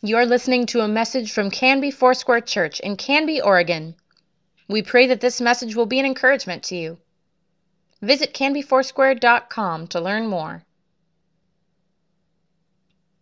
You're 0.00 0.26
listening 0.26 0.66
to 0.66 0.80
a 0.82 0.86
message 0.86 1.32
from 1.32 1.50
Canby 1.50 1.90
Foursquare 1.90 2.40
Church 2.40 2.78
in 2.78 2.96
Canby, 2.96 3.40
Oregon. 3.40 3.96
We 4.68 4.80
pray 4.80 5.08
that 5.08 5.20
this 5.20 5.40
message 5.40 5.74
will 5.74 5.86
be 5.86 5.98
an 5.98 6.06
encouragement 6.06 6.62
to 6.64 6.76
you. 6.76 6.98
Visit 8.00 8.32
canbyfoursquare.com 8.32 9.88
to 9.88 10.00
learn 10.00 10.28
more. 10.28 10.62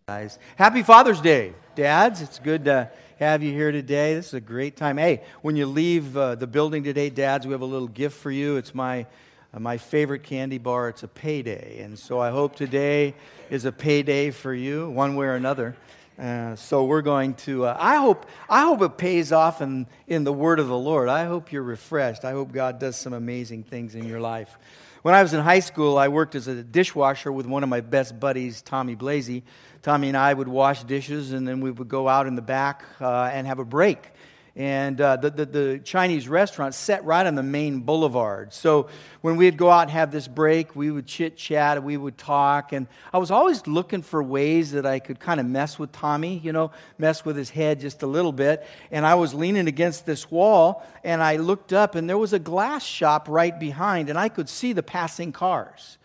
Guys, 0.07 0.39
happy 0.57 0.83
Father's 0.83 1.23
Day, 1.23 1.54
dads. 1.77 2.21
It's 2.21 2.38
good 2.38 2.67
to 2.67 2.90
have 3.19 3.43
you 3.43 3.53
here 3.53 3.72
today. 3.72 4.13
This 4.13 4.27
is 4.27 4.35
a 4.35 4.40
great 4.43 4.77
time. 4.77 4.99
Hey, 4.99 5.22
when 5.40 5.56
you 5.56 5.65
leave 5.65 6.15
uh, 6.15 6.35
the 6.35 6.47
building 6.47 6.85
today, 6.85 7.08
dads, 7.08 7.47
we 7.47 7.53
have 7.53 7.63
a 7.63 7.65
little 7.65 7.88
gift 7.88 8.19
for 8.19 8.31
you. 8.31 8.56
It's 8.56 8.74
my 8.74 9.06
uh, 9.54 9.61
my 9.61 9.79
favorite 9.79 10.24
candy 10.24 10.58
bar. 10.58 10.90
It's 10.90 11.04
a 11.04 11.08
payday, 11.08 11.81
and 11.81 11.99
so 11.99 12.21
I 12.21 12.31
hope 12.31 12.54
today 12.54 13.15
is 13.49 13.65
a 13.65 13.72
payday 13.72 14.31
for 14.31 14.53
you, 14.53 14.90
one 14.90 15.17
way 15.17 15.24
or 15.24 15.37
another. 15.37 15.74
Uh, 16.19 16.56
so 16.56 16.84
we're 16.84 17.02
going 17.02 17.34
to. 17.34 17.66
Uh, 17.66 17.77
I 17.78 17.96
hope. 17.96 18.27
I 18.48 18.62
hope 18.62 18.80
it 18.82 18.96
pays 18.96 19.32
off 19.32 19.60
in 19.60 19.86
in 20.06 20.24
the 20.24 20.32
word 20.32 20.58
of 20.58 20.68
the 20.68 20.77
Lord. 20.77 21.08
I 21.08 21.24
hope 21.24 21.52
you're 21.52 21.62
refreshed. 21.62 22.24
I 22.24 22.32
hope 22.32 22.52
God 22.52 22.78
does 22.78 22.96
some 22.96 23.12
amazing 23.12 23.64
things 23.64 23.95
in 23.95 24.06
your 24.06 24.20
life. 24.20 24.58
When 25.02 25.14
I 25.14 25.22
was 25.22 25.34
in 25.34 25.41
high 25.41 25.60
school, 25.60 25.98
I 25.98 26.08
worked 26.08 26.34
as 26.34 26.48
a 26.48 26.64
dishwasher 26.64 27.30
with 27.30 27.46
one 27.46 27.62
of 27.62 27.68
my 27.68 27.80
best 27.80 28.18
buddies, 28.18 28.62
Tommy 28.62 28.94
Blazy. 28.94 29.44
Tommy 29.82 30.08
and 30.08 30.16
I 30.16 30.34
would 30.34 30.48
wash 30.48 30.82
dishes, 30.82 31.32
and 31.32 31.46
then 31.46 31.60
we 31.60 31.70
would 31.70 31.88
go 31.88 32.08
out 32.08 32.27
in 32.27 32.34
the 32.34 32.42
back 32.42 32.84
uh, 33.00 33.30
and 33.33 33.46
have 33.46 33.60
a 33.60 33.64
break 33.64 34.10
and 34.56 34.98
uh, 35.02 35.16
the, 35.19 35.28
the, 35.28 35.45
the, 35.45 35.78
Chinese 35.84 36.28
restaurant 36.28 36.74
set 36.74 37.05
right 37.05 37.27
on 37.27 37.34
the 37.34 37.42
main 37.42 37.80
boulevard. 37.80 38.55
So 38.55 38.88
when 39.20 39.37
we'd 39.37 39.59
go 39.59 39.70
out 39.70 39.83
and 39.83 39.91
have 39.91 40.10
this 40.10 40.27
break, 40.27 40.74
we 40.74 40.91
would 40.91 41.06
chit 41.06 41.37
chat, 41.37 41.83
we 41.84 41.98
would 41.98 42.16
talk, 42.16 42.73
and 42.73 42.87
I 43.12 43.19
was 43.19 43.30
always 43.30 43.66
looking 43.66 44.00
for 44.00 44.23
ways 44.23 44.73
that 44.73 44.87
I 44.87 44.98
could 44.98 45.20
kind 45.20 45.41
of 45.41 45.47
mess 45.47 45.78
with 45.78 45.92
Tommy, 45.92 46.38
you 46.38 46.52
know, 46.52 46.70
mess 46.97 47.23
with 47.23 47.37
his 47.37 47.50
head 47.50 47.80
just 47.80 48.02
a 48.02 48.06
little 48.06 48.33
bit. 48.33 48.66
And 48.91 49.05
I 49.05 49.16
was 49.16 49.34
leaning 49.34 49.69
against 49.69 50.06
this 50.06 50.30
wall, 50.30 50.86
and 51.05 51.23
I 51.23 51.36
looked 51.36 51.75
up, 51.75 51.95
and 51.95 52.08
there 52.08 52.19
was 52.19 52.33
a 52.33 52.39
glass 52.39 52.83
shop 52.83 53.28
right 53.28 53.58
behind, 53.61 54.08
and 54.08 54.19
I 54.19 54.30
could 54.30 54.48
see 54.48 54.73
the 54.73 54.83
passing 54.83 55.33
cars. 55.33 55.98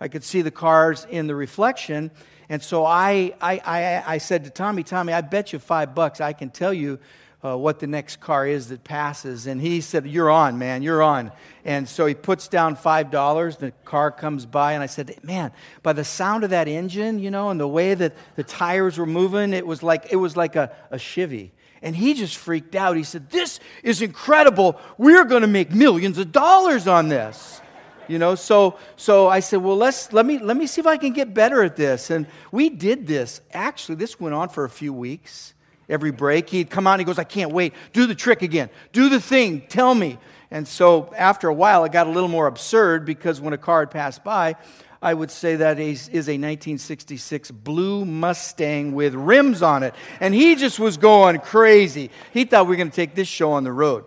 I 0.00 0.08
could 0.08 0.24
see 0.24 0.40
the 0.40 0.50
cars 0.50 1.06
in 1.10 1.26
the 1.26 1.34
reflection. 1.34 2.10
And 2.48 2.62
so 2.62 2.86
I, 2.86 3.34
I, 3.38 3.60
I, 3.62 4.14
I 4.14 4.18
said 4.18 4.44
to 4.44 4.50
Tommy, 4.50 4.82
Tommy, 4.82 5.12
I 5.12 5.20
bet 5.20 5.52
you 5.52 5.58
five 5.58 5.94
bucks 5.94 6.22
I 6.22 6.32
can 6.32 6.48
tell 6.48 6.72
you 6.72 6.98
uh, 7.44 7.56
what 7.56 7.78
the 7.78 7.86
next 7.86 8.20
car 8.20 8.46
is 8.46 8.68
that 8.68 8.82
passes. 8.82 9.46
And 9.46 9.60
he 9.60 9.80
said, 9.80 10.06
You're 10.06 10.30
on, 10.30 10.58
man, 10.58 10.82
you're 10.82 11.02
on. 11.02 11.30
And 11.64 11.88
so 11.88 12.06
he 12.06 12.14
puts 12.14 12.48
down 12.48 12.76
$5. 12.76 13.58
The 13.58 13.70
car 13.84 14.10
comes 14.10 14.44
by, 14.44 14.72
and 14.72 14.82
I 14.82 14.86
said, 14.86 15.14
Man, 15.22 15.52
by 15.82 15.92
the 15.92 16.04
sound 16.04 16.44
of 16.44 16.50
that 16.50 16.66
engine, 16.66 17.18
you 17.18 17.30
know, 17.30 17.50
and 17.50 17.60
the 17.60 17.68
way 17.68 17.94
that 17.94 18.14
the 18.34 18.42
tires 18.44 18.98
were 18.98 19.06
moving, 19.06 19.52
it 19.52 19.66
was 19.66 19.82
like, 19.82 20.12
it 20.12 20.16
was 20.16 20.36
like 20.36 20.56
a, 20.56 20.74
a 20.90 20.98
Chevy. 20.98 21.52
And 21.80 21.94
he 21.94 22.14
just 22.14 22.36
freaked 22.36 22.74
out. 22.74 22.96
He 22.96 23.04
said, 23.04 23.30
This 23.30 23.60
is 23.84 24.02
incredible. 24.02 24.80
We're 24.96 25.24
going 25.24 25.42
to 25.42 25.48
make 25.48 25.70
millions 25.70 26.18
of 26.18 26.32
dollars 26.32 26.88
on 26.88 27.08
this. 27.08 27.60
You 28.08 28.18
know, 28.18 28.36
so 28.36 28.78
so 28.96 29.28
I 29.28 29.40
said, 29.40 29.58
well, 29.58 29.76
let's 29.76 30.14
let 30.14 30.24
me 30.24 30.38
let 30.38 30.56
me 30.56 30.66
see 30.66 30.80
if 30.80 30.86
I 30.86 30.96
can 30.96 31.12
get 31.12 31.34
better 31.34 31.62
at 31.62 31.76
this. 31.76 32.08
And 32.08 32.26
we 32.50 32.70
did 32.70 33.06
this. 33.06 33.42
Actually, 33.52 33.96
this 33.96 34.18
went 34.18 34.34
on 34.34 34.48
for 34.48 34.64
a 34.64 34.70
few 34.70 34.94
weeks 34.94 35.52
every 35.88 36.10
break. 36.10 36.48
He'd 36.50 36.70
come 36.70 36.86
out 36.86 36.94
and 36.94 37.00
he 37.00 37.04
goes, 37.04 37.18
I 37.18 37.24
can't 37.24 37.52
wait. 37.52 37.74
Do 37.92 38.06
the 38.06 38.14
trick 38.14 38.42
again. 38.42 38.70
Do 38.92 39.08
the 39.08 39.20
thing. 39.20 39.62
Tell 39.68 39.94
me. 39.94 40.18
And 40.50 40.66
so 40.66 41.12
after 41.16 41.48
a 41.48 41.54
while, 41.54 41.84
it 41.84 41.92
got 41.92 42.06
a 42.06 42.10
little 42.10 42.28
more 42.28 42.46
absurd 42.46 43.04
because 43.04 43.40
when 43.40 43.52
a 43.52 43.58
car 43.58 43.80
had 43.80 43.90
passed 43.90 44.24
by, 44.24 44.56
I 45.00 45.14
would 45.14 45.30
say 45.30 45.56
that 45.56 45.78
is, 45.78 46.08
is 46.08 46.28
a 46.28 46.32
1966 46.32 47.50
blue 47.50 48.04
Mustang 48.04 48.94
with 48.94 49.14
rims 49.14 49.62
on 49.62 49.82
it. 49.82 49.94
And 50.20 50.34
he 50.34 50.56
just 50.56 50.80
was 50.80 50.96
going 50.96 51.38
crazy. 51.40 52.10
He 52.32 52.44
thought 52.44 52.66
we 52.66 52.70
were 52.70 52.76
going 52.76 52.90
to 52.90 52.96
take 52.96 53.14
this 53.14 53.28
show 53.28 53.52
on 53.52 53.64
the 53.64 53.72
road. 53.72 54.04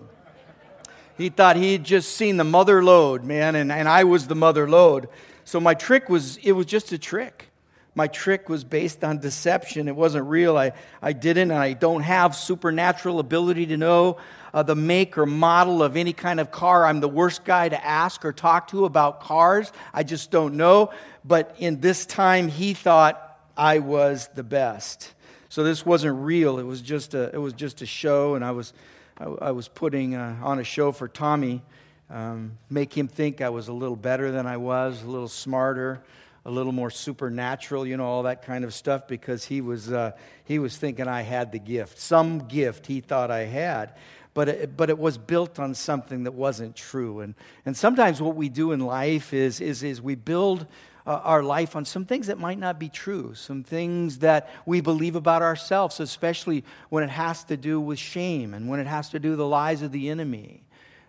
He 1.18 1.30
thought 1.30 1.56
he 1.56 1.74
had 1.74 1.84
just 1.84 2.16
seen 2.16 2.38
the 2.38 2.44
mother 2.44 2.84
lode, 2.84 3.24
man, 3.24 3.56
and, 3.56 3.72
and 3.72 3.88
I 3.88 4.06
was 4.06 4.28
the 4.28 4.36
mother 4.36 4.68
lode. 4.68 5.08
So 5.44 5.60
my 5.60 5.76
trick 5.76 6.10
was, 6.10 6.38
it 6.38 6.54
was 6.54 6.66
just 6.66 6.92
a 6.92 6.98
trick 6.98 7.51
my 7.94 8.08
trick 8.08 8.48
was 8.48 8.64
based 8.64 9.04
on 9.04 9.20
deception. 9.20 9.88
It 9.88 9.96
wasn't 9.96 10.28
real. 10.28 10.58
I, 10.58 10.72
I 11.02 11.14
didn't, 11.14 11.52
I 11.52 11.74
don't 11.74 12.04
have 12.04 12.36
supernatural 12.36 13.20
ability 13.20 13.68
to 13.68 13.78
know 13.78 14.18
uh, 14.54 14.64
the 14.64 14.76
make 14.76 15.18
or 15.18 15.26
model 15.26 15.84
of 15.84 15.98
any 15.98 16.14
kind 16.14 16.40
of 16.40 16.52
car. 16.52 16.86
I'm 16.86 17.02
the 17.02 17.10
worst 17.10 17.44
guy 17.44 17.68
to 17.68 17.86
ask 17.86 18.24
or 18.24 18.32
talk 18.32 18.70
to 18.70 18.86
about 18.86 19.22
cars. 19.22 19.72
I 19.94 20.04
just 20.04 20.32
don't 20.32 20.56
know. 20.56 20.92
But 21.26 21.56
in 21.60 21.82
this 21.82 22.06
time, 22.06 22.48
he 22.48 22.74
thought 22.74 23.40
I 23.58 23.80
was 23.80 24.30
the 24.36 24.44
best. 24.44 25.14
So 25.50 25.64
this 25.64 25.86
wasn't 25.86 26.18
real. 26.20 26.60
It 26.60 26.66
was 26.66 26.82
just 26.82 27.14
a, 27.14 27.30
it 27.34 27.38
was 27.38 27.54
just 27.54 27.82
a 27.82 27.86
show, 27.86 28.36
and 28.36 28.46
I 28.46 28.52
was, 28.52 28.72
I, 29.18 29.26
I 29.26 29.52
was 29.52 29.68
putting 29.68 30.16
uh, 30.16 30.38
on 30.42 30.60
a 30.60 30.64
show 30.64 30.94
for 30.94 31.10
Tommy, 31.10 31.62
um, 32.10 32.58
make 32.70 32.98
him 32.98 33.10
think 33.10 33.42
I 33.42 33.50
was 33.50 33.68
a 33.68 33.74
little 33.74 33.98
better 33.98 34.32
than 34.32 34.48
I 34.48 34.58
was, 34.58 35.04
a 35.04 35.08
little 35.08 35.28
smarter 35.28 36.02
a 36.46 36.52
little 36.52 36.72
more 36.72 36.90
supernatural, 36.90 37.86
you 37.86 37.98
know, 37.98 38.06
all 38.06 38.24
that 38.24 38.44
kind 38.44 38.64
of 38.64 38.74
stuff, 38.74 39.08
because 39.08 39.46
he 39.46 39.62
was, 39.62 39.92
uh, 39.92 40.12
he 40.44 40.60
was 40.60 40.76
thinking 40.76 41.08
I 41.08 41.22
had 41.22 41.52
the 41.52 41.60
gift. 41.60 42.00
Some 42.00 42.48
gift 42.48 42.88
he 42.88 43.00
thought 43.00 43.30
I 43.30 43.46
had. 43.46 43.96
But 44.34 44.48
it, 44.48 44.78
but 44.78 44.90
it 44.90 44.98
was 44.98 45.18
built 45.18 45.60
on 45.60 45.76
something 45.76 46.24
that 46.24 46.32
wasn't 46.34 46.76
true. 46.76 47.20
And, 47.20 47.36
and 47.66 47.76
sometimes 47.76 48.22
what 48.22 48.36
we 48.36 48.48
do 48.48 48.72
in 48.72 48.80
life 48.80 49.34
is, 49.34 49.60
is, 49.60 49.84
is 49.84 50.02
we 50.02 50.16
build 50.16 50.66
uh, 51.06 51.20
our 51.24 51.44
life 51.44 51.76
on 51.76 51.84
some 51.84 52.06
things 52.06 52.28
that 52.28 52.40
might 52.40 52.58
not 52.58 52.80
be 52.80 52.88
true, 52.88 53.34
some 53.36 53.64
things 53.64 54.20
that 54.20 54.50
we 54.66 54.80
believe 54.80 55.16
about 55.18 55.42
ourselves, 55.42 56.00
especially 56.00 56.64
when 56.90 57.04
it 57.04 57.10
has 57.10 57.44
to 57.46 57.58
do 57.58 57.80
with 57.82 58.00
shame 58.00 58.54
and 58.54 58.70
when 58.70 58.80
it 58.80 58.88
has 58.88 59.10
to 59.10 59.20
do 59.20 59.32
with 59.32 59.40
the 59.40 59.48
lies 59.48 59.82
of 59.82 59.92
the 59.92 60.10
enemy 60.10 60.64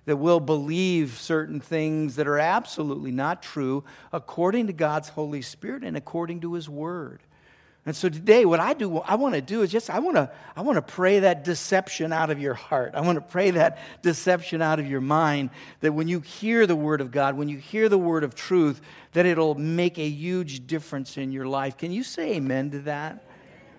that 0.04 0.16
we'll 0.16 0.40
believe 0.40 1.18
certain 1.20 1.60
things 1.60 2.16
that 2.16 2.26
are 2.26 2.38
absolutely 2.38 3.12
not 3.12 3.42
true 3.42 3.84
according 4.12 4.66
to 4.66 4.72
God's 4.72 5.08
Holy 5.10 5.42
Spirit 5.42 5.84
and 5.84 5.96
according 5.96 6.40
to 6.40 6.54
His 6.54 6.68
Word. 6.68 7.20
And 7.84 7.96
so 7.96 8.08
today, 8.08 8.44
what 8.44 8.60
I 8.60 8.74
do, 8.74 8.98
I 8.98 9.16
want 9.16 9.34
to 9.34 9.40
do 9.40 9.62
is 9.62 9.70
just, 9.72 9.90
I 9.90 9.98
want 9.98 10.16
to, 10.16 10.30
I 10.54 10.60
want 10.60 10.76
to 10.76 10.82
pray 10.82 11.20
that 11.20 11.42
deception 11.42 12.12
out 12.12 12.30
of 12.30 12.40
your 12.40 12.54
heart. 12.54 12.92
I 12.94 13.00
want 13.00 13.16
to 13.16 13.22
pray 13.22 13.50
that 13.52 13.78
deception 14.02 14.62
out 14.62 14.78
of 14.78 14.88
your 14.88 15.00
mind 15.00 15.50
that 15.80 15.92
when 15.92 16.06
you 16.06 16.20
hear 16.20 16.64
the 16.68 16.76
Word 16.76 17.00
of 17.00 17.10
God, 17.10 17.36
when 17.36 17.48
you 17.48 17.58
hear 17.58 17.88
the 17.88 17.98
Word 17.98 18.22
of 18.22 18.36
truth, 18.36 18.80
that 19.14 19.26
it'll 19.26 19.56
make 19.56 19.98
a 19.98 20.08
huge 20.08 20.64
difference 20.68 21.16
in 21.16 21.32
your 21.32 21.46
life. 21.46 21.76
Can 21.76 21.90
you 21.90 22.04
say 22.04 22.34
amen 22.34 22.70
to 22.70 22.78
that? 22.82 23.24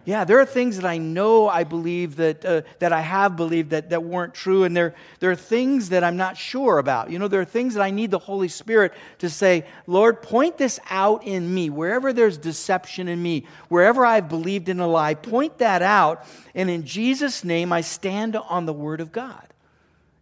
Yeah, 0.06 0.26
there 0.26 0.40
are 0.40 0.46
things 0.46 0.76
that 0.76 0.86
I 0.86 0.98
know 0.98 1.48
I 1.48 1.64
believe 1.64 2.18
that, 2.18 2.44
uh, 2.44 2.62
that 2.80 2.92
I 2.92 3.00
have 3.00 3.38
believed 3.38 3.70
that, 3.70 3.90
that 3.92 4.04
weren't 4.04 4.34
true, 4.34 4.66
and 4.66 4.76
there, 4.76 4.96
there 5.22 5.32
are 5.32 5.36
things 5.36 5.90
that 5.90 6.04
I'm 6.04 6.18
not 6.18 6.36
sure 6.36 6.78
about. 6.78 7.10
You 7.10 7.20
know, 7.20 7.30
there 7.30 7.40
are 7.40 7.46
things 7.46 7.76
that 7.76 7.82
I 7.82 7.90
need 7.90 8.12
the 8.12 8.20
Holy 8.20 8.50
Spirit 8.50 8.94
to 9.20 9.30
say, 9.30 9.66
Lord, 9.88 10.22
point 10.22 10.58
this 10.58 10.78
out 10.90 11.24
in 11.24 11.54
me. 11.54 11.70
Wherever 11.70 12.12
there's 12.12 12.38
deception 12.38 13.08
in 13.08 13.24
me, 13.24 13.46
wherever 13.70 14.06
I've 14.06 14.28
believed 14.28 14.68
in 14.68 14.82
a 14.82 14.88
lie, 14.88 15.14
point 15.16 15.60
that 15.60 15.82
out. 15.82 16.26
And 16.54 16.70
in 16.70 16.86
Jesus' 16.86 17.46
name, 17.46 17.72
I 17.72 17.80
stand 17.80 18.36
on 18.36 18.66
the 18.66 18.74
Word 18.74 19.00
of 19.00 19.14
God 19.14 19.53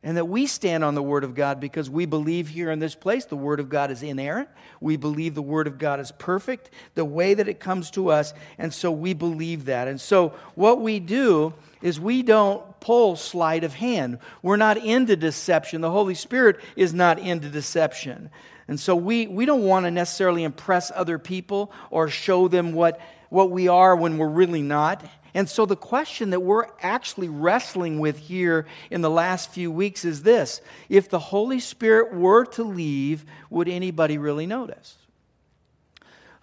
and 0.04 0.18
that 0.18 0.26
we 0.26 0.48
stand 0.48 0.84
on 0.84 0.96
the 0.96 1.04
Word 1.04 1.24
of 1.24 1.36
God 1.36 1.60
because 1.60 1.90
we 1.90 2.06
believe 2.06 2.48
here 2.48 2.72
in 2.72 2.80
this 2.80 2.96
place 2.96 3.26
the 3.26 3.36
Word 3.36 3.60
of 3.60 3.70
God 3.70 3.92
is 3.92 4.02
inerrant. 4.02 4.50
We 4.80 4.98
believe 4.98 5.36
the 5.36 5.42
Word 5.42 5.68
of 5.68 5.78
God 5.78 6.00
is 6.00 6.12
perfect, 6.12 6.72
the 6.96 7.06
way 7.06 7.36
that 7.36 7.48
it 7.48 7.60
comes 7.60 7.92
to 7.92 8.10
us, 8.10 8.34
and 8.58 8.74
so 8.74 8.92
we 8.92 9.14
believe 9.14 9.66
that. 9.66 9.88
And 9.88 10.02
so 10.02 10.30
what 10.56 10.82
we 10.82 11.00
do 11.00 11.54
is 11.82 12.00
we 12.00 12.24
don't 12.24 12.80
pull 12.80 13.16
sleight 13.16 13.64
of 13.64 13.74
hand. 13.76 14.20
We're 14.42 14.58
not 14.58 14.78
into 14.78 15.16
deception. 15.16 15.82
The 15.82 15.92
Holy 15.92 16.16
Spirit 16.16 16.60
is 16.76 16.94
not 16.94 17.20
into 17.20 17.50
deception. 17.50 18.32
And 18.68 18.80
so 18.80 18.96
we, 18.96 19.28
we 19.28 19.46
don't 19.46 19.64
want 19.64 19.86
to 19.86 19.92
necessarily 19.92 20.44
impress 20.44 20.92
other 20.96 21.20
people 21.20 21.72
or 21.90 22.10
show 22.10 22.48
them 22.48 22.74
what, 22.74 23.00
what 23.30 23.52
we 23.52 23.68
are 23.68 23.96
when 23.96 24.18
we're 24.18 24.30
really 24.30 24.62
not. 24.62 25.04
And 25.34 25.48
so, 25.48 25.66
the 25.66 25.78
question 25.78 26.32
that 26.32 26.42
we're 26.42 26.68
actually 26.82 27.30
wrestling 27.30 28.00
with 28.00 28.20
here 28.20 28.66
in 28.90 29.02
the 29.02 29.10
last 29.10 29.52
few 29.52 29.72
weeks 29.72 30.04
is 30.04 30.24
this 30.24 30.62
If 30.90 31.10
the 31.10 31.20
Holy 31.20 31.60
Spirit 31.60 32.14
were 32.14 32.46
to 32.48 32.64
leave, 32.64 33.26
would 33.50 33.70
anybody 33.70 34.18
really 34.18 34.46
notice? 34.46 34.98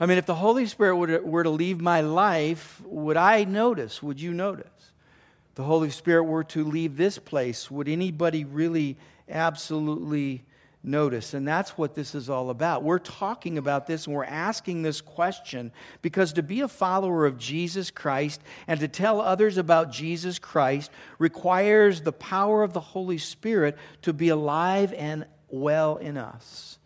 I 0.00 0.06
mean, 0.06 0.18
if 0.18 0.26
the 0.26 0.34
Holy 0.34 0.66
Spirit 0.66 0.96
were 0.96 1.42
to 1.42 1.50
leave 1.50 1.80
my 1.80 2.00
life, 2.00 2.80
would 2.84 3.16
I 3.16 3.44
notice? 3.44 4.02
Would 4.02 4.20
you 4.20 4.32
notice? 4.32 4.66
If 5.50 5.54
the 5.56 5.64
Holy 5.64 5.90
Spirit 5.90 6.24
were 6.24 6.44
to 6.44 6.64
leave 6.64 6.96
this 6.96 7.18
place, 7.18 7.70
would 7.70 7.88
anybody 7.88 8.44
really 8.44 8.96
absolutely 9.28 10.44
notice. 10.82 11.34
And 11.34 11.46
that's 11.46 11.76
what 11.76 11.94
this 11.94 12.14
is 12.14 12.30
all 12.30 12.50
about. 12.50 12.82
We're 12.82 12.98
talking 12.98 13.58
about 13.58 13.86
this 13.86 14.06
and 14.06 14.14
we're 14.14 14.24
asking 14.24 14.82
this 14.82 15.00
question 15.00 15.72
because 16.02 16.32
to 16.34 16.42
be 16.42 16.60
a 16.60 16.68
follower 16.68 17.26
of 17.26 17.38
Jesus 17.38 17.90
Christ 17.90 18.40
and 18.66 18.78
to 18.80 18.88
tell 18.88 19.20
others 19.20 19.58
about 19.58 19.90
Jesus 19.90 20.38
Christ 20.38 20.90
requires 21.18 22.02
the 22.02 22.12
power 22.12 22.62
of 22.62 22.72
the 22.72 22.80
Holy 22.80 23.18
Spirit 23.18 23.76
to 24.02 24.12
be 24.12 24.28
alive 24.28 24.92
and 24.96 25.26
well 25.48 25.96
in 25.96 26.16
us. 26.16 26.78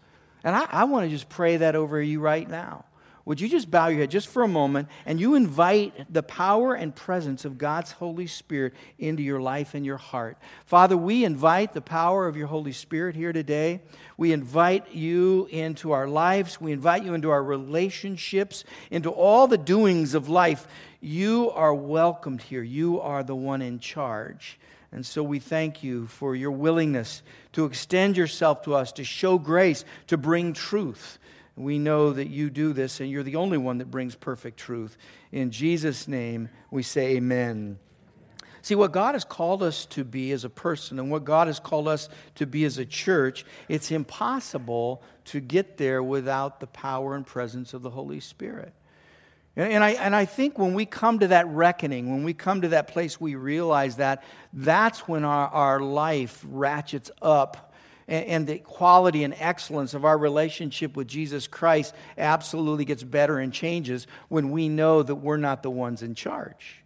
And 0.45 0.57
I, 0.57 0.67
I 0.71 0.85
want 0.85 1.07
to 1.07 1.11
just 1.11 1.29
pray 1.29 1.59
that 1.59 1.77
over 1.77 2.01
you 2.01 2.21
right 2.21 2.49
now. 2.49 2.85
Would 3.25 3.41
you 3.41 3.49
just 3.49 3.71
bow 3.71 3.87
your 3.87 4.01
head 4.01 4.11
just 4.11 4.29
for 4.29 4.43
a 4.43 4.49
moment 4.49 4.89
and 5.07 5.21
you 5.21 5.35
invite 5.37 6.13
the 6.13 6.23
power 6.23 6.75
and 6.75 6.95
presence 6.95 7.45
of 7.45 7.57
God's 7.57 7.93
Holy 7.93 8.27
Spirit 8.27 8.75
into 8.99 9.23
your 9.23 9.41
life 9.41 9.75
and 9.75 9.87
your 9.87 9.97
heart? 9.97 10.39
Father, 10.65 10.97
we 10.97 11.25
invite 11.25 11.73
the 11.73 11.81
power 11.81 12.27
of 12.27 12.37
your 12.37 12.49
Holy 12.49 12.73
Spirit 12.73 13.15
here 13.15 13.33
today. 13.33 13.81
We 14.17 14.33
invite 14.33 14.93
you 14.93 15.47
into 15.51 15.93
our 15.93 16.09
lives. 16.09 16.61
We 16.61 16.73
invite 16.73 17.05
you 17.05 17.15
into 17.15 17.31
our 17.31 17.43
relationships, 17.43 18.65
into 18.91 19.11
all 19.11 19.47
the 19.47 19.59
doings 19.59 20.15
of 20.15 20.29
life. 20.29 20.67
You 21.01 21.51
are 21.51 21.75
welcomed 21.75 22.43
here. 22.43 22.63
You 22.63 23.01
are 23.01 23.23
the 23.23 23.37
one 23.37 23.63
in 23.63 23.79
charge. 23.79 24.59
And 24.93 25.07
so 25.07 25.23
we 25.23 25.39
thank 25.39 25.83
you 25.83 26.07
for 26.07 26.37
your 26.37 26.51
willingness 26.51 27.23
to 27.53 27.65
extend 27.65 28.17
yourself 28.17 28.63
to 28.63 28.75
us, 28.75 28.93
to 28.93 29.05
show 29.05 29.39
grace, 29.39 29.87
to 30.09 30.19
bring 30.19 30.53
truth. 30.53 31.19
We 31.57 31.79
know 31.79 32.13
that 32.13 32.29
you 32.29 32.49
do 32.51 32.73
this, 32.73 33.01
and 33.01 33.11
you're 33.11 33.23
the 33.23 33.37
only 33.37 33.59
one 33.59 33.79
that 33.79 33.91
brings 33.91 34.15
perfect 34.15 34.59
truth. 34.59 34.97
In 35.31 35.51
Jesus' 35.51 36.09
name, 36.09 36.49
we 36.71 36.83
say 36.83 37.17
amen. 37.17 37.79
See, 38.63 38.77
what 38.77 38.93
God 38.93 39.17
has 39.17 39.25
called 39.25 39.63
us 39.63 39.87
to 39.87 40.05
be 40.05 40.31
as 40.31 40.45
a 40.45 40.51
person 40.51 41.01
and 41.01 41.11
what 41.11 41.25
God 41.25 41.49
has 41.49 41.59
called 41.59 41.89
us 41.89 42.09
to 42.37 42.47
be 42.47 42.65
as 42.65 42.79
a 42.79 42.87
church, 42.87 43.45
it's 43.69 43.91
impossible 43.91 45.03
to 45.27 45.41
get 45.41 45.77
there 45.79 46.03
without 46.03 46.61
the 46.61 46.69
power 46.69 47.17
and 47.17 47.27
presence 47.27 47.75
of 47.75 47.83
the 47.83 47.91
Holy 47.91 48.21
Spirit. 48.21 48.73
And 49.57 49.85
I, 49.85 49.91
and 49.91 50.17
I 50.17 50.25
think 50.25 50.59
when 50.59 50.73
we 50.73 50.87
come 50.87 51.19
to 51.19 51.29
that 51.29 51.47
reckoning, 51.49 52.11
when 52.11 52.25
we 52.25 52.33
come 52.33 52.63
to 52.63 52.69
that 52.69 52.89
place, 52.89 53.21
we 53.21 53.35
realize 53.35 53.97
that 53.97 54.25
that's 54.53 55.07
when 55.07 55.25
our, 55.25 55.49
our 55.49 55.81
life 55.81 56.43
ratchets 56.49 57.11
up 57.21 57.72
and, 58.09 58.47
the 58.47 58.59
quality 58.59 59.25
and 59.25 59.35
excellence 59.39 59.95
of 59.95 60.05
our 60.05 60.19
relationship 60.19 60.97
with 60.97 61.09
Jesus 61.09 61.47
Christ 61.47 61.95
absolutely 62.19 62.85
gets 62.85 63.03
better 63.03 63.39
and 63.39 63.53
changes 63.53 64.07
when 64.29 64.51
we 64.51 64.69
know 64.69 65.03
that 65.03 65.15
we're 65.17 65.37
not 65.37 65.63
the 65.63 65.71
ones 65.71 66.03
in 66.03 66.15
charge. 66.15 66.83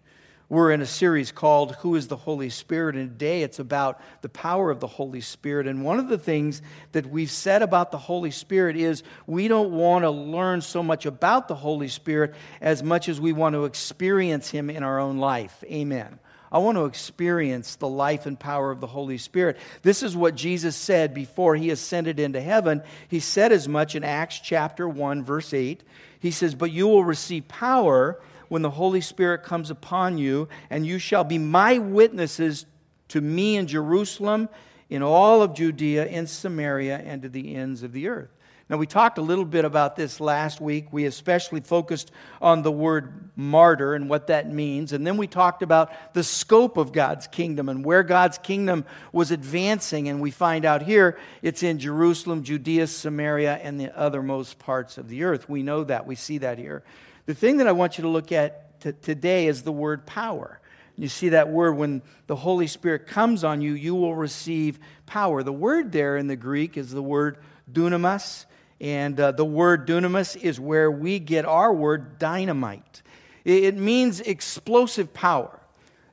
We're 0.49 0.71
in 0.71 0.81
a 0.81 0.87
series 0.87 1.33
called 1.33 1.75
Who 1.77 1.97
is 1.97 2.07
the 2.07 2.17
Holy 2.17 2.51
Spirit? 2.51 2.95
And 2.95 3.11
today 3.11 3.43
it's 3.43 3.59
about 3.59 4.01
the 4.23 4.29
power 4.29 4.71
of 4.71 4.79
the 4.79 4.87
Holy 4.87 5.21
Spirit. 5.21 5.67
And 5.67 5.85
one 5.85 5.99
of 5.99 6.09
the 6.09 6.19
things 6.19 6.63
that 6.93 7.07
we've 7.07 7.31
said 7.31 7.63
about 7.63 7.91
the 7.91 7.99
Holy 7.99 8.31
Spirit 8.31 8.77
is 8.77 9.03
we 9.27 9.49
don't 9.49 9.73
want 9.73 10.05
to 10.05 10.11
learn 10.11 10.61
so 10.61 10.85
much 10.85 11.05
about 11.05 11.49
the 11.49 11.57
Holy 11.57 11.89
Spirit 11.89 12.35
as 12.61 12.85
much 12.85 13.09
as 13.09 13.21
we 13.21 13.33
want 13.33 13.55
to 13.55 13.65
experience 13.65 14.49
Him 14.49 14.71
in 14.71 14.85
our 14.85 15.01
own 15.01 15.19
life. 15.19 15.65
Amen. 15.65 16.21
I 16.57 16.59
want 16.59 16.79
to 16.79 16.87
experience 16.87 17.77
the 17.77 17.87
life 17.87 18.25
and 18.25 18.41
power 18.41 18.71
of 18.71 18.81
the 18.81 18.87
Holy 18.87 19.19
Spirit. 19.19 19.59
This 19.83 20.03
is 20.03 20.17
what 20.17 20.35
Jesus 20.35 20.75
said 20.75 21.13
before 21.13 21.55
he 21.55 21.69
ascended 21.69 22.19
into 22.19 22.41
heaven. 22.41 22.83
He 23.09 23.21
said 23.21 23.53
as 23.53 23.69
much 23.69 23.95
in 23.95 24.03
Acts 24.03 24.41
chapter 24.41 24.89
1, 24.89 25.23
verse 25.23 25.53
8. 25.53 25.83
He 26.19 26.31
says, 26.31 26.55
But 26.55 26.71
you 26.71 26.89
will 26.89 27.05
receive 27.05 27.47
power 27.47 28.19
when 28.49 28.63
the 28.63 28.71
Holy 28.71 29.03
Spirit 29.03 29.43
comes 29.43 29.71
upon 29.71 30.17
you, 30.17 30.49
and 30.71 30.87
you 30.87 30.99
shall 30.99 31.25
be 31.25 31.37
my 31.37 31.77
witnesses 31.77 32.65
to 33.09 33.21
me 33.21 33.57
in 33.57 33.67
Jerusalem, 33.67 34.49
in 34.89 35.03
all 35.03 35.43
of 35.43 35.53
Judea, 35.53 36.07
in 36.07 36.27
Samaria, 36.27 37.03
and 37.05 37.21
to 37.21 37.29
the 37.29 37.55
ends 37.55 37.83
of 37.83 37.93
the 37.93 38.09
earth. 38.09 38.35
Now, 38.69 38.79
we 38.79 38.87
talked 38.89 39.19
a 39.19 39.23
little 39.23 39.45
bit 39.45 39.65
about 39.65 39.95
this 39.95 40.19
last 40.19 40.61
week. 40.61 40.93
We 40.93 41.05
especially 41.05 41.61
focused 41.61 42.11
on 42.43 42.63
the 42.63 42.73
word 42.73 43.31
martyr 43.37 43.95
and 43.95 44.11
what 44.11 44.27
that 44.27 44.53
means. 44.53 44.93
And 44.93 45.07
then 45.07 45.17
we 45.17 45.29
talked 45.29 45.63
about 45.63 45.93
the 46.15 46.25
scope 46.25 46.77
of 46.77 46.91
God's 46.91 47.29
kingdom 47.29 47.69
and 47.69 47.85
where 47.85 48.03
God's 48.03 48.39
kingdom 48.39 48.85
was 49.13 49.31
advancing. 49.31 50.09
And 50.09 50.21
we 50.21 50.33
find 50.33 50.65
out 50.65 50.83
here 50.83 51.17
it's 51.43 51.63
in 51.63 51.79
Jerusalem, 51.79 52.43
Judea, 52.43 52.89
Samaria, 52.89 53.55
and 53.63 53.79
the 53.79 53.89
othermost 53.89 54.59
parts 54.59 54.99
of 54.99 55.09
the 55.09 55.23
earth. 55.23 55.49
We 55.49 55.63
know 55.63 55.85
that. 55.85 56.05
We 56.05 56.17
see 56.17 56.39
that 56.39 56.59
here. 56.59 56.83
The 57.27 57.35
thing 57.35 57.59
that 57.59 57.69
I 57.69 57.73
want 57.73 57.99
you 57.99 58.03
to 58.03 58.09
look 58.09 58.33
at 58.33 58.81
t- 58.81 58.93
today 59.01 59.47
is 59.47 59.63
the 59.63 59.71
word 59.71 60.07
power. 60.07 60.61
You 60.97 61.09
see 61.09 61.29
that 61.29 61.51
word 61.51 61.77
when 61.77 62.03
the 62.27 62.35
Holy 62.37 62.67
Spirit 62.67 63.07
comes 63.07 63.45
on 63.45 63.61
you, 63.61 63.75
you 63.75 63.95
will 63.95 64.17
receive 64.17 64.81
power. 65.05 65.45
The 65.45 65.53
word 65.53 65.93
there 65.93 66.17
in 66.17 66.27
the 66.27 66.37
Greek 66.37 66.77
is 66.77 66.91
the 66.91 67.03
word 67.03 67.39
dunamis. 67.71 68.47
And 68.81 69.19
uh, 69.19 69.33
the 69.33 69.45
word 69.45 69.87
dunamis 69.87 70.37
is 70.37 70.61
where 70.61 70.91
we 70.91 71.19
get 71.19 71.45
our 71.45 71.73
word 71.73 72.19
dynamite. 72.19 73.03
It, 73.45 73.77
means 73.77 74.21
explosive 74.21 75.15
power. 75.15 75.61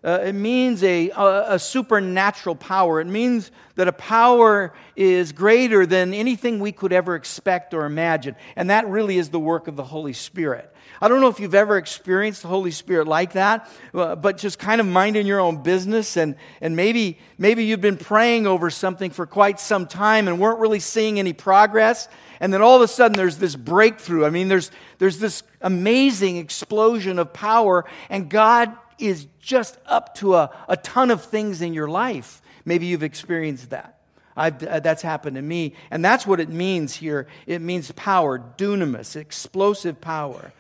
Uh, 0.03 0.19
it 0.25 0.33
means 0.33 0.83
a, 0.83 1.09
a, 1.11 1.53
a, 1.53 1.59
supernatural 1.59 2.55
power. 2.55 2.99
It 2.99 3.07
means 3.07 3.51
that 3.75 3.87
a 3.87 3.93
power 3.93 4.73
is 4.97 5.31
greater 5.31 5.85
than 5.85 6.13
anything 6.13 6.59
we 6.59 6.73
could 6.73 6.91
ever 6.91 7.15
expect 7.15 7.73
or 7.73 7.85
imagine. 7.85 8.35
And 8.57 8.69
that 8.69 8.85
really 8.87 9.17
is 9.17 9.29
the 9.29 9.39
work 9.39 9.69
of 9.69 9.77
the 9.77 9.83
Holy 9.83 10.11
Spirit. 10.11 10.69
I 11.01 11.07
don't 11.07 11.21
know 11.21 11.29
if 11.29 11.39
you've 11.39 11.55
ever 11.55 11.77
experienced 11.77 12.41
the 12.41 12.49
Holy 12.49 12.71
Spirit 12.71 13.07
like 13.07 13.33
that, 13.33 13.69
uh, 13.93 14.17
but 14.17 14.37
just 14.37 14.59
kind 14.59 14.81
of 14.81 14.87
minding 14.87 15.25
your 15.25 15.39
own 15.39 15.63
business. 15.63 16.17
And, 16.17 16.35
and 16.59 16.75
maybe, 16.75 17.17
maybe 17.37 17.63
you've 17.63 17.81
been 17.81 17.97
praying 17.97 18.45
over 18.45 18.69
something 18.69 19.09
for 19.09 19.25
quite 19.25 19.57
some 19.57 19.87
time 19.87 20.27
and 20.27 20.37
weren't 20.37 20.59
really 20.59 20.81
seeing 20.81 21.17
any 21.17 21.31
progress. 21.31 22.09
And 22.41 22.53
then 22.53 22.61
all 22.61 22.75
of 22.75 22.81
a 22.81 22.89
sudden 22.89 23.15
there's 23.15 23.37
this 23.37 23.55
breakthrough. 23.55 24.25
I 24.25 24.31
mean, 24.31 24.49
there's, 24.49 24.69
there's 24.97 25.19
this 25.19 25.43
amazing 25.61 26.35
explosion 26.37 27.19
of 27.19 27.31
power, 27.31 27.85
and 28.09 28.29
God 28.29 28.75
is 28.99 29.27
just 29.39 29.77
up 29.85 30.15
to 30.15 30.35
a, 30.35 30.55
a 30.67 30.77
ton 30.77 31.11
of 31.11 31.23
things 31.23 31.61
in 31.61 31.73
your 31.73 31.87
life. 31.87 32.41
Maybe 32.65 32.85
you've 32.85 33.03
experienced 33.03 33.71
that. 33.71 33.99
I've, 34.35 34.63
uh, 34.63 34.79
that's 34.79 35.01
happened 35.01 35.35
to 35.35 35.41
me. 35.41 35.73
And 35.91 36.03
that's 36.03 36.25
what 36.25 36.39
it 36.39 36.49
means 36.49 36.95
here. 36.95 37.27
It 37.45 37.61
means 37.61 37.91
power, 37.91 38.39
dunamis, 38.39 39.15
explosive 39.15 40.01
power. 40.01 40.51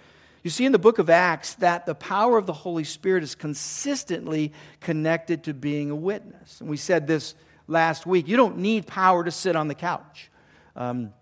You 0.43 0.49
see 0.49 0.65
in 0.65 0.73
the 0.73 0.79
book 0.79 0.99
of 0.99 1.09
Acts 1.09 1.55
that 1.55 1.85
the 1.85 1.95
power 1.95 2.37
of 2.37 2.45
the 2.45 2.53
Holy 2.53 2.83
Spirit 2.83 3.23
is 3.23 3.33
consistently 3.33 4.51
connected 4.81 5.45
to 5.45 5.53
being 5.53 5.89
a 5.89 5.95
witness. 5.95 6.59
And 6.59 6.69
we 6.69 6.77
said 6.77 7.07
this 7.07 7.33
last 7.67 8.05
week. 8.05 8.27
You 8.27 8.35
don't 8.35 8.57
need 8.57 8.85
power 8.85 9.23
to 9.23 9.31
sit 9.31 9.55
on 9.55 9.69
the 9.69 9.75
couch. 9.75 10.29
Um, 10.75 11.13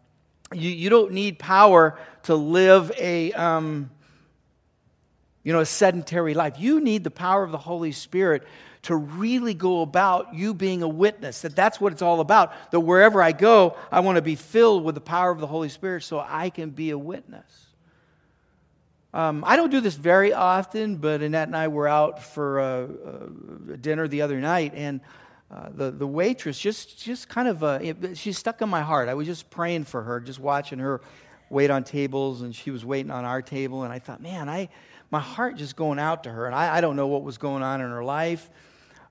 you, 0.53 0.69
you 0.69 0.89
don't 0.89 1.13
need 1.13 1.39
power 1.39 1.97
to 2.23 2.35
live 2.35 2.91
a, 2.97 3.31
um, 3.33 3.91
you 5.43 5.53
know, 5.53 5.59
a 5.59 5.65
sedentary 5.65 6.33
life. 6.33 6.55
You 6.59 6.79
need 6.81 7.03
the 7.03 7.11
power 7.11 7.43
of 7.43 7.51
the 7.51 7.57
Holy 7.57 7.91
Spirit 7.91 8.43
to 8.83 8.95
really 8.95 9.53
go 9.53 9.81
about 9.81 10.33
you 10.33 10.53
being 10.53 10.81
a 10.81 10.87
witness. 10.87 11.41
That 11.41 11.55
that's 11.55 11.79
what 11.79 11.93
it's 11.93 12.01
all 12.01 12.19
about. 12.19 12.51
That 12.71 12.79
wherever 12.79 13.21
I 13.21 13.31
go, 13.31 13.77
I 13.91 13.99
want 13.99 14.15
to 14.15 14.21
be 14.21 14.35
filled 14.35 14.83
with 14.83 14.95
the 14.95 15.01
power 15.01 15.31
of 15.31 15.39
the 15.39 15.47
Holy 15.47 15.69
Spirit 15.69 16.03
so 16.03 16.19
I 16.19 16.49
can 16.49 16.71
be 16.71 16.89
a 16.89 16.97
witness. 16.97 17.67
Um, 19.13 19.43
I 19.45 19.57
don't 19.57 19.71
do 19.71 19.81
this 19.81 19.95
very 19.95 20.31
often, 20.31 20.95
but 20.95 21.21
Annette 21.21 21.47
and 21.47 21.55
I 21.55 21.67
were 21.67 21.87
out 21.87 22.23
for 22.23 23.29
dinner 23.81 24.07
the 24.07 24.21
other 24.21 24.39
night, 24.39 24.73
and 24.73 25.01
uh, 25.51 25.67
the, 25.73 25.91
the 25.91 26.07
waitress 26.07 26.57
just, 26.57 27.03
just 27.03 27.27
kind 27.27 27.49
of, 27.49 27.61
uh, 27.61 28.13
she 28.13 28.31
stuck 28.31 28.61
in 28.61 28.69
my 28.69 28.81
heart. 28.81 29.09
I 29.09 29.15
was 29.15 29.27
just 29.27 29.49
praying 29.49 29.83
for 29.83 30.01
her, 30.01 30.21
just 30.21 30.39
watching 30.39 30.79
her 30.79 31.01
wait 31.49 31.69
on 31.69 31.83
tables, 31.83 32.41
and 32.41 32.55
she 32.55 32.71
was 32.71 32.85
waiting 32.85 33.11
on 33.11 33.25
our 33.25 33.41
table. 33.41 33.83
And 33.83 33.91
I 33.91 33.99
thought, 33.99 34.21
man, 34.21 34.47
I, 34.47 34.69
my 35.11 35.19
heart 35.19 35.57
just 35.57 35.75
going 35.75 35.99
out 35.99 36.23
to 36.23 36.31
her. 36.31 36.47
And 36.47 36.55
I, 36.55 36.77
I 36.77 36.81
don't 36.81 36.95
know 36.95 37.07
what 37.07 37.23
was 37.23 37.37
going 37.37 37.61
on 37.61 37.81
in 37.81 37.89
her 37.89 38.03
life. 38.03 38.49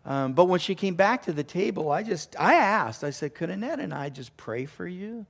Um, 0.04 0.33
but 0.33 0.47
when 0.47 0.59
she 0.59 0.75
came 0.75 0.95
back 0.95 1.25
to 1.25 1.33
the 1.33 1.45
table, 1.45 1.92
I 1.92 2.02
just, 2.02 2.35
I 2.38 2.54
asked, 2.54 3.04
I 3.04 3.11
said, 3.11 3.35
could 3.35 3.50
Annette 3.50 3.80
and 3.80 3.92
I 3.92 4.09
just 4.09 4.35
pray 4.37 4.64
for 4.64 4.87
you? 4.87 5.26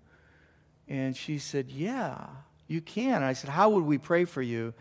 And 0.89 1.17
she 1.17 1.39
said, 1.39 1.71
yeah, 1.71 2.27
you 2.69 2.81
can. 2.81 3.17
And 3.17 3.25
I 3.25 3.33
said, 3.33 3.51
how 3.51 3.71
would 3.71 3.85
we 3.85 3.99
pray 3.99 4.25
for 4.25 4.41
you? 4.41 4.73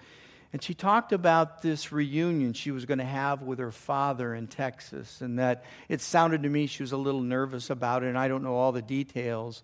And 0.51 0.63
she 0.63 0.74
talked 0.74 1.12
about 1.12 1.62
this 1.62 1.91
reunion 1.91 2.53
she 2.53 2.72
was 2.72 2.86
going 2.86 2.98
to 2.98 3.03
have 3.05 3.43
with 3.43 3.60
her 3.60 3.72
father 3.72 4.34
in 4.34 4.48
Texas, 4.48 5.22
and 5.22 5.38
that 5.38 5.63
it 5.88 6.01
sounded 6.01 6.41
to 6.41 6.50
me 6.50 6.65
she 6.65 6.81
was 6.81 6.91
a 6.91 6.98
little 6.98 7.22
nervous 7.22 7.69
about 7.69 8.03
it, 8.03 8.08
and 8.08 8.17
I 8.17 8.27
don't 8.27 8.43
know 8.43 8.55
all 8.55 8.72
the 8.72 8.81
details. 8.81 9.62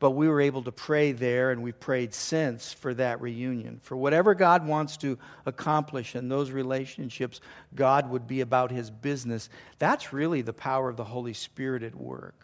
But 0.00 0.10
we 0.10 0.28
were 0.28 0.40
able 0.40 0.62
to 0.64 0.72
pray 0.72 1.12
there, 1.12 1.50
and 1.50 1.62
we've 1.62 1.78
prayed 1.78 2.12
since 2.14 2.72
for 2.72 2.92
that 2.94 3.20
reunion. 3.20 3.80
For 3.82 3.96
whatever 3.96 4.34
God 4.34 4.66
wants 4.66 4.96
to 4.98 5.18
accomplish 5.46 6.14
in 6.14 6.28
those 6.28 6.50
relationships, 6.50 7.40
God 7.74 8.10
would 8.10 8.26
be 8.26 8.40
about 8.40 8.70
his 8.70 8.90
business. 8.90 9.48
That's 9.78 10.12
really 10.12 10.42
the 10.42 10.52
power 10.52 10.88
of 10.88 10.96
the 10.96 11.04
Holy 11.04 11.32
Spirit 11.32 11.82
at 11.82 11.94
work. 11.94 12.34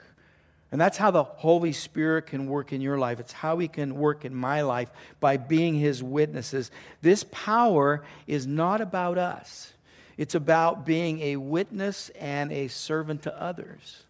And 0.73 0.81
that's 0.81 0.97
how 0.97 1.11
the 1.11 1.25
Holy 1.25 1.73
Spirit 1.73 2.29
can 2.29 2.47
work 2.47 2.73
in 2.73 2.81
your 2.81 2.97
life. 2.97 3.19
It's 3.19 3.33
how 3.33 3.59
He 3.59 3.67
can 3.67 3.97
work 3.97 4.25
in 4.25 4.35
my 4.35 4.63
life 4.63 4.91
by 5.19 5.37
being 5.37 5.75
His 5.75 6.03
witnesses. 6.03 6.71
This 7.03 7.25
power 7.31 8.05
is 8.27 8.47
not 8.47 8.81
about 8.81 9.19
us, 9.19 9.73
it's 10.17 10.35
about 10.35 10.87
being 10.87 11.21
a 11.21 11.37
witness 11.37 12.11
and 12.11 12.53
a 12.53 12.69
servant 12.69 13.23
to 13.23 13.41
others. 13.41 14.03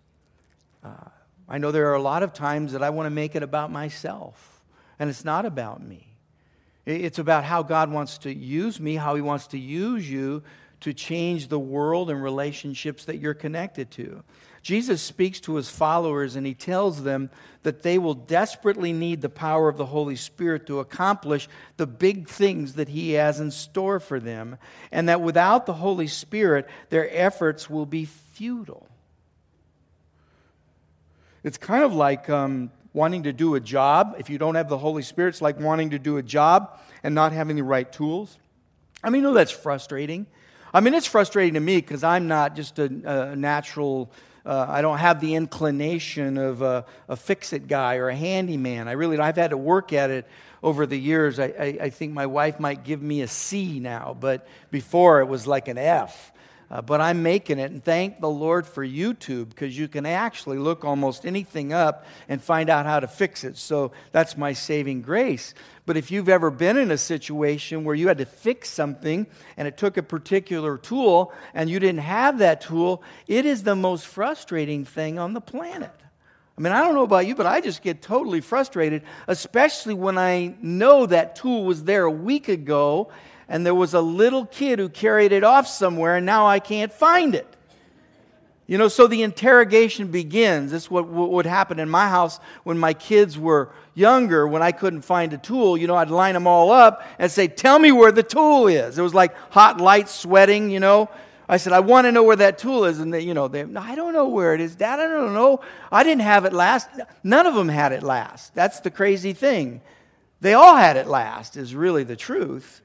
Uh, 0.85 1.09
I 1.51 1.59
know 1.59 1.73
there 1.73 1.91
are 1.91 1.95
a 1.95 2.03
lot 2.03 2.23
of 2.23 2.33
times 2.33 2.73
that 2.73 2.83
I 2.83 2.91
want 2.91 3.07
to 3.07 3.11
make 3.11 3.35
it 3.35 3.43
about 3.43 3.73
myself, 3.73 4.63
and 4.99 5.11
it's 5.11 5.25
not 5.25 5.45
about 5.45 5.83
me. 5.83 6.07
It's 6.87 7.19
about 7.19 7.45
how 7.45 7.63
God 7.63 7.91
wants 7.91 8.19
to 8.19 8.33
use 8.33 8.81
me, 8.81 8.95
how 8.95 9.17
He 9.17 9.21
wants 9.21 9.49
to 9.49 9.59
use 9.59 10.09
you 10.09 10.43
to 10.81 10.95
change 10.95 11.49
the 11.49 11.59
world 11.59 12.09
and 12.09 12.23
relationships 12.23 13.05
that 13.05 13.19
you're 13.19 13.35
connected 13.35 13.91
to. 13.91 14.23
Jesus 14.63 15.01
speaks 15.01 15.41
to 15.41 15.57
his 15.57 15.71
followers 15.71 16.37
and 16.37 16.47
he 16.47 16.55
tells 16.55 17.03
them 17.03 17.31
that 17.63 17.83
they 17.83 17.99
will 17.99 18.15
desperately 18.15 18.93
need 18.93 19.21
the 19.21 19.29
power 19.29 19.69
of 19.69 19.77
the 19.77 19.87
Holy 19.87 20.17
Spirit 20.17 20.67
to 20.67 20.81
accomplish 20.81 21.49
the 21.77 21.87
big 21.87 22.29
things 22.29 22.75
that 22.75 22.89
he 22.89 23.13
has 23.13 23.41
in 23.41 23.51
store 23.51 24.01
for 24.01 24.21
them, 24.21 24.59
and 24.93 25.09
that 25.09 25.21
without 25.21 25.67
the 25.67 25.75
Holy 25.75 26.07
Spirit, 26.07 26.69
their 26.91 27.09
efforts 27.11 27.69
will 27.69 27.87
be 27.87 28.05
futile. 28.05 28.90
It's 31.43 31.59
kind 31.59 31.85
of 31.85 31.95
like 31.95 32.29
um, 32.29 32.71
wanting 32.93 33.25
to 33.25 33.33
do 33.33 33.55
a 33.55 33.61
job. 33.61 34.17
If 34.19 34.31
you 34.31 34.39
don't 34.39 34.55
have 34.55 34.69
the 34.69 34.79
Holy 34.79 35.03
Spirit, 35.03 35.31
it's 35.31 35.43
like 35.43 35.59
wanting 35.59 35.91
to 35.91 35.99
do 35.99 36.17
a 36.19 36.23
job 36.23 36.79
and 37.03 37.15
not 37.15 37.33
having 37.33 37.57
the 37.57 37.63
right 37.63 37.91
tools. 37.91 38.39
I 39.03 39.11
mean, 39.11 39.23
no, 39.23 39.33
that's 39.33 39.51
frustrating. 39.51 40.27
I 40.73 40.81
mean, 40.81 40.95
it's 40.95 41.07
frustrating 41.07 41.55
to 41.55 41.61
me 41.61 41.77
because 41.77 42.05
I'm 42.05 42.29
not 42.29 42.55
just 42.55 42.79
a, 42.79 42.85
a 42.85 43.37
natural 43.37 44.11
uh, 44.45 44.67
I 44.69 44.81
don't 44.81 44.99
have 44.99 45.21
the 45.21 45.35
inclination 45.35 46.39
of 46.39 46.63
a, 46.63 46.87
a 47.09 47.17
fix 47.17 47.53
it 47.53 47.69
guy 47.69 47.97
or 47.97 48.09
a 48.09 48.17
handyman. 48.17 48.89
I 48.89 48.93
really, 48.93 49.19
I've 49.19 49.37
had 49.37 49.51
to 49.51 49.57
work 49.57 49.93
at 49.93 50.11
it 50.11 50.27
over 50.63 50.87
the 50.87 50.97
years. 50.97 51.39
I, 51.39 51.45
I, 51.45 51.79
I 51.83 51.91
think 51.91 52.13
my 52.13 52.27
wife 52.27 52.59
might 52.59 52.85
give 52.85 53.03
me 53.03 53.21
a 53.21 53.29
C 53.29 53.81
now, 53.81 54.17
but 54.19 54.47
before 54.71 55.21
it 55.21 55.27
was 55.27 55.47
like 55.47 55.69
an 55.69 55.79
F. 55.79 56.33
Uh, 56.71 56.81
but 56.81 57.01
I'm 57.01 57.25
making 57.25 57.59
it, 57.59 57.73
and 57.73 57.83
thank 57.83 58.21
the 58.21 58.31
Lord 58.31 58.65
for 58.65 58.87
YouTube 58.87 59.49
because 59.49 59.77
you 59.77 59.89
can 59.89 60.07
actually 60.07 60.59
look 60.59 60.85
almost 60.85 61.27
anything 61.27 61.73
up 61.73 62.07
and 62.29 62.41
find 62.41 62.71
out 62.71 62.87
how 62.87 63.01
to 63.01 63.09
fix 63.09 63.43
it. 63.43 63.57
So 63.57 63.91
that's 64.13 64.37
my 64.37 64.53
saving 64.53 65.03
grace. 65.03 65.53
But 65.85 65.97
if 65.97 66.13
you've 66.13 66.29
ever 66.29 66.49
been 66.49 66.77
in 66.77 66.93
a 66.93 66.99
situation 66.99 67.83
where 67.83 67.97
you 67.97 68.07
had 68.07 68.19
to 68.19 68.25
fix 68.25 68.71
something 68.71 69.27
and 69.57 69.67
it 69.67 69.77
took 69.77 69.97
a 69.97 70.03
particular 70.03 70.79
tool 70.79 71.33
and 71.55 71.69
you 71.69 71.81
didn't 71.81 72.03
have 72.03 72.39
that 72.39 72.61
tool, 72.61 73.03
it 73.27 73.47
is 73.47 73.65
the 73.65 73.75
most 73.75 74.07
frustrating 74.07 74.85
thing 74.85 75.19
on 75.19 75.33
the 75.33 75.41
planet. 75.41 75.91
I 76.57 76.61
mean, 76.61 76.73
I 76.73 76.85
don't 76.85 76.95
know 76.95 77.05
about 77.05 77.27
you, 77.27 77.35
but 77.35 77.47
I 77.47 77.61
just 77.61 77.83
get 77.83 78.03
totally 78.03 78.43
frustrated, 78.43 79.03
especially 79.27 79.95
when 79.95 80.19
I 80.19 80.55
know 80.61 81.07
that 81.07 81.35
tool 81.35 81.65
was 81.65 81.83
there 81.85 82.05
a 82.05 82.11
week 82.11 82.49
ago 82.49 83.11
and 83.51 83.67
there 83.67 83.75
was 83.75 83.93
a 83.95 84.01
little 84.01 84.47
kid 84.47 84.79
who 84.79 84.89
carried 84.89 85.33
it 85.33 85.43
off 85.43 85.67
somewhere, 85.67 86.17
and 86.17 86.25
now 86.25 86.47
I 86.47 86.61
can't 86.61 86.93
find 86.93 87.35
it. 87.35 87.47
You 88.69 88.79
know, 88.79 88.87
so 88.87 89.09
the 89.09 89.23
interrogation 89.25 90.13
begins. 90.13 90.71
This 90.71 90.85
is 90.85 90.91
what 90.91 91.09
would 91.09 91.47
happen 91.47 91.81
in 91.81 91.91
my 91.91 92.09
house 92.09 92.39
when 92.63 92.79
my 92.79 92.95
kids 92.95 93.37
were 93.37 93.73
younger, 93.95 94.47
when 94.47 94.63
I 94.63 94.71
couldn't 94.71 95.03
find 95.03 95.33
a 95.33 95.39
tool. 95.39 95.77
You 95.77 95.89
know, 95.89 95.97
I'd 95.97 96.11
line 96.11 96.35
them 96.35 96.47
all 96.47 96.71
up 96.71 97.03
and 97.19 97.29
say, 97.29 97.49
Tell 97.49 97.81
me 97.81 97.91
where 97.91 98.13
the 98.13 98.23
tool 98.23 98.69
is. 98.69 98.97
It 98.97 99.03
was 99.03 99.15
like 99.15 99.35
hot 99.51 99.81
lights, 99.81 100.15
sweating, 100.15 100.71
you 100.71 100.79
know. 100.79 101.11
I 101.49 101.57
said, 101.57 101.73
I 101.73 101.81
want 101.81 102.05
to 102.05 102.13
know 102.13 102.23
where 102.23 102.37
that 102.37 102.59
tool 102.59 102.85
is. 102.85 103.01
And 103.01 103.13
they, 103.13 103.23
you 103.23 103.35
know, 103.35 103.49
they, 103.49 103.63
I 103.65 103.97
don't 103.97 104.13
know 104.13 104.29
where 104.29 104.55
it 104.55 104.61
is, 104.61 104.77
Dad. 104.77 105.01
I 105.01 105.09
don't 105.09 105.35
know. 105.35 105.61
I 105.91 106.05
didn't 106.05 106.23
have 106.23 106.45
it 106.45 106.53
last. 106.53 106.89
None 107.25 107.47
of 107.47 107.57
them 107.57 107.69
had 107.69 107.91
it 107.91 108.05
last. 108.05 108.55
That's 108.55 108.79
the 108.79 108.93
crazy 108.93 109.33
thing. 109.33 109.81
They 110.41 110.55
all 110.55 110.77
had 110.77 110.97
it 110.97 111.09
last, 111.09 111.57
is 111.57 111.75
really 111.75 112.05
the 112.05 112.15
truth 112.15 112.81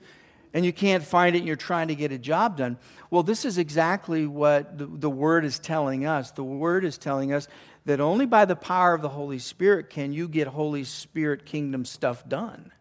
and 0.55 0.63
you 0.65 0.71
can't 0.71 1.03
find 1.03 1.35
it 1.35 1.39
and 1.39 1.47
you're 1.47 1.57
trying 1.57 1.89
to 1.89 1.95
get 1.95 2.13
a 2.13 2.17
job 2.17 2.55
done. 2.55 2.77
Well, 3.11 3.23
this 3.23 3.43
is 3.43 3.57
exactly 3.57 4.25
what 4.25 4.77
the, 4.77 4.85
the, 4.85 5.09
Word 5.09 5.43
is 5.43 5.59
telling 5.59 6.05
us. 6.05 6.31
The 6.31 6.45
Word 6.45 6.85
is 6.85 6.97
telling 6.97 7.33
us 7.33 7.49
that 7.83 7.99
only 7.99 8.25
by 8.25 8.45
the 8.45 8.55
power 8.55 8.93
of 8.93 9.01
the 9.01 9.09
Holy 9.09 9.37
Spirit 9.37 9.89
can 9.89 10.13
you 10.13 10.29
get 10.29 10.47
Holy 10.47 10.85
Spirit 10.85 11.45
kingdom 11.45 11.83
stuff 11.83 12.27
done. 12.29 12.71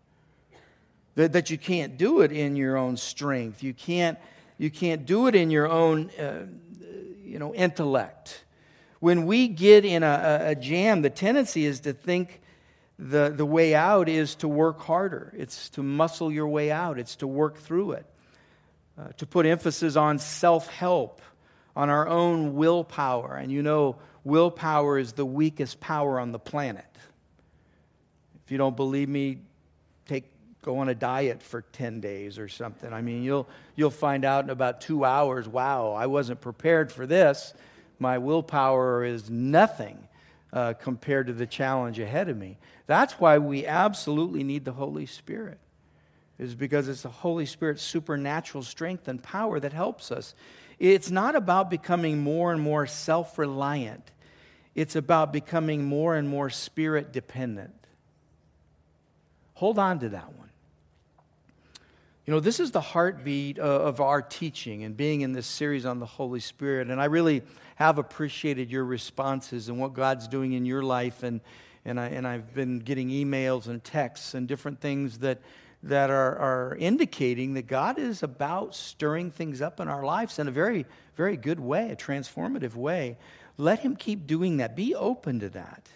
That, 1.16 1.32
that 1.32 1.50
you 1.50 1.58
can't 1.58 1.98
do 1.98 2.20
it 2.20 2.30
in 2.30 2.54
your 2.54 2.76
own 2.76 2.96
strength. 2.96 3.60
You 3.60 3.74
can't, 3.74 4.20
you 4.56 4.70
can't 4.70 5.04
do 5.04 5.26
it 5.26 5.34
in 5.34 5.50
your 5.50 5.68
own 5.68 6.10
uh, 6.10 6.46
you 7.24 7.40
know, 7.40 7.52
intellect. 7.56 8.44
When 9.00 9.26
we 9.26 9.48
get 9.48 9.84
in 9.84 10.04
a, 10.04 10.38
a 10.42 10.54
jam, 10.54 11.02
the 11.02 11.10
tendency 11.10 11.66
is 11.66 11.80
to 11.80 11.92
think 11.92 12.40
the, 12.98 13.32
the 13.34 13.46
way 13.46 13.74
out 13.74 14.08
is 14.08 14.36
to 14.36 14.48
work 14.48 14.80
harder. 14.80 15.32
It's 15.36 15.68
to 15.70 15.82
muscle 15.82 16.30
your 16.30 16.48
way 16.48 16.70
out, 16.70 16.98
it's 16.98 17.16
to 17.16 17.26
work 17.26 17.58
through 17.58 17.92
it, 17.92 18.06
uh, 18.98 19.08
to 19.16 19.26
put 19.26 19.46
emphasis 19.46 19.96
on 19.96 20.18
self 20.18 20.68
help, 20.68 21.20
on 21.74 21.90
our 21.90 22.06
own 22.06 22.54
willpower. 22.54 23.36
And 23.36 23.50
you 23.50 23.62
know, 23.62 23.96
willpower 24.22 24.98
is 24.98 25.12
the 25.12 25.26
weakest 25.26 25.80
power 25.80 26.20
on 26.20 26.32
the 26.32 26.38
planet. 26.38 26.84
If 28.44 28.52
you 28.52 28.58
don't 28.58 28.76
believe 28.76 29.08
me, 29.08 29.38
take, 30.06 30.30
go 30.62 30.78
on 30.78 30.88
a 30.88 30.94
diet 30.94 31.42
for 31.42 31.62
10 31.62 32.00
days 32.00 32.38
or 32.38 32.46
something. 32.46 32.92
I 32.92 33.00
mean, 33.00 33.22
you'll, 33.22 33.48
you'll 33.74 33.90
find 33.90 34.24
out 34.24 34.44
in 34.44 34.50
about 34.50 34.82
two 34.82 35.04
hours 35.04 35.48
wow, 35.48 35.92
I 35.92 36.06
wasn't 36.06 36.40
prepared 36.40 36.92
for 36.92 37.06
this. 37.06 37.54
My 37.98 38.18
willpower 38.18 39.04
is 39.04 39.30
nothing 39.30 40.06
uh, 40.54 40.72
compared 40.74 41.26
to 41.26 41.32
the 41.32 41.46
challenge 41.46 41.98
ahead 41.98 42.28
of 42.28 42.38
me. 42.38 42.56
That's 42.86 43.14
why 43.14 43.38
we 43.38 43.66
absolutely 43.66 44.44
need 44.44 44.64
the 44.64 44.72
Holy 44.72 45.04
Spirit, 45.04 45.58
is 46.38 46.54
because 46.54 46.86
it's 46.88 47.02
the 47.02 47.08
Holy 47.08 47.44
Spirit's 47.44 47.82
supernatural 47.82 48.62
strength 48.62 49.08
and 49.08 49.20
power 49.20 49.58
that 49.58 49.72
helps 49.72 50.12
us. 50.12 50.34
It's 50.78 51.10
not 51.10 51.34
about 51.34 51.70
becoming 51.70 52.18
more 52.20 52.52
and 52.52 52.62
more 52.62 52.86
self 52.86 53.36
reliant, 53.36 54.12
it's 54.76 54.94
about 54.94 55.32
becoming 55.32 55.84
more 55.84 56.14
and 56.14 56.28
more 56.28 56.50
spirit 56.50 57.12
dependent. 57.12 57.74
Hold 59.54 59.78
on 59.78 59.98
to 60.00 60.08
that 60.10 60.32
one. 60.36 60.50
You 62.26 62.32
know, 62.32 62.40
this 62.40 62.58
is 62.58 62.70
the 62.70 62.80
heartbeat 62.80 63.58
of 63.58 64.00
our 64.00 64.22
teaching 64.22 64.82
and 64.82 64.96
being 64.96 65.20
in 65.20 65.32
this 65.32 65.46
series 65.46 65.84
on 65.84 65.98
the 65.98 66.06
Holy 66.06 66.40
Spirit. 66.40 66.90
And 66.90 67.00
I 67.00 67.04
really 67.04 67.42
have 67.76 67.98
appreciated 67.98 68.70
your 68.70 68.84
responses 68.84 69.68
and 69.68 69.78
what 69.78 69.94
God's 69.94 70.28
doing 70.28 70.52
in 70.52 70.64
your 70.64 70.82
life. 70.82 71.22
And, 71.22 71.40
and, 71.84 71.98
I, 71.98 72.06
and 72.06 72.26
I've 72.26 72.54
been 72.54 72.78
getting 72.78 73.08
emails 73.08 73.66
and 73.66 73.82
texts 73.82 74.34
and 74.34 74.46
different 74.46 74.80
things 74.80 75.18
that, 75.18 75.40
that 75.82 76.10
are, 76.10 76.36
are 76.36 76.76
indicating 76.78 77.54
that 77.54 77.66
God 77.66 77.98
is 77.98 78.22
about 78.22 78.74
stirring 78.74 79.30
things 79.30 79.60
up 79.60 79.80
in 79.80 79.88
our 79.88 80.04
lives 80.04 80.38
in 80.38 80.48
a 80.48 80.52
very, 80.52 80.86
very 81.16 81.36
good 81.36 81.60
way, 81.60 81.90
a 81.90 81.96
transformative 81.96 82.74
way. 82.74 83.18
Let 83.56 83.80
Him 83.80 83.96
keep 83.96 84.26
doing 84.26 84.58
that. 84.58 84.74
Be 84.74 84.94
open 84.94 85.40
to 85.40 85.48
that. 85.50 85.88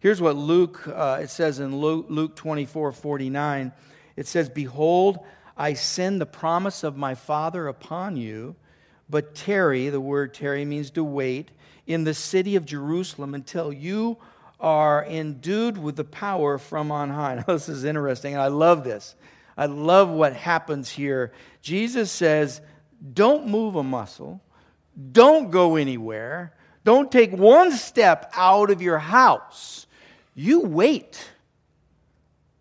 Here's 0.00 0.20
what 0.20 0.36
Luke, 0.36 0.86
uh, 0.86 1.20
it 1.22 1.30
says 1.30 1.58
in 1.58 1.76
Luke, 1.76 2.06
Luke 2.08 2.36
24 2.36 2.92
49. 2.92 3.72
It 4.16 4.26
says, 4.26 4.48
Behold, 4.48 5.18
I 5.56 5.74
send 5.74 6.20
the 6.20 6.26
promise 6.26 6.84
of 6.84 6.96
my 6.96 7.14
Father 7.14 7.66
upon 7.66 8.16
you, 8.16 8.56
but 9.08 9.34
tarry, 9.34 9.88
the 9.88 10.00
word 10.00 10.34
tarry 10.34 10.64
means 10.64 10.90
to 10.90 11.04
wait, 11.04 11.50
in 11.86 12.04
the 12.04 12.14
city 12.14 12.56
of 12.56 12.64
Jerusalem 12.64 13.34
until 13.34 13.72
you 13.72 14.18
are 14.58 15.04
endued 15.04 15.78
with 15.78 15.96
the 15.96 16.04
power 16.04 16.58
from 16.58 16.90
on 16.90 17.10
high. 17.10 17.34
Now, 17.46 17.54
this 17.54 17.68
is 17.68 17.84
interesting, 17.84 18.34
and 18.34 18.42
I 18.42 18.48
love 18.48 18.84
this. 18.84 19.14
I 19.56 19.66
love 19.66 20.08
what 20.08 20.34
happens 20.34 20.90
here. 20.90 21.32
Jesus 21.62 22.10
says, 22.10 22.60
Don't 23.14 23.46
move 23.46 23.76
a 23.76 23.82
muscle, 23.82 24.40
don't 25.12 25.50
go 25.50 25.76
anywhere, 25.76 26.52
don't 26.84 27.10
take 27.10 27.32
one 27.32 27.72
step 27.72 28.30
out 28.36 28.70
of 28.70 28.82
your 28.82 28.98
house. 28.98 29.86
You 30.34 30.60
wait. 30.60 31.32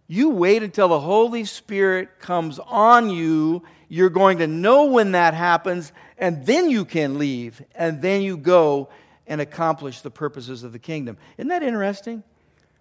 You 0.08 0.30
wait 0.30 0.64
until 0.64 0.88
the 0.88 1.00
Holy 1.00 1.46
Spirit 1.46 2.20
comes 2.20 2.60
on 2.60 3.10
you. 3.10 3.64
You're 3.88 4.10
going 4.10 4.40
to 4.40 4.48
know 4.48 4.86
when 4.86 5.12
that 5.12 5.34
happens, 5.34 5.92
and 6.18 6.46
then 6.46 6.70
you 6.70 6.86
can 6.86 7.20
leave, 7.20 7.62
and 7.76 8.02
then 8.02 8.22
you 8.22 8.38
go 8.38 8.90
and 9.28 9.42
accomplish 9.42 10.02
the 10.02 10.12
purposes 10.12 10.64
of 10.64 10.72
the 10.72 10.80
kingdom. 10.80 11.18
Isn't 11.38 11.50
that 11.50 11.64
interesting? 11.64 12.24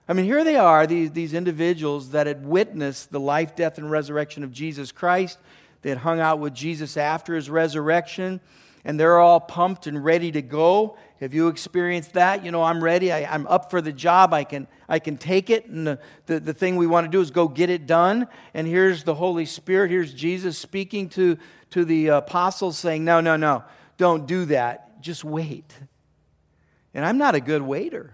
I 0.08 0.12
mean, 0.12 0.26
here 0.26 0.44
they 0.44 0.56
are, 0.56 0.86
these, 0.86 1.10
these 1.12 1.32
individuals 1.32 2.10
that 2.10 2.26
had 2.26 2.44
witnessed 2.44 3.10
the 3.10 3.20
life, 3.20 3.56
death, 3.56 3.78
and 3.78 3.90
resurrection 3.90 4.44
of 4.44 4.52
Jesus 4.52 4.92
Christ. 4.92 5.38
They 5.82 5.88
had 5.88 5.98
hung 5.98 6.20
out 6.20 6.38
with 6.38 6.54
Jesus 6.54 6.96
after 6.96 7.34
his 7.34 7.48
resurrection 7.48 8.40
and 8.84 9.00
they're 9.00 9.18
all 9.18 9.40
pumped 9.40 9.86
and 9.86 10.04
ready 10.04 10.30
to 10.32 10.42
go. 10.42 10.96
Have 11.20 11.32
you 11.32 11.48
experienced 11.48 12.12
that? 12.14 12.44
You 12.44 12.50
know, 12.50 12.62
I'm 12.62 12.84
ready. 12.84 13.10
I, 13.10 13.34
am 13.34 13.46
up 13.46 13.70
for 13.70 13.80
the 13.80 13.92
job. 13.92 14.34
I 14.34 14.44
can, 14.44 14.66
I 14.88 14.98
can 14.98 15.16
take 15.16 15.48
it. 15.48 15.66
And 15.66 15.86
the, 15.86 15.98
the, 16.26 16.40
the 16.40 16.52
thing 16.52 16.76
we 16.76 16.86
want 16.86 17.06
to 17.06 17.10
do 17.10 17.20
is 17.20 17.30
go 17.30 17.48
get 17.48 17.70
it 17.70 17.86
done. 17.86 18.28
And 18.52 18.66
here's 18.66 19.04
the 19.04 19.14
Holy 19.14 19.46
Spirit. 19.46 19.90
Here's 19.90 20.12
Jesus 20.12 20.58
speaking 20.58 21.08
to, 21.10 21.38
to 21.70 21.84
the 21.84 22.08
apostles 22.08 22.76
saying, 22.76 23.04
No, 23.04 23.20
no, 23.20 23.36
no, 23.36 23.64
don't 23.96 24.26
do 24.26 24.44
that. 24.46 25.00
Just 25.00 25.24
wait. 25.24 25.72
And 26.92 27.04
I'm 27.04 27.18
not 27.18 27.34
a 27.34 27.40
good 27.40 27.62
waiter. 27.62 28.12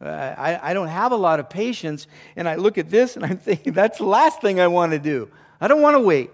I, 0.00 0.58
I 0.62 0.74
don't 0.74 0.88
have 0.88 1.12
a 1.12 1.16
lot 1.16 1.40
of 1.40 1.48
patience. 1.48 2.06
And 2.34 2.48
I 2.48 2.56
look 2.56 2.76
at 2.76 2.90
this 2.90 3.16
and 3.16 3.24
I'm 3.24 3.38
thinking, 3.38 3.72
that's 3.74 3.98
the 3.98 4.04
last 4.04 4.40
thing 4.40 4.60
I 4.60 4.66
want 4.66 4.92
to 4.92 4.98
do. 4.98 5.30
I 5.60 5.68
don't 5.68 5.80
want 5.80 5.94
to 5.94 6.00
wait. 6.00 6.30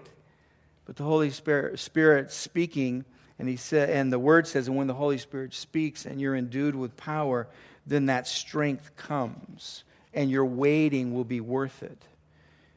But 0.85 0.97
the 0.97 1.03
Holy 1.03 1.29
Spirit, 1.29 1.79
Spirit 1.79 2.31
speaking 2.31 3.05
and 3.43 3.49
he 3.49 3.57
said, 3.57 3.89
and 3.89 4.09
the 4.09 4.17
word 4.17 4.47
says, 4.47 4.69
and 4.69 4.77
when 4.77 4.87
the 4.87 4.93
Holy 4.93 5.17
Spirit 5.17 5.53
speaks 5.53 6.05
and 6.05 6.21
you're 6.21 6.33
endued 6.33 6.75
with 6.75 6.95
power, 6.95 7.49
then 7.85 8.05
that 8.05 8.25
strength 8.25 8.95
comes, 8.95 9.83
and 10.13 10.31
your 10.31 10.45
waiting 10.45 11.13
will 11.13 11.25
be 11.25 11.41
worth 11.41 11.83
it. 11.83 12.05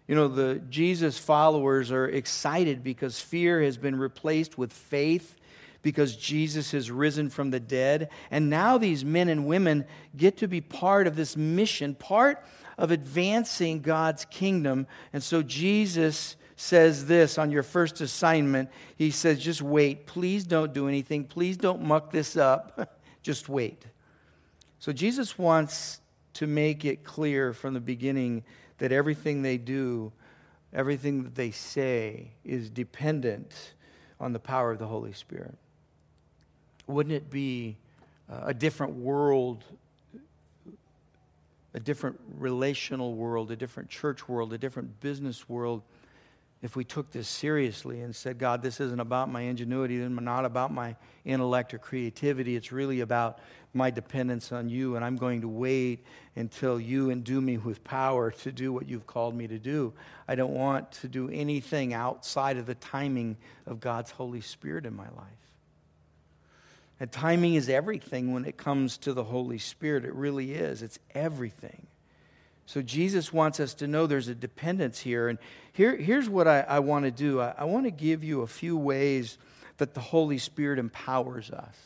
You 0.08 0.16
know, 0.16 0.26
the 0.26 0.56
Jesus 0.68 1.20
followers 1.20 1.92
are 1.92 2.08
excited 2.08 2.82
because 2.82 3.20
fear 3.20 3.62
has 3.62 3.76
been 3.76 3.94
replaced 3.94 4.58
with 4.58 4.72
faith 4.72 5.36
because 5.82 6.16
Jesus 6.16 6.72
has 6.72 6.90
risen 6.90 7.30
from 7.30 7.52
the 7.52 7.60
dead. 7.60 8.08
And 8.32 8.50
now 8.50 8.76
these 8.76 9.04
men 9.04 9.28
and 9.28 9.46
women 9.46 9.84
get 10.16 10.38
to 10.38 10.48
be 10.48 10.60
part 10.60 11.06
of 11.06 11.14
this 11.14 11.36
mission, 11.36 11.94
part 11.94 12.44
of 12.76 12.90
advancing 12.90 13.82
God's 13.82 14.24
kingdom. 14.24 14.88
And 15.12 15.22
so 15.22 15.44
Jesus 15.44 16.34
says 16.56 17.04
this 17.04 17.36
on 17.38 17.50
your 17.50 17.62
first 17.62 18.00
assignment. 18.00 18.70
He 18.96 19.10
says, 19.10 19.38
just 19.38 19.60
wait. 19.60 20.06
Please 20.06 20.44
don't 20.44 20.72
do 20.72 20.88
anything. 20.88 21.24
Please 21.24 21.58
don't 21.58 21.82
muck 21.82 22.10
this 22.10 22.36
up. 22.36 22.98
just 23.22 23.48
wait. 23.48 23.84
So 24.78 24.92
Jesus 24.92 25.38
wants 25.38 26.00
to 26.34 26.46
make 26.46 26.84
it 26.84 27.04
clear 27.04 27.52
from 27.52 27.74
the 27.74 27.80
beginning 27.80 28.42
that 28.78 28.90
everything 28.90 29.42
they 29.42 29.58
do, 29.58 30.12
everything 30.72 31.24
that 31.24 31.34
they 31.34 31.50
say, 31.50 32.30
is 32.44 32.70
dependent 32.70 33.74
on 34.18 34.32
the 34.32 34.38
power 34.38 34.70
of 34.72 34.78
the 34.78 34.86
Holy 34.86 35.12
Spirit. 35.12 35.54
Wouldn't 36.86 37.14
it 37.14 37.30
be 37.30 37.76
uh, 38.30 38.44
a 38.46 38.54
different 38.54 38.94
world, 38.94 39.64
a 41.74 41.80
different 41.80 42.18
relational 42.38 43.14
world, 43.14 43.50
a 43.50 43.56
different 43.56 43.90
church 43.90 44.28
world, 44.28 44.52
a 44.52 44.58
different 44.58 45.00
business 45.00 45.48
world? 45.48 45.82
If 46.66 46.74
we 46.74 46.82
took 46.82 47.12
this 47.12 47.28
seriously 47.28 48.00
and 48.00 48.14
said, 48.14 48.40
God, 48.40 48.60
this 48.60 48.80
isn't 48.80 48.98
about 48.98 49.30
my 49.30 49.42
ingenuity, 49.42 50.02
and 50.02 50.16
not 50.16 50.44
about 50.44 50.74
my 50.74 50.96
intellect 51.24 51.72
or 51.72 51.78
creativity, 51.78 52.56
it's 52.56 52.72
really 52.72 53.00
about 53.00 53.38
my 53.72 53.88
dependence 53.88 54.50
on 54.50 54.68
you, 54.68 54.96
and 54.96 55.04
I'm 55.04 55.16
going 55.16 55.42
to 55.42 55.48
wait 55.48 56.04
until 56.34 56.80
you 56.80 57.10
endue 57.10 57.40
me 57.40 57.56
with 57.56 57.84
power 57.84 58.32
to 58.32 58.50
do 58.50 58.72
what 58.72 58.88
you've 58.88 59.06
called 59.06 59.36
me 59.36 59.46
to 59.46 59.60
do. 59.60 59.92
I 60.26 60.34
don't 60.34 60.54
want 60.54 60.90
to 60.92 61.08
do 61.08 61.30
anything 61.30 61.94
outside 61.94 62.56
of 62.56 62.66
the 62.66 62.74
timing 62.74 63.36
of 63.64 63.78
God's 63.78 64.10
Holy 64.10 64.40
Spirit 64.40 64.86
in 64.86 64.96
my 64.96 65.08
life. 65.10 65.52
And 66.98 67.12
timing 67.12 67.54
is 67.54 67.68
everything 67.68 68.32
when 68.32 68.44
it 68.44 68.56
comes 68.56 68.98
to 68.98 69.12
the 69.12 69.22
Holy 69.22 69.58
Spirit. 69.58 70.04
It 70.04 70.14
really 70.14 70.52
is. 70.52 70.82
It's 70.82 70.98
everything. 71.14 71.86
So 72.66 72.82
Jesus 72.82 73.32
wants 73.32 73.60
us 73.60 73.74
to 73.74 73.86
know 73.86 74.06
there's 74.06 74.28
a 74.28 74.34
dependence 74.34 74.98
here. 74.98 75.28
And 75.28 75.38
here, 75.72 75.96
here's 75.96 76.28
what 76.28 76.48
I, 76.48 76.60
I 76.60 76.80
want 76.80 77.04
to 77.04 77.10
do 77.10 77.40
I, 77.40 77.54
I 77.58 77.64
want 77.64 77.84
to 77.84 77.90
give 77.90 78.24
you 78.24 78.42
a 78.42 78.46
few 78.46 78.76
ways 78.76 79.38
that 79.78 79.94
the 79.94 80.00
Holy 80.00 80.38
Spirit 80.38 80.78
empowers 80.78 81.50
us. 81.50 81.76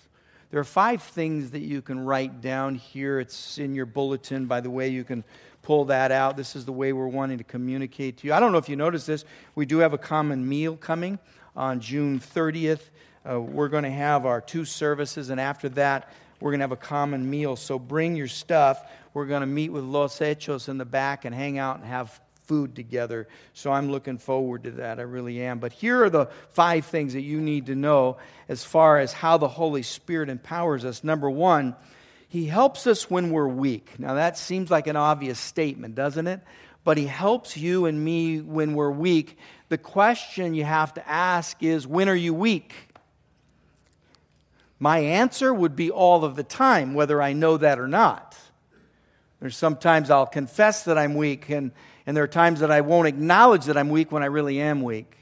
There 0.50 0.58
are 0.58 0.64
five 0.64 1.02
things 1.02 1.52
that 1.52 1.60
you 1.60 1.80
can 1.80 2.00
write 2.00 2.40
down 2.40 2.74
here. 2.74 3.20
It's 3.20 3.58
in 3.58 3.74
your 3.74 3.86
bulletin, 3.86 4.46
by 4.46 4.60
the 4.60 4.70
way. 4.70 4.88
You 4.88 5.04
can 5.04 5.22
pull 5.62 5.84
that 5.86 6.10
out. 6.10 6.36
This 6.36 6.56
is 6.56 6.64
the 6.64 6.72
way 6.72 6.92
we're 6.92 7.06
wanting 7.06 7.38
to 7.38 7.44
communicate 7.44 8.18
to 8.18 8.26
you. 8.26 8.32
I 8.32 8.40
don't 8.40 8.50
know 8.50 8.58
if 8.58 8.68
you 8.68 8.74
noticed 8.74 9.06
this. 9.06 9.24
We 9.54 9.66
do 9.66 9.78
have 9.78 9.92
a 9.92 9.98
common 9.98 10.48
meal 10.48 10.76
coming 10.76 11.18
on 11.54 11.80
June 11.80 12.18
30th. 12.18 12.80
Uh, 13.28 13.40
we're 13.40 13.68
going 13.68 13.84
to 13.84 13.90
have 13.90 14.24
our 14.24 14.40
two 14.40 14.64
services, 14.64 15.30
and 15.30 15.40
after 15.40 15.68
that, 15.68 16.10
we're 16.40 16.50
going 16.50 16.60
to 16.60 16.64
have 16.64 16.72
a 16.72 16.76
common 16.76 17.28
meal. 17.28 17.56
So 17.56 17.78
bring 17.78 18.16
your 18.16 18.28
stuff. 18.28 18.82
We're 19.14 19.26
going 19.26 19.42
to 19.42 19.46
meet 19.46 19.70
with 19.70 19.84
Los 19.84 20.18
Hechos 20.18 20.68
in 20.68 20.78
the 20.78 20.84
back 20.84 21.24
and 21.24 21.34
hang 21.34 21.58
out 21.58 21.76
and 21.76 21.84
have 21.84 22.18
food 22.50 22.74
together. 22.74 23.28
So 23.52 23.70
I'm 23.70 23.92
looking 23.92 24.18
forward 24.18 24.64
to 24.64 24.72
that. 24.72 24.98
I 24.98 25.02
really 25.02 25.40
am. 25.42 25.60
But 25.60 25.72
here 25.72 26.02
are 26.02 26.10
the 26.10 26.26
five 26.48 26.84
things 26.86 27.12
that 27.12 27.20
you 27.20 27.40
need 27.40 27.66
to 27.66 27.76
know 27.76 28.16
as 28.48 28.64
far 28.64 28.98
as 28.98 29.12
how 29.12 29.38
the 29.38 29.46
Holy 29.46 29.82
Spirit 29.82 30.28
empowers 30.28 30.84
us. 30.84 31.04
Number 31.04 31.30
one, 31.30 31.76
He 32.28 32.46
helps 32.46 32.88
us 32.88 33.08
when 33.08 33.30
we're 33.30 33.46
weak. 33.46 34.00
Now, 34.00 34.14
that 34.14 34.36
seems 34.36 34.68
like 34.68 34.88
an 34.88 34.96
obvious 34.96 35.38
statement, 35.38 35.94
doesn't 35.94 36.26
it? 36.26 36.40
But 36.82 36.98
He 36.98 37.06
helps 37.06 37.56
you 37.56 37.86
and 37.86 38.02
me 38.02 38.40
when 38.40 38.74
we're 38.74 38.90
weak. 38.90 39.38
The 39.68 39.78
question 39.78 40.54
you 40.54 40.64
have 40.64 40.94
to 40.94 41.08
ask 41.08 41.62
is 41.62 41.86
when 41.86 42.08
are 42.08 42.16
you 42.16 42.34
weak? 42.34 42.74
My 44.82 45.00
answer 45.00 45.52
would 45.52 45.76
be 45.76 45.90
all 45.90 46.24
of 46.24 46.36
the 46.36 46.42
time, 46.42 46.94
whether 46.94 47.20
I 47.20 47.34
know 47.34 47.58
that 47.58 47.78
or 47.78 47.86
not. 47.86 48.36
There's 49.38 49.56
sometimes 49.56 50.10
I'll 50.10 50.26
confess 50.26 50.84
that 50.84 50.96
I'm 50.96 51.14
weak, 51.14 51.50
and, 51.50 51.72
and 52.06 52.16
there 52.16 52.24
are 52.24 52.28
times 52.28 52.60
that 52.60 52.70
I 52.70 52.80
won't 52.80 53.06
acknowledge 53.06 53.66
that 53.66 53.76
I'm 53.76 53.90
weak 53.90 54.10
when 54.10 54.22
I 54.22 54.26
really 54.26 54.58
am 54.58 54.82
weak. 54.82 55.18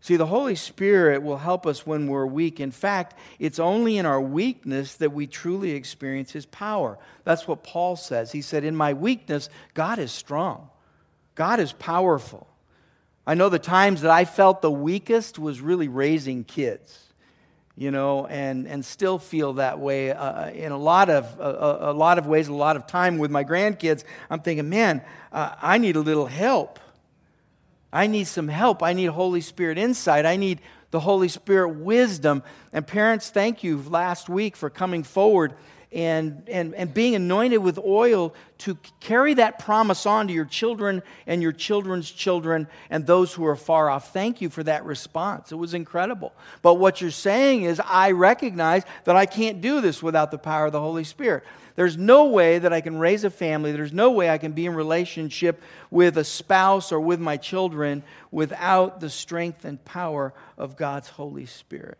See, 0.00 0.16
the 0.16 0.26
Holy 0.26 0.56
Spirit 0.56 1.22
will 1.22 1.38
help 1.38 1.64
us 1.64 1.86
when 1.86 2.08
we're 2.08 2.26
weak. 2.26 2.58
In 2.58 2.72
fact, 2.72 3.16
it's 3.38 3.60
only 3.60 3.98
in 3.98 4.06
our 4.06 4.20
weakness 4.20 4.96
that 4.96 5.12
we 5.12 5.28
truly 5.28 5.70
experience 5.70 6.32
His 6.32 6.46
power. 6.46 6.98
That's 7.22 7.46
what 7.46 7.62
Paul 7.62 7.94
says. 7.94 8.32
He 8.32 8.42
said, 8.42 8.64
In 8.64 8.74
my 8.74 8.94
weakness, 8.94 9.48
God 9.74 10.00
is 10.00 10.10
strong, 10.10 10.70
God 11.36 11.60
is 11.60 11.72
powerful. 11.72 12.48
I 13.24 13.34
know 13.34 13.48
the 13.48 13.60
times 13.60 14.00
that 14.00 14.10
I 14.10 14.24
felt 14.24 14.60
the 14.60 14.72
weakest 14.72 15.38
was 15.38 15.60
really 15.60 15.86
raising 15.86 16.42
kids 16.42 17.11
you 17.76 17.90
know, 17.90 18.26
and, 18.26 18.66
and 18.68 18.84
still 18.84 19.18
feel 19.18 19.54
that 19.54 19.78
way 19.78 20.12
uh, 20.12 20.50
in 20.50 20.72
a 20.72 20.78
lot, 20.78 21.08
of, 21.08 21.40
uh, 21.40 21.78
a 21.80 21.92
lot 21.92 22.18
of 22.18 22.26
ways, 22.26 22.48
a 22.48 22.52
lot 22.52 22.76
of 22.76 22.86
time 22.86 23.18
with 23.18 23.30
my 23.30 23.44
grandkids. 23.44 24.04
I'm 24.28 24.40
thinking, 24.40 24.68
man, 24.68 25.02
uh, 25.32 25.54
I 25.60 25.78
need 25.78 25.96
a 25.96 26.00
little 26.00 26.26
help. 26.26 26.78
I 27.92 28.06
need 28.06 28.24
some 28.24 28.48
help. 28.48 28.82
I 28.82 28.92
need 28.92 29.06
Holy 29.06 29.40
Spirit 29.40 29.78
insight. 29.78 30.26
I 30.26 30.36
need 30.36 30.60
the 30.90 31.00
Holy 31.00 31.28
Spirit 31.28 31.70
wisdom. 31.70 32.42
And 32.72 32.86
parents, 32.86 33.30
thank 33.30 33.64
you 33.64 33.82
last 33.82 34.28
week 34.28 34.56
for 34.56 34.70
coming 34.70 35.02
forward 35.02 35.54
and, 35.92 36.42
and, 36.48 36.74
and 36.74 36.92
being 36.94 37.14
anointed 37.14 37.62
with 37.62 37.78
oil 37.78 38.34
to 38.58 38.78
carry 39.00 39.34
that 39.34 39.58
promise 39.58 40.06
on 40.06 40.28
to 40.28 40.32
your 40.32 40.44
children 40.44 41.02
and 41.26 41.42
your 41.42 41.52
children's 41.52 42.10
children 42.10 42.66
and 42.90 43.06
those 43.06 43.32
who 43.32 43.44
are 43.44 43.56
far 43.56 43.90
off. 43.90 44.12
Thank 44.12 44.40
you 44.40 44.48
for 44.48 44.62
that 44.62 44.84
response. 44.84 45.52
It 45.52 45.56
was 45.56 45.74
incredible. 45.74 46.32
But 46.62 46.74
what 46.74 47.00
you're 47.00 47.10
saying 47.10 47.62
is, 47.62 47.80
I 47.84 48.12
recognize 48.12 48.84
that 49.04 49.16
I 49.16 49.26
can't 49.26 49.60
do 49.60 49.80
this 49.80 50.02
without 50.02 50.30
the 50.30 50.38
power 50.38 50.66
of 50.66 50.72
the 50.72 50.80
Holy 50.80 51.04
Spirit. 51.04 51.44
There's 51.74 51.96
no 51.96 52.26
way 52.26 52.58
that 52.58 52.72
I 52.72 52.80
can 52.80 52.98
raise 52.98 53.24
a 53.24 53.30
family, 53.30 53.72
there's 53.72 53.92
no 53.92 54.10
way 54.10 54.30
I 54.30 54.38
can 54.38 54.52
be 54.52 54.66
in 54.66 54.74
relationship 54.74 55.62
with 55.90 56.18
a 56.18 56.24
spouse 56.24 56.92
or 56.92 57.00
with 57.00 57.20
my 57.20 57.36
children 57.36 58.02
without 58.30 59.00
the 59.00 59.10
strength 59.10 59.64
and 59.64 59.82
power 59.84 60.34
of 60.58 60.76
God's 60.76 61.08
Holy 61.08 61.46
Spirit. 61.46 61.98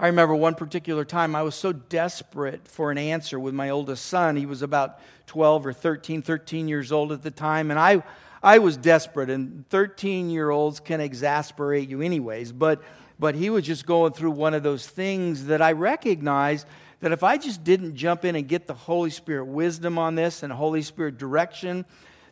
I 0.00 0.06
remember 0.06 0.36
one 0.36 0.54
particular 0.54 1.04
time 1.04 1.34
I 1.34 1.42
was 1.42 1.56
so 1.56 1.72
desperate 1.72 2.68
for 2.68 2.92
an 2.92 2.98
answer 2.98 3.40
with 3.40 3.52
my 3.52 3.70
oldest 3.70 4.06
son. 4.06 4.36
He 4.36 4.46
was 4.46 4.62
about 4.62 5.00
12 5.26 5.66
or 5.66 5.72
13, 5.72 6.22
13 6.22 6.68
years 6.68 6.92
old 6.92 7.10
at 7.10 7.22
the 7.22 7.32
time, 7.32 7.72
and 7.72 7.80
I, 7.80 8.04
I 8.40 8.58
was 8.58 8.76
desperate. 8.76 9.28
And 9.28 9.68
13 9.70 10.30
year 10.30 10.50
olds 10.50 10.78
can 10.78 11.00
exasperate 11.00 11.88
you, 11.88 12.00
anyways. 12.00 12.52
But, 12.52 12.80
but 13.18 13.34
he 13.34 13.50
was 13.50 13.64
just 13.64 13.86
going 13.86 14.12
through 14.12 14.30
one 14.30 14.54
of 14.54 14.62
those 14.62 14.86
things 14.86 15.46
that 15.46 15.60
I 15.60 15.72
recognized 15.72 16.68
that 17.00 17.10
if 17.10 17.24
I 17.24 17.36
just 17.36 17.64
didn't 17.64 17.96
jump 17.96 18.24
in 18.24 18.36
and 18.36 18.46
get 18.46 18.68
the 18.68 18.74
Holy 18.74 19.10
Spirit 19.10 19.46
wisdom 19.46 19.98
on 19.98 20.14
this 20.14 20.44
and 20.44 20.52
Holy 20.52 20.82
Spirit 20.82 21.18
direction, 21.18 21.84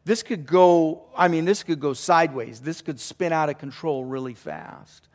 this 0.05 0.23
could 0.23 0.47
go, 0.47 1.03
I 1.17 1.27
mean, 1.27 1.45
this 1.45 1.65
could 1.65 1.81
go 1.81 1.95
sideways. 1.95 2.61
This 2.61 2.81
could 2.81 3.01
spin 3.01 3.33
out 3.33 3.49
of 3.49 3.59
control 3.59 4.05
really 4.05 4.35
fast. 4.35 5.09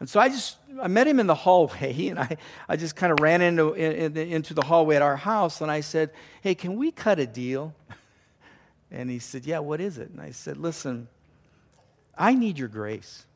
And 0.00 0.08
so 0.08 0.20
I 0.20 0.28
just, 0.28 0.56
I 0.80 0.88
met 0.88 1.06
him 1.06 1.18
in 1.18 1.26
the 1.26 1.34
hallway, 1.34 2.06
and 2.08 2.18
I, 2.18 2.36
I 2.68 2.76
just 2.76 2.96
kind 2.96 3.12
of 3.12 3.20
ran 3.20 3.42
into, 3.42 3.72
in, 3.72 4.16
into 4.16 4.54
the 4.54 4.62
hallway 4.62 4.96
at 4.96 5.02
our 5.02 5.16
house, 5.16 5.60
and 5.60 5.70
I 5.70 5.80
said, 5.80 6.10
Hey, 6.42 6.54
can 6.54 6.76
we 6.76 6.92
cut 6.92 7.18
a 7.18 7.26
deal? 7.26 7.74
And 8.90 9.10
he 9.10 9.18
said, 9.18 9.44
Yeah, 9.44 9.58
what 9.58 9.82
is 9.82 9.98
it? 9.98 10.08
And 10.08 10.18
I 10.18 10.30
said, 10.30 10.56
Listen, 10.56 11.08
I 12.16 12.32
need 12.32 12.58
your 12.58 12.68
grace. 12.68 13.26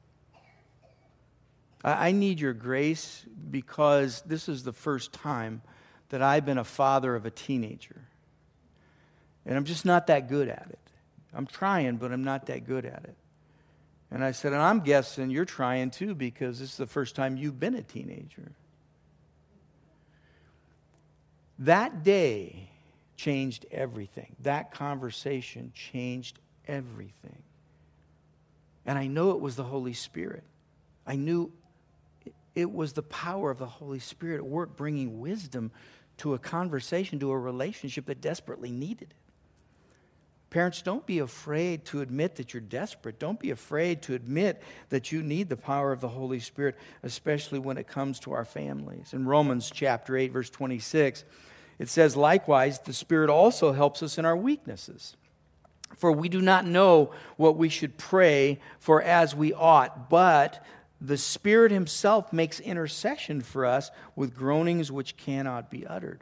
I, 1.84 2.08
I 2.08 2.12
need 2.12 2.40
your 2.40 2.54
grace 2.54 3.26
because 3.50 4.22
this 4.22 4.48
is 4.48 4.64
the 4.64 4.72
first 4.72 5.12
time 5.12 5.60
that 6.08 6.22
I've 6.22 6.46
been 6.46 6.56
a 6.56 6.64
father 6.64 7.14
of 7.14 7.26
a 7.26 7.30
teenager. 7.30 8.00
And 9.44 9.56
I'm 9.56 9.64
just 9.64 9.84
not 9.84 10.06
that 10.06 10.28
good 10.28 10.48
at 10.48 10.68
it. 10.70 10.78
I'm 11.34 11.46
trying, 11.46 11.96
but 11.96 12.12
I'm 12.12 12.24
not 12.24 12.46
that 12.46 12.66
good 12.66 12.84
at 12.84 13.04
it. 13.04 13.16
And 14.12 14.22
I 14.22 14.32
said, 14.32 14.52
and 14.52 14.60
I'm 14.60 14.80
guessing 14.80 15.30
you're 15.30 15.46
trying 15.46 15.90
too 15.90 16.14
because 16.14 16.58
this 16.58 16.72
is 16.72 16.76
the 16.76 16.86
first 16.86 17.16
time 17.16 17.38
you've 17.38 17.58
been 17.58 17.74
a 17.74 17.82
teenager. 17.82 18.52
That 21.60 22.04
day 22.04 22.68
changed 23.16 23.64
everything. 23.70 24.36
That 24.40 24.70
conversation 24.70 25.72
changed 25.74 26.38
everything. 26.68 27.42
And 28.84 28.98
I 28.98 29.06
know 29.06 29.30
it 29.30 29.40
was 29.40 29.56
the 29.56 29.64
Holy 29.64 29.94
Spirit. 29.94 30.44
I 31.06 31.16
knew 31.16 31.50
it 32.54 32.70
was 32.70 32.92
the 32.92 33.02
power 33.02 33.50
of 33.50 33.58
the 33.58 33.66
Holy 33.66 34.00
Spirit 34.00 34.36
at 34.36 34.46
work 34.46 34.76
bringing 34.76 35.20
wisdom 35.20 35.70
to 36.18 36.34
a 36.34 36.38
conversation, 36.38 37.18
to 37.20 37.30
a 37.30 37.38
relationship 37.38 38.06
that 38.06 38.20
desperately 38.20 38.70
needed 38.70 39.08
it. 39.10 39.16
Parents, 40.52 40.82
don't 40.82 41.06
be 41.06 41.20
afraid 41.20 41.86
to 41.86 42.02
admit 42.02 42.36
that 42.36 42.52
you're 42.52 42.60
desperate. 42.60 43.18
Don't 43.18 43.40
be 43.40 43.52
afraid 43.52 44.02
to 44.02 44.14
admit 44.14 44.62
that 44.90 45.10
you 45.10 45.22
need 45.22 45.48
the 45.48 45.56
power 45.56 45.92
of 45.92 46.02
the 46.02 46.08
Holy 46.08 46.40
Spirit, 46.40 46.76
especially 47.02 47.58
when 47.58 47.78
it 47.78 47.86
comes 47.86 48.20
to 48.20 48.32
our 48.32 48.44
families. 48.44 49.14
In 49.14 49.24
Romans 49.24 49.70
chapter 49.72 50.14
8, 50.14 50.30
verse 50.30 50.50
26, 50.50 51.24
it 51.78 51.88
says, 51.88 52.16
Likewise, 52.16 52.80
the 52.80 52.92
Spirit 52.92 53.30
also 53.30 53.72
helps 53.72 54.02
us 54.02 54.18
in 54.18 54.26
our 54.26 54.36
weaknesses. 54.36 55.16
For 55.96 56.12
we 56.12 56.28
do 56.28 56.42
not 56.42 56.66
know 56.66 57.12
what 57.38 57.56
we 57.56 57.70
should 57.70 57.96
pray 57.96 58.60
for 58.78 59.00
as 59.00 59.34
we 59.34 59.54
ought, 59.54 60.10
but 60.10 60.62
the 61.00 61.16
Spirit 61.16 61.72
Himself 61.72 62.30
makes 62.30 62.60
intercession 62.60 63.40
for 63.40 63.64
us 63.64 63.90
with 64.14 64.36
groanings 64.36 64.92
which 64.92 65.16
cannot 65.16 65.70
be 65.70 65.86
uttered. 65.86 66.20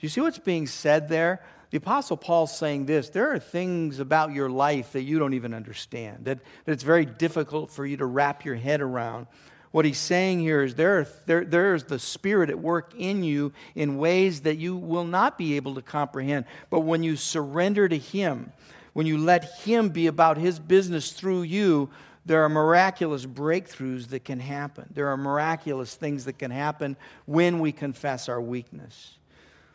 Do 0.00 0.06
you 0.06 0.08
see 0.08 0.22
what's 0.22 0.40
being 0.40 0.66
said 0.66 1.08
there? 1.08 1.40
The 1.74 1.78
Apostle 1.78 2.16
Paul's 2.16 2.56
saying 2.56 2.86
this 2.86 3.08
there 3.08 3.32
are 3.32 3.40
things 3.40 3.98
about 3.98 4.32
your 4.32 4.48
life 4.48 4.92
that 4.92 5.02
you 5.02 5.18
don't 5.18 5.34
even 5.34 5.52
understand, 5.52 6.26
that, 6.26 6.38
that 6.66 6.72
it's 6.72 6.84
very 6.84 7.04
difficult 7.04 7.68
for 7.68 7.84
you 7.84 7.96
to 7.96 8.06
wrap 8.06 8.44
your 8.44 8.54
head 8.54 8.80
around. 8.80 9.26
What 9.72 9.84
he's 9.84 9.98
saying 9.98 10.38
here 10.38 10.62
is 10.62 10.76
there, 10.76 11.08
there, 11.26 11.44
there's 11.44 11.82
the 11.82 11.98
Spirit 11.98 12.48
at 12.48 12.60
work 12.60 12.92
in 12.96 13.24
you 13.24 13.52
in 13.74 13.98
ways 13.98 14.42
that 14.42 14.56
you 14.56 14.76
will 14.76 15.02
not 15.02 15.36
be 15.36 15.56
able 15.56 15.74
to 15.74 15.82
comprehend. 15.82 16.44
But 16.70 16.82
when 16.82 17.02
you 17.02 17.16
surrender 17.16 17.88
to 17.88 17.98
Him, 17.98 18.52
when 18.92 19.08
you 19.08 19.18
let 19.18 19.58
Him 19.62 19.88
be 19.88 20.06
about 20.06 20.38
His 20.38 20.60
business 20.60 21.10
through 21.10 21.42
you, 21.42 21.90
there 22.24 22.44
are 22.44 22.48
miraculous 22.48 23.26
breakthroughs 23.26 24.10
that 24.10 24.24
can 24.24 24.38
happen. 24.38 24.86
There 24.94 25.08
are 25.08 25.16
miraculous 25.16 25.96
things 25.96 26.26
that 26.26 26.38
can 26.38 26.52
happen 26.52 26.96
when 27.26 27.58
we 27.58 27.72
confess 27.72 28.28
our 28.28 28.40
weakness. 28.40 29.18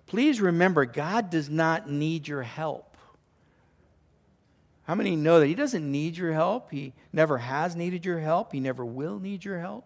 Please 0.10 0.42
remember, 0.42 0.86
God 0.86 1.30
does 1.30 1.50
not 1.52 1.88
need 1.88 2.28
your 2.28 2.42
help. 2.42 2.98
How 4.86 4.96
many 4.96 5.16
know 5.16 5.40
that 5.40 5.46
He 5.46 5.54
doesn't 5.54 5.90
need 5.90 6.18
your 6.18 6.34
help? 6.34 6.72
He 6.72 6.94
never 7.14 7.38
has 7.38 7.76
needed 7.76 8.04
your 8.04 8.20
help. 8.20 8.52
He 8.52 8.60
never 8.60 8.84
will 8.84 9.20
need 9.20 9.46
your 9.46 9.60
help. 9.60 9.86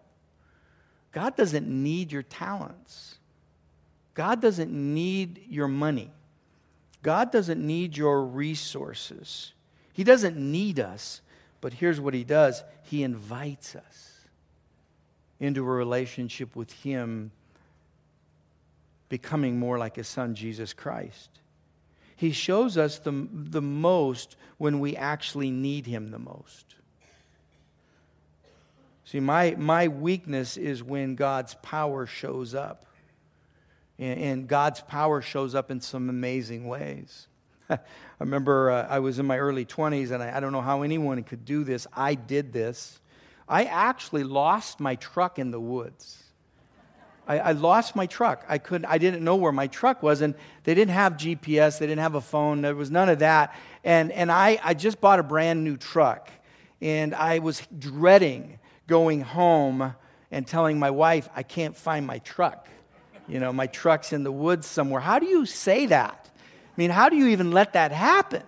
God 1.12 1.36
doesn't 1.36 1.68
need 1.68 2.10
your 2.10 2.22
talents. 2.22 3.16
God 4.14 4.40
doesn't 4.40 4.72
need 4.72 5.42
your 5.50 5.68
money. 5.68 6.10
God 7.02 7.30
doesn't 7.30 7.64
need 7.64 7.94
your 7.94 8.24
resources. 8.24 9.52
He 9.92 10.04
doesn't 10.04 10.38
need 10.38 10.80
us, 10.80 11.20
but 11.60 11.74
here's 11.74 12.00
what 12.00 12.14
He 12.14 12.24
does 12.24 12.64
He 12.84 13.02
invites 13.02 13.76
us 13.76 14.26
into 15.38 15.60
a 15.60 15.70
relationship 15.70 16.56
with 16.56 16.72
Him, 16.72 17.30
becoming 19.08 19.58
more 19.58 19.78
like 19.78 19.96
His 19.96 20.08
Son, 20.08 20.34
Jesus 20.34 20.72
Christ. 20.72 21.30
He 22.16 22.32
shows 22.32 22.78
us 22.78 22.98
the, 22.98 23.28
the 23.32 23.62
most 23.62 24.36
when 24.58 24.80
we 24.80 24.96
actually 24.96 25.50
need 25.50 25.86
Him 25.86 26.10
the 26.10 26.18
most. 26.18 26.74
See, 29.04 29.20
my, 29.20 29.54
my 29.58 29.88
weakness 29.88 30.56
is 30.56 30.82
when 30.82 31.14
God's 31.14 31.54
power 31.62 32.06
shows 32.06 32.54
up. 32.54 32.86
And, 33.98 34.20
and 34.20 34.48
God's 34.48 34.80
power 34.80 35.22
shows 35.22 35.54
up 35.54 35.70
in 35.70 35.80
some 35.80 36.08
amazing 36.08 36.66
ways. 36.66 37.28
I 37.70 37.78
remember 38.18 38.70
uh, 38.70 38.86
I 38.88 38.98
was 38.98 39.18
in 39.18 39.26
my 39.26 39.38
early 39.38 39.64
20s, 39.64 40.10
and 40.10 40.22
I, 40.22 40.36
I 40.36 40.40
don't 40.40 40.52
know 40.52 40.60
how 40.60 40.82
anyone 40.82 41.22
could 41.22 41.44
do 41.44 41.64
this. 41.64 41.86
I 41.92 42.14
did 42.14 42.52
this. 42.52 42.98
I 43.48 43.64
actually 43.64 44.24
lost 44.24 44.80
my 44.80 44.96
truck 44.96 45.38
in 45.38 45.50
the 45.50 45.60
woods. 45.60 46.23
I, 47.26 47.38
I, 47.38 47.52
lost 47.52 47.96
my 47.96 48.06
truck. 48.06 48.44
I 48.48 48.58
couldn't. 48.58 48.86
I 48.86 48.98
didn't 48.98 49.24
know 49.24 49.36
where 49.36 49.52
my 49.52 49.66
truck 49.66 50.02
was, 50.02 50.20
and 50.20 50.34
they 50.64 50.74
didn't 50.74 50.92
have 50.92 51.14
GPS. 51.14 51.78
They 51.78 51.86
didn't 51.86 52.02
have 52.02 52.14
a 52.14 52.20
phone. 52.20 52.60
There 52.60 52.74
was 52.74 52.90
none 52.90 53.08
of 53.08 53.20
that. 53.20 53.54
And 53.82 54.12
and 54.12 54.30
I 54.30 54.58
I 54.62 54.74
just 54.74 55.00
bought 55.00 55.18
a 55.18 55.22
brand 55.22 55.64
new 55.64 55.76
truck, 55.76 56.30
and 56.80 57.14
I 57.14 57.38
was 57.38 57.62
dreading 57.78 58.58
going 58.86 59.22
home 59.22 59.94
and 60.30 60.46
telling 60.46 60.78
my 60.78 60.90
wife, 60.90 61.28
I 61.34 61.42
can't 61.42 61.76
find 61.76 62.06
my 62.06 62.18
truck. 62.18 62.68
You 63.28 63.40
know, 63.40 63.52
my 63.52 63.66
truck's 63.66 64.12
in 64.12 64.24
the 64.24 64.32
woods 64.32 64.66
somewhere. 64.66 65.00
How 65.00 65.18
do 65.18 65.26
you 65.26 65.46
say 65.46 65.86
that? 65.86 66.30
I 66.34 66.72
mean, 66.76 66.90
how 66.90 67.08
do 67.08 67.16
you 67.16 67.28
even 67.28 67.52
let 67.52 67.72
that 67.74 67.92
happen? 67.92 68.42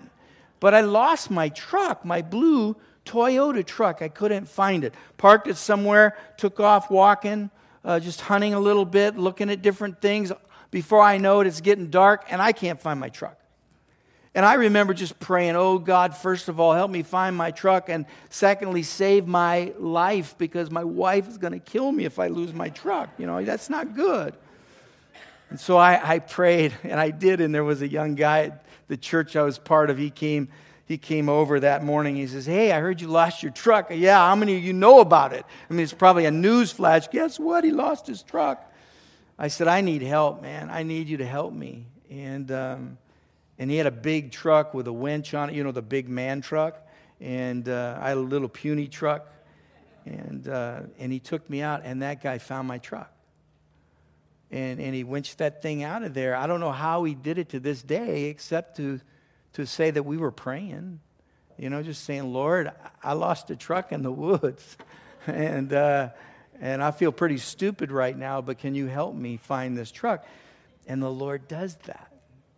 But 0.60 0.74
I 0.74 0.80
lost 0.80 1.30
my 1.30 1.48
truck, 1.48 2.04
my 2.04 2.22
blue 2.22 2.76
Toyota 3.04 3.64
truck. 3.64 4.02
I 4.02 4.08
couldn't 4.08 4.48
find 4.48 4.84
it. 4.84 4.94
Parked 5.16 5.46
it 5.46 5.56
somewhere, 5.56 6.16
took 6.36 6.58
off 6.60 6.90
walking, 6.90 7.50
uh, 7.86 8.00
just 8.00 8.20
hunting 8.20 8.52
a 8.52 8.60
little 8.60 8.84
bit, 8.84 9.16
looking 9.16 9.48
at 9.48 9.62
different 9.62 10.02
things. 10.02 10.32
Before 10.70 11.00
I 11.00 11.16
know 11.16 11.40
it, 11.40 11.46
it's 11.46 11.62
getting 11.62 11.88
dark, 11.88 12.24
and 12.28 12.42
I 12.42 12.52
can't 12.52 12.80
find 12.80 13.00
my 13.00 13.08
truck. 13.08 13.40
And 14.34 14.44
I 14.44 14.54
remember 14.54 14.92
just 14.92 15.18
praying, 15.18 15.56
oh 15.56 15.78
God, 15.78 16.14
first 16.14 16.48
of 16.48 16.60
all, 16.60 16.74
help 16.74 16.90
me 16.90 17.02
find 17.02 17.34
my 17.34 17.52
truck. 17.52 17.88
And 17.88 18.04
secondly, 18.28 18.82
save 18.82 19.26
my 19.26 19.72
life 19.78 20.36
because 20.36 20.70
my 20.70 20.84
wife 20.84 21.26
is 21.26 21.38
going 21.38 21.54
to 21.54 21.58
kill 21.58 21.90
me 21.90 22.04
if 22.04 22.18
I 22.18 22.26
lose 22.26 22.52
my 22.52 22.68
truck. 22.68 23.08
You 23.16 23.26
know, 23.26 23.42
that's 23.42 23.70
not 23.70 23.94
good. 23.94 24.34
And 25.48 25.58
so 25.58 25.78
I, 25.78 26.16
I 26.16 26.18
prayed, 26.18 26.74
and 26.82 27.00
I 27.00 27.10
did. 27.10 27.40
And 27.40 27.54
there 27.54 27.64
was 27.64 27.80
a 27.80 27.88
young 27.88 28.14
guy 28.14 28.46
at 28.46 28.66
the 28.88 28.96
church 28.98 29.36
I 29.36 29.42
was 29.42 29.58
part 29.58 29.88
of. 29.88 29.96
He 29.96 30.10
came, 30.10 30.48
he 30.86 30.98
came 30.98 31.28
over 31.28 31.60
that 31.60 31.84
morning. 31.84 32.14
He 32.14 32.28
says, 32.28 32.46
Hey, 32.46 32.70
I 32.70 32.80
heard 32.80 33.00
you 33.00 33.08
lost 33.08 33.42
your 33.42 33.50
truck. 33.50 33.88
Yeah, 33.90 34.18
how 34.18 34.36
many 34.36 34.56
of 34.56 34.62
you 34.62 34.72
know 34.72 35.00
about 35.00 35.32
it? 35.32 35.44
I 35.68 35.72
mean, 35.72 35.82
it's 35.82 35.92
probably 35.92 36.26
a 36.26 36.30
news 36.30 36.70
flash. 36.70 37.08
Guess 37.08 37.40
what? 37.40 37.64
He 37.64 37.72
lost 37.72 38.06
his 38.06 38.22
truck. 38.22 38.72
I 39.36 39.48
said, 39.48 39.66
I 39.66 39.80
need 39.80 40.02
help, 40.02 40.42
man. 40.42 40.70
I 40.70 40.84
need 40.84 41.08
you 41.08 41.16
to 41.18 41.26
help 41.26 41.52
me. 41.52 41.86
And, 42.08 42.50
um, 42.52 42.98
and 43.58 43.68
he 43.68 43.76
had 43.76 43.86
a 43.86 43.90
big 43.90 44.30
truck 44.30 44.74
with 44.74 44.86
a 44.86 44.92
winch 44.92 45.34
on 45.34 45.50
it, 45.50 45.56
you 45.56 45.64
know, 45.64 45.72
the 45.72 45.82
big 45.82 46.08
man 46.08 46.40
truck. 46.40 46.80
And 47.20 47.68
uh, 47.68 47.98
I 48.00 48.10
had 48.10 48.16
a 48.16 48.20
little 48.20 48.48
puny 48.48 48.86
truck. 48.86 49.26
And, 50.04 50.46
uh, 50.46 50.82
and 51.00 51.12
he 51.12 51.18
took 51.18 51.50
me 51.50 51.62
out, 51.62 51.82
and 51.84 52.02
that 52.02 52.22
guy 52.22 52.38
found 52.38 52.68
my 52.68 52.78
truck. 52.78 53.10
And, 54.52 54.78
and 54.78 54.94
he 54.94 55.02
winched 55.02 55.38
that 55.38 55.62
thing 55.62 55.82
out 55.82 56.04
of 56.04 56.14
there. 56.14 56.36
I 56.36 56.46
don't 56.46 56.60
know 56.60 56.70
how 56.70 57.02
he 57.02 57.14
did 57.14 57.38
it 57.38 57.48
to 57.48 57.60
this 57.60 57.82
day, 57.82 58.26
except 58.26 58.76
to, 58.76 59.00
to 59.56 59.64
say 59.64 59.90
that 59.90 60.02
we 60.02 60.18
were 60.18 60.30
praying. 60.30 61.00
You 61.56 61.70
know, 61.70 61.82
just 61.82 62.04
saying, 62.04 62.30
Lord, 62.30 62.70
I 63.02 63.14
lost 63.14 63.50
a 63.50 63.56
truck 63.56 63.90
in 63.90 64.02
the 64.02 64.12
woods. 64.12 64.76
and, 65.26 65.72
uh, 65.72 66.10
and 66.60 66.82
I 66.82 66.90
feel 66.90 67.10
pretty 67.10 67.38
stupid 67.38 67.90
right 67.90 68.16
now, 68.16 68.42
but 68.42 68.58
can 68.58 68.74
you 68.74 68.86
help 68.86 69.14
me 69.14 69.38
find 69.38 69.76
this 69.76 69.90
truck? 69.90 70.26
And 70.86 71.02
the 71.02 71.10
Lord 71.10 71.48
does 71.48 71.74
that. 71.86 72.12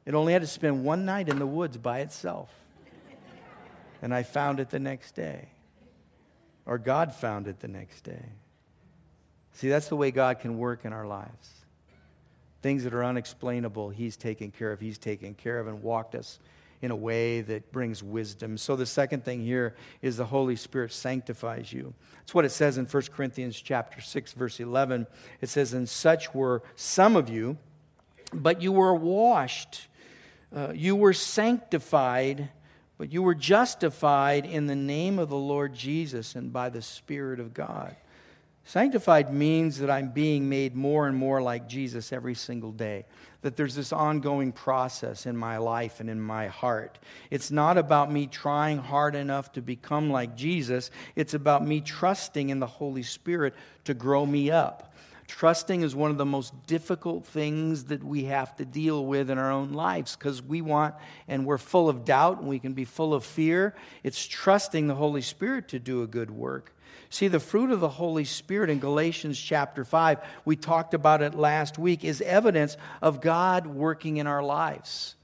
It 0.07 0.15
only 0.15 0.33
had 0.33 0.43
to 0.43 0.49
spend 0.49 0.85
one 0.85 1.05
night 1.05 1.29
in 1.29 1.39
the 1.39 1.47
woods 1.47 1.77
by 1.77 2.01
itself. 2.01 2.51
And 4.03 4.13
I 4.13 4.25
found 4.25 4.59
it 4.59 4.71
the 4.71 4.81
next 4.81 5.13
day. 5.13 5.51
Or 6.67 6.79
God 6.79 7.15
found 7.15 7.47
it 7.47 7.61
the 7.61 7.69
next 7.69 8.03
day. 8.03 8.25
See, 9.53 9.69
that's 9.69 9.89
the 9.89 9.97
way 9.97 10.11
God 10.11 10.41
can 10.41 10.59
work 10.59 10.85
in 10.85 10.93
our 10.93 11.07
lives. 11.07 11.51
Things 12.61 12.83
that 12.83 12.93
are 12.93 13.05
unexplainable, 13.05 13.91
He's 13.91 14.17
taken 14.17 14.51
care 14.51 14.73
of. 14.73 14.81
He's 14.81 14.99
taken 14.99 15.35
care 15.35 15.61
of 15.61 15.69
and 15.69 15.81
walked 15.81 16.17
us 16.17 16.41
in 16.81 16.91
a 16.91 16.97
way 16.97 17.41
that 17.41 17.73
brings 17.73 18.03
wisdom. 18.03 18.57
So 18.57 18.77
the 18.77 18.87
second 18.87 19.25
thing 19.25 19.43
here 19.43 19.75
is 20.03 20.17
the 20.17 20.27
Holy 20.27 20.57
Spirit 20.57 20.93
sanctifies 20.93 21.73
you. 21.73 21.95
That's 22.21 22.35
what 22.35 22.45
it 22.45 22.51
says 22.51 22.79
in 22.79 22.87
1 22.87 23.03
Corinthians 23.14 23.61
chapter 23.61 24.01
6 24.01 24.33
verse 24.33 24.61
11. 24.61 25.07
It 25.41 25.49
says 25.49 25.73
and 25.73 25.88
such 25.88 26.35
were 26.35 26.62
some 26.77 27.17
of 27.17 27.29
you 27.29 27.59
but 28.33 28.61
you 28.61 28.73
were 28.73 28.95
washed 28.95 29.88
uh, 30.55 30.73
you 30.75 30.97
were 30.97 31.12
sanctified, 31.12 32.49
but 32.97 33.12
you 33.12 33.23
were 33.23 33.35
justified 33.35 34.47
in 34.47 34.67
the 34.67 34.77
name 34.77 35.19
of 35.19 35.29
the 35.29 35.37
Lord 35.37 35.75
Jesus 35.75 36.35
and 36.35 36.53
by 36.53 36.71
the 36.71 36.83
Spirit 36.83 37.38
of 37.38 37.53
God. 37.53 37.95
Sanctified 38.69 39.33
means 39.33 39.79
that 39.79 39.89
I'm 39.89 40.11
being 40.11 40.47
made 40.47 40.77
more 40.77 41.09
and 41.09 41.17
more 41.17 41.41
like 41.41 41.71
Jesus 41.71 42.13
every 42.13 42.35
single 42.35 42.71
day. 42.71 43.07
That 43.41 43.57
there's 43.57 43.75
this 43.75 43.95
ongoing 43.95 44.53
process 44.53 45.25
in 45.25 45.39
my 45.39 45.57
life 45.57 46.01
and 46.01 46.11
in 46.11 46.21
my 46.21 46.49
heart. 46.49 46.99
It's 47.31 47.51
not 47.51 47.79
about 47.79 48.13
me 48.13 48.27
trying 48.27 48.77
hard 48.77 49.15
enough 49.15 49.53
to 49.53 49.63
become 49.63 50.11
like 50.11 50.37
Jesus, 50.37 50.91
it's 51.17 51.33
about 51.33 51.67
me 51.67 51.81
trusting 51.81 52.51
in 52.51 52.61
the 52.61 52.67
Holy 52.67 53.03
Spirit 53.03 53.55
to 53.85 53.95
grow 53.95 54.27
me 54.27 54.51
up. 54.51 54.93
Trusting 55.29 55.83
is 55.83 55.95
one 55.95 56.11
of 56.11 56.17
the 56.17 56.25
most 56.25 56.67
difficult 56.67 57.27
things 57.27 57.85
that 57.85 58.03
we 58.03 58.25
have 58.25 58.57
to 58.57 58.64
deal 58.64 59.05
with 59.05 59.31
in 59.31 59.37
our 59.37 59.53
own 59.53 59.73
lives 59.73 60.17
because 60.17 60.43
we 60.43 60.62
want, 60.62 60.95
and 61.29 61.45
we're 61.45 61.59
full 61.59 61.88
of 61.91 62.07
doubt 62.07 62.41
and 62.41 62.49
we 62.49 62.59
can 62.59 62.73
be 62.73 62.87
full 62.87 63.12
of 63.12 63.25
fear. 63.25 63.75
It's 64.03 64.27
trusting 64.27 64.87
the 64.87 64.95
Holy 64.95 65.21
Spirit 65.21 65.69
to 65.69 65.79
do 65.79 66.03
a 66.03 66.07
good 66.07 66.31
work. 66.31 66.75
See, 67.11 67.29
the 67.29 67.41
fruit 67.41 67.71
of 67.71 67.81
the 67.81 67.88
Holy 67.91 68.25
Spirit 68.25 68.71
in 68.71 68.81
Galatians 68.81 69.38
chapter 69.38 69.85
5, 69.85 70.19
we 70.47 70.57
talked 70.57 70.95
about 70.95 71.23
it 71.23 71.35
last 71.35 71.79
week, 71.79 72.05
is 72.05 72.23
evidence 72.23 72.79
of 73.03 73.21
God 73.21 73.67
working 73.67 74.17
in 74.17 74.27
our 74.27 74.43
lives. 74.43 75.14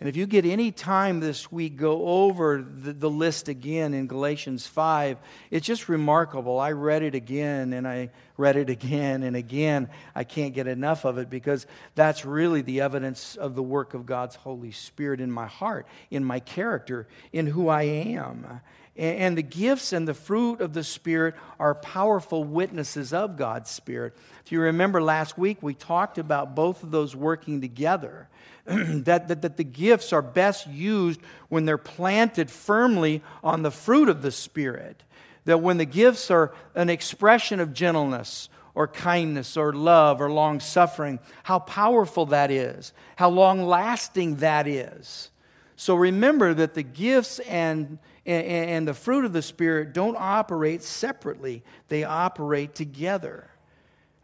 And 0.00 0.08
if 0.08 0.16
you 0.16 0.26
get 0.26 0.44
any 0.44 0.70
time 0.70 1.18
this 1.18 1.50
week, 1.50 1.76
go 1.76 2.06
over 2.06 2.62
the, 2.62 2.92
the, 2.92 3.10
list 3.10 3.48
again 3.48 3.94
in 3.94 4.06
Galatians 4.06 4.64
5. 4.64 5.18
It's 5.50 5.66
just 5.66 5.88
remarkable. 5.88 6.60
I 6.60 6.70
read 6.70 7.02
it 7.02 7.16
again 7.16 7.72
and 7.72 7.86
I 7.86 8.10
read 8.36 8.56
it 8.56 8.70
again 8.70 9.24
and 9.24 9.34
again. 9.34 9.88
I 10.14 10.22
can't 10.22 10.54
get 10.54 10.68
enough 10.68 11.04
of 11.04 11.18
it 11.18 11.28
because 11.28 11.66
that's 11.96 12.24
really 12.24 12.62
the 12.62 12.80
evidence 12.82 13.34
of 13.34 13.56
the 13.56 13.62
work 13.62 13.94
of 13.94 14.06
God's 14.06 14.36
Holy 14.36 14.70
Spirit 14.70 15.20
in 15.20 15.32
my 15.32 15.46
heart, 15.46 15.88
in 16.12 16.24
my 16.24 16.38
character, 16.38 17.08
in 17.32 17.48
who 17.48 17.66
I 17.66 17.82
am. 17.82 18.60
And 18.98 19.38
the 19.38 19.42
gifts 19.42 19.92
and 19.92 20.08
the 20.08 20.14
fruit 20.14 20.60
of 20.60 20.72
the 20.72 20.82
Spirit 20.82 21.36
are 21.60 21.74
powerful 21.74 22.42
witnesses 22.42 23.12
of 23.12 23.36
God's 23.36 23.70
Spirit. 23.70 24.16
If 24.44 24.50
you 24.50 24.60
remember 24.60 25.00
last 25.00 25.38
week, 25.38 25.58
we 25.60 25.74
talked 25.74 26.18
about 26.18 26.56
both 26.56 26.82
of 26.82 26.90
those 26.90 27.14
working 27.14 27.60
together. 27.60 28.28
that, 29.04 29.28
that, 29.28 29.40
that 29.40 29.56
the 29.56 29.64
gifts 29.64 30.12
are 30.12 30.20
best 30.20 30.66
used 30.66 31.20
when 31.48 31.64
they're 31.64 31.78
planted 31.78 32.50
firmly 32.50 33.22
on 33.42 33.62
the 33.62 33.70
fruit 33.70 34.10
of 34.10 34.20
the 34.20 34.30
Spirit. 34.30 35.02
That 35.46 35.62
when 35.62 35.78
the 35.78 35.86
gifts 35.86 36.30
are 36.30 36.52
an 36.74 36.90
expression 36.90 37.60
of 37.60 37.72
gentleness 37.72 38.50
or 38.74 38.86
kindness 38.86 39.56
or 39.56 39.72
love 39.72 40.20
or 40.20 40.30
long 40.30 40.60
suffering, 40.60 41.18
how 41.44 41.60
powerful 41.60 42.26
that 42.26 42.50
is, 42.50 42.92
how 43.16 43.30
long 43.30 43.62
lasting 43.62 44.36
that 44.36 44.68
is. 44.68 45.30
So 45.76 45.94
remember 45.94 46.52
that 46.52 46.74
the 46.74 46.82
gifts 46.82 47.38
and, 47.38 47.98
and, 48.26 48.46
and, 48.46 48.88
the 48.88 48.92
fruit 48.92 49.24
of 49.24 49.32
the 49.32 49.40
Spirit 49.40 49.94
don't 49.94 50.16
operate 50.18 50.82
separately, 50.82 51.62
they 51.88 52.04
operate 52.04 52.74
together. 52.74 53.48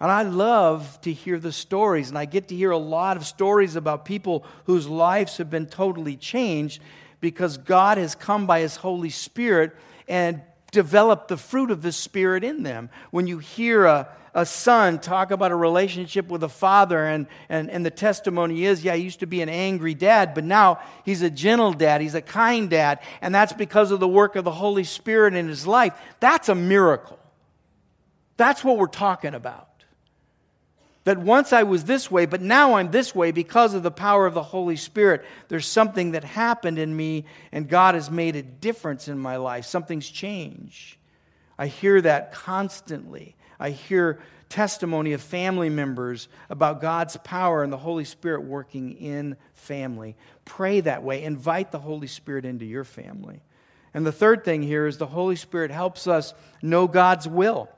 And 0.00 0.11
I 0.11 0.22
love 0.22 1.00
to 1.02 1.12
hear 1.12 1.38
the 1.38 1.52
stories, 1.52 2.09
and 2.09 2.18
I 2.18 2.24
get 2.24 2.48
to 2.48 2.57
hear 2.57 2.72
a 2.72 2.78
lot 2.78 3.16
of 3.16 3.24
stories 3.24 3.76
about 3.76 4.04
people 4.04 4.44
whose 4.64 4.87
lives 4.88 5.37
have 5.37 5.50
been 5.50 5.66
totally 5.66 6.16
changed 6.16 6.83
because 7.20 7.57
God 7.57 7.96
has 7.96 8.14
come 8.14 8.46
by 8.46 8.61
His 8.61 8.76
Holy 8.76 9.11
Spirit 9.11 9.74
and 10.09 10.42
developed 10.72 11.28
the 11.28 11.37
fruit 11.37 11.70
of 11.70 11.80
the 11.80 11.92
Spirit 11.92 12.44
in 12.44 12.64
them. 12.64 12.90
When 13.12 13.28
you 13.28 13.38
hear 13.38 13.85
a, 13.85 14.09
a 14.35 14.44
son 14.44 14.98
talk 14.98 15.30
about 15.30 15.52
a 15.52 15.57
relationship 15.57 16.28
with 16.28 16.42
a 16.42 16.48
father, 16.48 17.07
and, 17.07 17.28
and, 17.48 17.70
and 17.70 17.87
the 17.87 17.90
testimony 17.90 18.64
is, 18.64 18.85
yeah, 18.85 18.96
he 18.96 19.04
used 19.04 19.20
to 19.20 19.26
be 19.26 19.40
an 19.40 19.48
angry 19.48 19.94
dad, 19.94 20.35
but 20.35 20.42
now 20.42 20.80
he's 21.04 21.22
a 21.22 21.30
gentle 21.30 21.72
dad, 21.72 22.00
he's 22.00 22.16
a 22.16 22.20
kind 22.20 22.68
dad, 22.68 22.98
and 23.22 23.33
that's 23.33 23.52
because 23.52 23.92
of 23.92 24.00
the 24.00 24.09
work 24.09 24.35
of 24.35 24.44
the 24.44 24.50
Holy 24.50 24.85
Spirit 24.85 25.35
in 25.35 25.46
his 25.46 25.66
life. 25.66 25.94
That's 26.18 26.48
a 26.48 26.54
miracle. 26.54 27.18
That's 28.37 28.64
what 28.64 28.76
we're 28.76 28.87
talking 28.88 29.35
about. 29.35 29.68
That 31.04 31.18
once 31.18 31.52
I 31.52 31.64
was 31.64 31.84
this 31.84 32.10
way, 32.10 32.24
but 32.24 32.40
now 32.40 32.74
I'm 32.74 32.90
this 32.90 33.14
way 33.14 33.30
because 33.30 33.74
of 33.74 33.82
the 33.82 33.90
power 33.90 34.26
of 34.26 34.32
the 34.32 34.42
Holy 34.42 34.76
Spirit. 34.76 35.24
There's 35.48 35.66
something 35.66 36.12
that 36.12 36.24
happened 36.24 36.78
in 36.78 36.96
me, 36.96 37.26
and 37.52 37.68
God 37.68 37.94
has 37.94 38.10
made 38.10 38.36
a 38.36 38.42
difference 38.42 39.06
in 39.06 39.18
my 39.18 39.36
life. 39.36 39.66
Something's 39.66 40.08
changed. 40.08 40.96
I 41.58 41.66
hear 41.66 42.00
that 42.00 42.32
constantly. 42.32 43.36
I 43.60 43.70
hear 43.70 44.20
testimony 44.48 45.12
of 45.12 45.20
family 45.20 45.68
members 45.68 46.28
about 46.48 46.80
God's 46.80 47.16
power 47.18 47.62
and 47.62 47.72
the 47.72 47.78
Holy 47.78 48.04
Spirit 48.04 48.44
working 48.44 48.92
in 48.92 49.36
family. 49.52 50.16
Pray 50.44 50.80
that 50.80 51.02
way. 51.02 51.22
Invite 51.22 51.70
the 51.70 51.78
Holy 51.78 52.06
Spirit 52.06 52.44
into 52.44 52.64
your 52.64 52.84
family. 52.84 53.42
And 53.92 54.06
the 54.06 54.12
third 54.12 54.44
thing 54.44 54.62
here 54.62 54.86
is 54.86 54.96
the 54.96 55.06
Holy 55.06 55.36
Spirit 55.36 55.70
helps 55.70 56.06
us 56.06 56.34
know 56.62 56.88
God's 56.88 57.28
will 57.28 57.68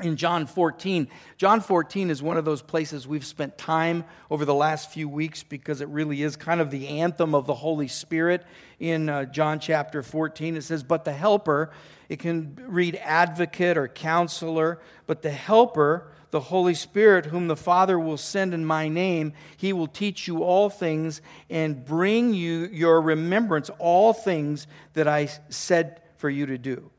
in 0.00 0.16
John 0.16 0.46
14. 0.46 1.08
John 1.38 1.60
14 1.60 2.10
is 2.10 2.22
one 2.22 2.36
of 2.36 2.44
those 2.44 2.60
places 2.60 3.06
we've 3.06 3.24
spent 3.24 3.56
time 3.56 4.04
over 4.30 4.44
the 4.44 4.54
last 4.54 4.90
few 4.90 5.08
weeks 5.08 5.42
because 5.42 5.80
it 5.80 5.88
really 5.88 6.22
is 6.22 6.36
kind 6.36 6.60
of 6.60 6.70
the 6.70 7.00
anthem 7.00 7.34
of 7.34 7.46
the 7.46 7.54
Holy 7.54 7.88
Spirit 7.88 8.44
in 8.78 9.08
uh, 9.08 9.24
John 9.24 9.58
chapter 9.58 10.02
14. 10.02 10.56
It 10.56 10.64
says, 10.64 10.82
But 10.82 11.04
the 11.04 11.12
Helper, 11.12 11.70
it 12.08 12.18
can 12.18 12.58
read 12.66 12.96
advocate 12.96 13.78
or 13.78 13.88
counselor, 13.88 14.80
but 15.06 15.22
the 15.22 15.30
Helper, 15.30 16.08
the 16.30 16.40
Holy 16.40 16.74
Spirit, 16.74 17.26
whom 17.26 17.48
the 17.48 17.56
Father 17.56 17.98
will 17.98 18.18
send 18.18 18.52
in 18.52 18.66
my 18.66 18.88
name, 18.88 19.32
he 19.56 19.72
will 19.72 19.86
teach 19.86 20.28
you 20.28 20.42
all 20.42 20.68
things 20.68 21.22
and 21.48 21.86
bring 21.86 22.34
you 22.34 22.66
your 22.66 23.00
remembrance 23.00 23.70
all 23.78 24.12
things 24.12 24.66
that 24.92 25.08
I 25.08 25.30
said 25.48 26.02
for 26.18 26.28
you 26.28 26.44
to 26.46 26.58
do. 26.58 26.90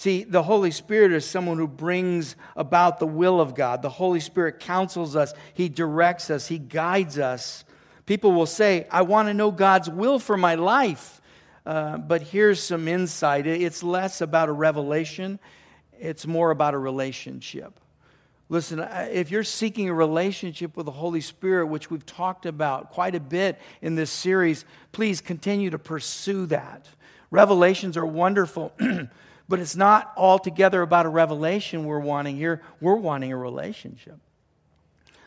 See, 0.00 0.24
the 0.24 0.42
Holy 0.42 0.70
Spirit 0.70 1.12
is 1.12 1.26
someone 1.26 1.58
who 1.58 1.68
brings 1.68 2.34
about 2.56 3.00
the 3.00 3.06
will 3.06 3.38
of 3.38 3.54
God. 3.54 3.82
The 3.82 3.90
Holy 3.90 4.20
Spirit 4.20 4.58
counsels 4.58 5.14
us, 5.14 5.34
He 5.52 5.68
directs 5.68 6.30
us, 6.30 6.48
He 6.48 6.56
guides 6.56 7.18
us. 7.18 7.66
People 8.06 8.32
will 8.32 8.46
say, 8.46 8.86
I 8.90 9.02
want 9.02 9.28
to 9.28 9.34
know 9.34 9.50
God's 9.50 9.90
will 9.90 10.18
for 10.18 10.38
my 10.38 10.54
life. 10.54 11.20
Uh, 11.66 11.98
but 11.98 12.22
here's 12.22 12.62
some 12.62 12.88
insight 12.88 13.46
it's 13.46 13.82
less 13.82 14.22
about 14.22 14.48
a 14.48 14.52
revelation, 14.52 15.38
it's 15.98 16.26
more 16.26 16.50
about 16.50 16.72
a 16.72 16.78
relationship. 16.78 17.78
Listen, 18.48 18.80
if 19.10 19.30
you're 19.30 19.44
seeking 19.44 19.90
a 19.90 19.94
relationship 19.94 20.78
with 20.78 20.86
the 20.86 20.92
Holy 20.92 21.20
Spirit, 21.20 21.66
which 21.66 21.90
we've 21.90 22.06
talked 22.06 22.46
about 22.46 22.90
quite 22.92 23.14
a 23.14 23.20
bit 23.20 23.60
in 23.82 23.96
this 23.96 24.10
series, 24.10 24.64
please 24.92 25.20
continue 25.20 25.68
to 25.68 25.78
pursue 25.78 26.46
that. 26.46 26.88
Revelations 27.30 27.98
are 27.98 28.06
wonderful. 28.06 28.72
But 29.50 29.58
it's 29.58 29.74
not 29.74 30.12
altogether 30.16 30.80
about 30.80 31.06
a 31.06 31.08
revelation 31.08 31.84
we're 31.84 31.98
wanting 31.98 32.36
here. 32.36 32.62
We're 32.80 32.94
wanting 32.94 33.32
a 33.32 33.36
relationship, 33.36 34.14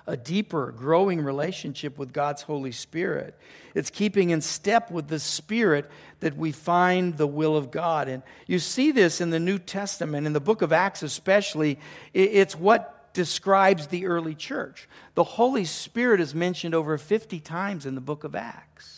a 0.07 0.15
deeper, 0.15 0.71
growing 0.71 1.19
relationship 1.19 1.97
with 1.97 2.13
God's 2.13 2.41
Holy 2.41 2.71
Spirit. 2.71 3.37
It's 3.75 3.89
keeping 3.89 4.29
in 4.29 4.39
step 4.39 4.89
with 4.89 5.09
the 5.09 5.19
Spirit 5.19 5.91
that 6.21 6.37
we 6.37 6.53
find 6.53 7.17
the 7.17 7.27
will 7.27 7.57
of 7.57 7.69
God. 7.69 8.07
And 8.07 8.23
you 8.47 8.59
see 8.59 8.93
this 8.93 9.19
in 9.19 9.29
the 9.29 9.41
New 9.41 9.59
Testament, 9.59 10.25
in 10.25 10.31
the 10.31 10.39
book 10.39 10.61
of 10.61 10.71
Acts 10.71 11.03
especially. 11.03 11.77
It's 12.13 12.55
what 12.55 13.13
describes 13.13 13.87
the 13.87 14.05
early 14.05 14.35
church. 14.35 14.87
The 15.15 15.25
Holy 15.25 15.65
Spirit 15.65 16.21
is 16.21 16.33
mentioned 16.33 16.73
over 16.73 16.97
50 16.97 17.41
times 17.41 17.85
in 17.85 17.93
the 17.93 17.99
book 17.99 18.23
of 18.23 18.35
Acts. 18.35 18.92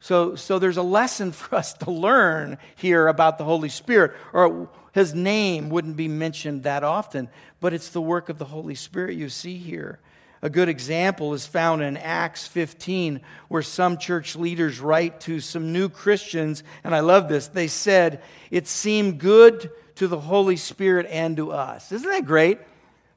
So, 0.00 0.36
so 0.36 0.58
there's 0.58 0.76
a 0.76 0.82
lesson 0.82 1.32
for 1.32 1.56
us 1.56 1.72
to 1.74 1.90
learn 1.90 2.58
here 2.76 3.08
about 3.08 3.38
the 3.38 3.44
Holy 3.44 3.68
Spirit, 3.68 4.12
or 4.32 4.68
his 4.92 5.14
name 5.14 5.68
wouldn't 5.68 5.96
be 5.96 6.08
mentioned 6.08 6.64
that 6.64 6.84
often, 6.84 7.28
but 7.60 7.72
it's 7.72 7.90
the 7.90 8.00
work 8.00 8.28
of 8.28 8.38
the 8.38 8.44
Holy 8.44 8.74
Spirit 8.74 9.16
you 9.16 9.28
see 9.28 9.56
here. 9.56 9.98
A 10.40 10.48
good 10.48 10.68
example 10.68 11.34
is 11.34 11.46
found 11.46 11.82
in 11.82 11.96
Acts 11.96 12.46
15, 12.46 13.20
where 13.48 13.62
some 13.62 13.98
church 13.98 14.36
leaders 14.36 14.78
write 14.78 15.20
to 15.22 15.40
some 15.40 15.72
new 15.72 15.88
Christians, 15.88 16.62
and 16.84 16.94
I 16.94 17.00
love 17.00 17.28
this. 17.28 17.48
They 17.48 17.66
said, 17.66 18.22
It 18.50 18.68
seemed 18.68 19.18
good 19.18 19.70
to 19.96 20.06
the 20.06 20.20
Holy 20.20 20.56
Spirit 20.56 21.06
and 21.10 21.36
to 21.38 21.50
us. 21.50 21.90
Isn't 21.90 22.08
that 22.08 22.24
great? 22.24 22.58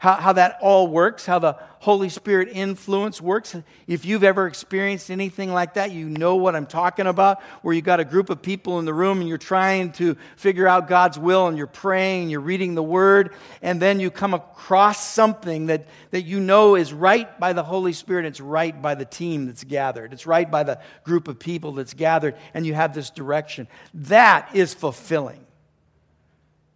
How, 0.01 0.15
how 0.15 0.33
that 0.33 0.57
all 0.61 0.87
works, 0.87 1.27
how 1.27 1.37
the 1.37 1.53
Holy 1.77 2.09
Spirit 2.09 2.49
influence 2.51 3.21
works. 3.21 3.55
If 3.85 4.03
you've 4.03 4.23
ever 4.23 4.47
experienced 4.47 5.11
anything 5.11 5.53
like 5.53 5.75
that, 5.75 5.91
you 5.91 6.09
know 6.09 6.37
what 6.37 6.55
I'm 6.55 6.65
talking 6.65 7.05
about, 7.05 7.39
where 7.61 7.75
you've 7.75 7.85
got 7.85 7.99
a 7.99 8.03
group 8.03 8.31
of 8.31 8.41
people 8.41 8.79
in 8.79 8.85
the 8.85 8.95
room 8.95 9.19
and 9.19 9.29
you're 9.29 9.37
trying 9.37 9.91
to 9.93 10.17
figure 10.37 10.67
out 10.67 10.87
God's 10.87 11.19
will 11.19 11.45
and 11.45 11.55
you're 11.55 11.67
praying, 11.67 12.23
and 12.23 12.31
you're 12.31 12.39
reading 12.39 12.73
the 12.73 12.81
Word, 12.81 13.35
and 13.61 13.79
then 13.79 13.99
you 13.99 14.09
come 14.09 14.33
across 14.33 15.07
something 15.07 15.67
that, 15.67 15.85
that 16.09 16.23
you 16.23 16.39
know 16.39 16.73
is 16.73 16.91
right 16.91 17.39
by 17.39 17.53
the 17.53 17.63
Holy 17.63 17.93
Spirit, 17.93 18.25
it's 18.25 18.41
right 18.41 18.81
by 18.81 18.95
the 18.95 19.05
team 19.05 19.45
that's 19.45 19.63
gathered, 19.63 20.13
it's 20.13 20.25
right 20.25 20.49
by 20.49 20.63
the 20.63 20.79
group 21.03 21.27
of 21.27 21.37
people 21.37 21.73
that's 21.73 21.93
gathered, 21.93 22.35
and 22.55 22.65
you 22.65 22.73
have 22.73 22.95
this 22.95 23.11
direction. 23.11 23.67
That 23.93 24.49
is 24.55 24.73
fulfilling. 24.73 25.45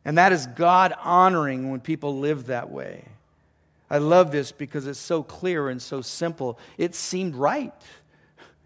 And 0.08 0.20
that 0.20 0.32
is 0.32 0.46
God 0.46 0.94
honoring 1.02 1.72
when 1.72 1.80
people 1.80 2.20
live 2.20 2.46
that 2.46 2.70
way. 2.70 3.06
I 3.90 4.00
love 4.00 4.32
this 4.32 4.52
because 4.52 4.88
it's 4.88 5.00
so 5.00 5.24
clear 5.24 5.70
and 5.70 5.82
so 5.82 6.02
simple. 6.02 6.60
It 6.78 6.96
seemed 6.96 7.36
right. 7.36 7.74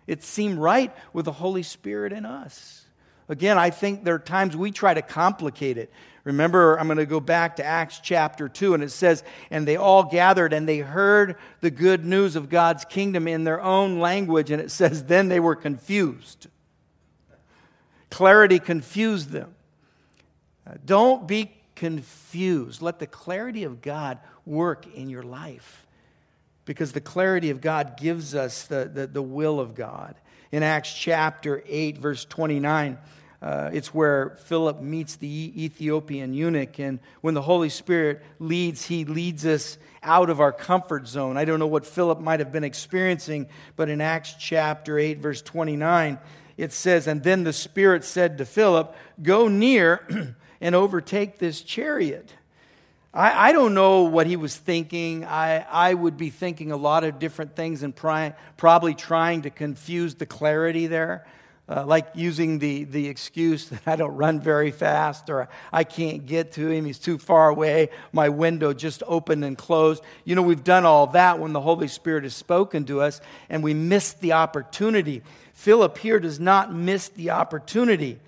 It 0.08 0.24
seemed 0.24 0.58
right 0.58 0.96
with 1.14 1.26
the 1.26 1.32
Holy 1.32 1.64
Spirit 1.64 2.14
in 2.14 2.26
us. 2.26 2.86
Again, 3.28 3.58
I 3.60 3.70
think 3.70 4.04
there 4.04 4.16
are 4.16 4.20
times 4.20 4.58
we 4.58 4.72
try 4.72 4.94
to 4.94 5.04
complicate 5.04 5.78
it. 5.78 5.92
Remember, 6.24 6.80
I'm 6.80 6.88
going 6.88 6.98
to 6.98 7.06
go 7.06 7.20
back 7.20 7.58
to 7.58 7.66
Acts 7.66 8.00
chapter 8.00 8.50
2, 8.50 8.74
and 8.74 8.84
it 8.84 8.92
says, 8.92 9.24
And 9.52 9.68
they 9.68 9.78
all 9.78 10.04
gathered 10.04 10.52
and 10.52 10.68
they 10.68 10.80
heard 10.80 11.36
the 11.62 11.72
good 11.72 12.06
news 12.06 12.36
of 12.36 12.50
God's 12.50 12.86
kingdom 12.86 13.28
in 13.28 13.44
their 13.44 13.62
own 13.62 14.00
language. 14.00 14.52
And 14.52 14.62
it 14.62 14.72
says, 14.72 15.04
Then 15.04 15.30
they 15.30 15.40
were 15.40 15.56
confused. 15.56 16.48
Clarity 18.10 18.60
confused 18.60 19.30
them. 19.30 19.54
Uh, 20.66 20.74
don't 20.86 21.28
be 21.28 21.52
confused. 21.80 22.82
Let 22.82 23.00
the 23.00 23.08
clarity 23.08 23.64
of 23.64 23.82
God 23.82 24.20
work 24.46 24.86
in 24.96 25.10
your 25.10 25.24
life 25.24 25.88
because 26.66 26.92
the 26.92 27.00
clarity 27.00 27.52
of 27.52 27.62
God 27.62 27.96
gives 27.98 28.36
us 28.36 28.68
the, 28.68 28.92
the, 28.94 29.08
the 29.08 29.22
will 29.22 29.62
of 29.62 29.76
God. 29.76 30.16
In 30.52 30.62
Acts 30.62 30.94
chapter 30.94 31.64
8, 31.66 31.98
verse 31.98 32.26
29, 32.26 32.98
uh, 33.42 33.70
it's 33.72 33.94
where 33.94 34.38
Philip 34.44 34.82
meets 34.82 35.16
the 35.16 35.54
Ethiopian 35.64 36.34
eunuch. 36.34 36.80
And 36.80 37.00
when 37.22 37.34
the 37.34 37.42
Holy 37.42 37.70
Spirit 37.70 38.24
leads, 38.40 38.86
he 38.86 39.06
leads 39.06 39.46
us 39.46 39.78
out 40.04 40.30
of 40.30 40.42
our 40.42 40.52
comfort 40.52 41.08
zone. 41.08 41.38
I 41.38 41.46
don't 41.46 41.60
know 41.60 41.68
what 41.68 41.86
Philip 41.86 42.20
might 42.20 42.42
have 42.42 42.52
been 42.52 42.66
experiencing, 42.66 43.48
but 43.78 43.88
in 43.88 44.02
Acts 44.02 44.36
chapter 44.38 45.00
8, 45.00 45.20
verse 45.20 45.42
29, 45.42 46.20
it 46.58 46.74
says, 46.74 47.08
And 47.08 47.24
then 47.24 47.46
the 47.46 47.54
Spirit 47.54 48.04
said 48.04 48.38
to 48.40 48.46
Philip, 48.46 48.94
Go 49.24 49.48
near 49.48 50.36
and 50.62 50.76
overtake 50.76 51.40
this 51.40 51.62
chariot. 51.62 52.34
I, 53.14 53.50
I 53.50 53.52
don't 53.54 53.74
know 53.74 54.04
what 54.04 54.28
he 54.28 54.36
was 54.36 54.56
thinking. 54.56 55.26
I, 55.26 55.66
I 55.70 55.94
would 55.94 56.18
be 56.18 56.30
thinking 56.30 56.72
a 56.72 56.78
lot 56.78 57.04
of 57.04 57.18
different 57.18 57.56
things 57.56 57.82
and 57.82 57.96
probably 57.96 58.94
trying 58.94 59.44
to 59.44 59.50
confuse 59.50 60.16
the 60.16 60.26
clarity 60.26 60.88
there. 60.88 61.26
uh, 61.70 61.86
like 61.86 62.08
using 62.16 62.58
the, 62.60 62.86
the 62.86 63.08
excuse 63.08 63.70
that 63.70 63.82
I 63.86 63.96
don't 63.96 64.16
run 64.16 64.42
very 64.42 64.72
fast 64.72 65.30
or 65.30 65.48
I 65.72 65.84
can't 65.84 66.26
get 66.26 66.54
to 66.54 66.70
him, 66.70 66.86
he's 66.86 66.98
too 66.98 67.18
far 67.20 67.50
away, 67.50 67.90
my 68.12 68.30
window 68.30 68.74
just 68.74 69.04
opened 69.06 69.46
and 69.46 69.58
closed. 69.58 70.04
You 70.26 70.36
know, 70.36 70.42
we've 70.42 70.64
done 70.64 70.86
all 70.86 71.08
that 71.08 71.40
when 71.40 71.54
the 71.54 71.62
Holy 71.62 71.88
Spirit 71.88 72.24
has 72.24 72.36
spoken 72.36 72.86
to 72.86 73.02
us 73.02 73.22
and 73.50 73.64
we 73.64 73.74
missed 73.74 74.20
the 74.20 74.34
opportunity. 74.34 75.22
Philip 75.54 75.98
here 76.00 76.20
does 76.20 76.40
not 76.40 76.74
miss 76.74 77.10
the 77.10 77.30
opportunity. 77.30 78.20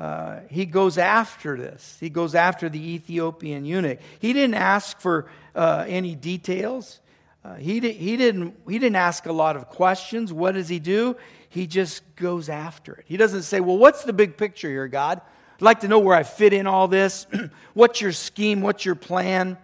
Uh, 0.00 0.40
he 0.48 0.64
goes 0.64 0.96
after 0.96 1.58
this. 1.58 1.98
He 2.00 2.08
goes 2.08 2.34
after 2.34 2.70
the 2.70 2.94
Ethiopian 2.94 3.66
eunuch. 3.66 3.98
He 4.18 4.32
didn't 4.32 4.54
ask 4.54 4.98
for 4.98 5.26
uh, 5.54 5.84
any 5.86 6.14
details. 6.14 7.00
Uh, 7.44 7.56
he, 7.56 7.80
di- 7.80 7.92
he, 7.92 8.16
didn't, 8.16 8.56
he 8.66 8.78
didn't 8.78 8.96
ask 8.96 9.26
a 9.26 9.32
lot 9.32 9.56
of 9.56 9.68
questions. 9.68 10.32
What 10.32 10.54
does 10.54 10.70
he 10.70 10.78
do? 10.78 11.16
He 11.50 11.66
just 11.66 12.02
goes 12.16 12.48
after 12.48 12.94
it. 12.94 13.04
He 13.08 13.18
doesn't 13.18 13.42
say, 13.42 13.60
Well, 13.60 13.76
what's 13.76 14.04
the 14.04 14.14
big 14.14 14.38
picture 14.38 14.70
here, 14.70 14.88
God? 14.88 15.20
I'd 15.56 15.62
like 15.62 15.80
to 15.80 15.88
know 15.88 15.98
where 15.98 16.16
I 16.16 16.22
fit 16.22 16.54
in 16.54 16.66
all 16.66 16.88
this. 16.88 17.26
what's 17.74 18.00
your 18.00 18.12
scheme? 18.12 18.62
What's 18.62 18.86
your 18.86 18.94
plan? 18.94 19.58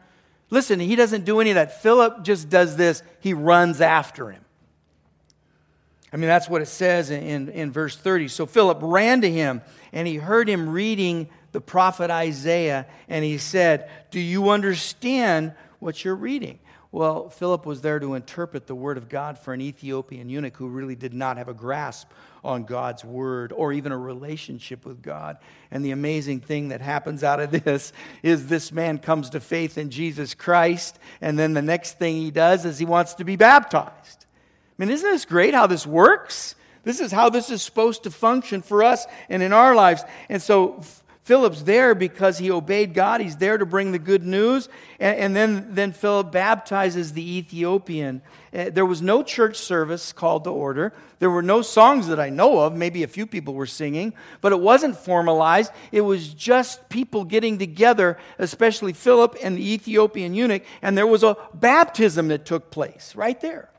Listen, 0.50 0.80
he 0.80 0.96
doesn't 0.96 1.24
do 1.24 1.40
any 1.40 1.50
of 1.50 1.54
that. 1.54 1.80
Philip 1.82 2.24
just 2.24 2.50
does 2.50 2.76
this, 2.76 3.02
he 3.20 3.32
runs 3.32 3.80
after 3.80 4.30
him. 4.30 4.44
I 6.12 6.18
mean, 6.18 6.28
that's 6.28 6.48
what 6.48 6.62
it 6.62 6.66
says 6.66 7.10
in, 7.10 7.22
in, 7.22 7.48
in 7.48 7.72
verse 7.72 7.96
30. 7.96 8.28
So 8.28 8.46
Philip 8.46 8.78
ran 8.80 9.20
to 9.22 9.30
him, 9.30 9.60
and 9.96 10.06
he 10.06 10.16
heard 10.16 10.46
him 10.46 10.68
reading 10.68 11.26
the 11.52 11.60
prophet 11.60 12.10
Isaiah, 12.10 12.86
and 13.08 13.24
he 13.24 13.38
said, 13.38 13.88
Do 14.10 14.20
you 14.20 14.50
understand 14.50 15.54
what 15.78 16.04
you're 16.04 16.14
reading? 16.14 16.58
Well, 16.92 17.30
Philip 17.30 17.64
was 17.64 17.80
there 17.80 17.98
to 17.98 18.12
interpret 18.12 18.66
the 18.66 18.74
word 18.74 18.98
of 18.98 19.08
God 19.08 19.38
for 19.38 19.54
an 19.54 19.62
Ethiopian 19.62 20.28
eunuch 20.28 20.54
who 20.58 20.68
really 20.68 20.96
did 20.96 21.14
not 21.14 21.38
have 21.38 21.48
a 21.48 21.54
grasp 21.54 22.10
on 22.44 22.64
God's 22.64 23.06
word 23.06 23.54
or 23.54 23.72
even 23.72 23.90
a 23.90 23.96
relationship 23.96 24.84
with 24.84 25.00
God. 25.00 25.38
And 25.70 25.82
the 25.82 25.92
amazing 25.92 26.40
thing 26.40 26.68
that 26.68 26.82
happens 26.82 27.24
out 27.24 27.40
of 27.40 27.50
this 27.64 27.94
is 28.22 28.48
this 28.48 28.72
man 28.72 28.98
comes 28.98 29.30
to 29.30 29.40
faith 29.40 29.78
in 29.78 29.88
Jesus 29.88 30.34
Christ, 30.34 30.98
and 31.22 31.38
then 31.38 31.54
the 31.54 31.62
next 31.62 31.98
thing 31.98 32.16
he 32.16 32.30
does 32.30 32.66
is 32.66 32.78
he 32.78 32.84
wants 32.84 33.14
to 33.14 33.24
be 33.24 33.36
baptized. 33.36 34.26
I 34.78 34.82
mean, 34.82 34.90
isn't 34.90 35.10
this 35.10 35.24
great 35.24 35.54
how 35.54 35.66
this 35.66 35.86
works? 35.86 36.54
This 36.86 37.00
is 37.00 37.10
how 37.10 37.30
this 37.30 37.50
is 37.50 37.64
supposed 37.64 38.04
to 38.04 38.12
function 38.12 38.62
for 38.62 38.84
us 38.84 39.06
and 39.28 39.42
in 39.42 39.52
our 39.52 39.74
lives. 39.74 40.04
And 40.28 40.40
so 40.40 40.84
Philip's 41.24 41.62
there 41.64 41.96
because 41.96 42.38
he 42.38 42.52
obeyed 42.52 42.94
God. 42.94 43.20
He's 43.20 43.38
there 43.38 43.58
to 43.58 43.66
bring 43.66 43.90
the 43.90 43.98
good 43.98 44.24
news. 44.24 44.68
And, 45.00 45.18
and 45.18 45.36
then, 45.36 45.74
then 45.74 45.90
Philip 45.90 46.30
baptizes 46.30 47.12
the 47.12 47.38
Ethiopian. 47.38 48.22
Uh, 48.54 48.70
there 48.70 48.86
was 48.86 49.02
no 49.02 49.24
church 49.24 49.56
service 49.56 50.12
called 50.12 50.44
to 50.44 50.50
order. 50.50 50.92
There 51.18 51.28
were 51.28 51.42
no 51.42 51.60
songs 51.60 52.06
that 52.06 52.20
I 52.20 52.30
know 52.30 52.60
of. 52.60 52.76
Maybe 52.76 53.02
a 53.02 53.08
few 53.08 53.26
people 53.26 53.54
were 53.54 53.66
singing, 53.66 54.14
but 54.40 54.52
it 54.52 54.60
wasn't 54.60 54.96
formalized. 54.96 55.72
It 55.90 56.02
was 56.02 56.32
just 56.32 56.88
people 56.88 57.24
getting 57.24 57.58
together, 57.58 58.16
especially 58.38 58.92
Philip 58.92 59.36
and 59.42 59.58
the 59.58 59.72
Ethiopian 59.72 60.34
eunuch. 60.34 60.62
And 60.82 60.96
there 60.96 61.08
was 61.08 61.24
a 61.24 61.36
baptism 61.52 62.28
that 62.28 62.46
took 62.46 62.70
place 62.70 63.16
right 63.16 63.40
there. 63.40 63.70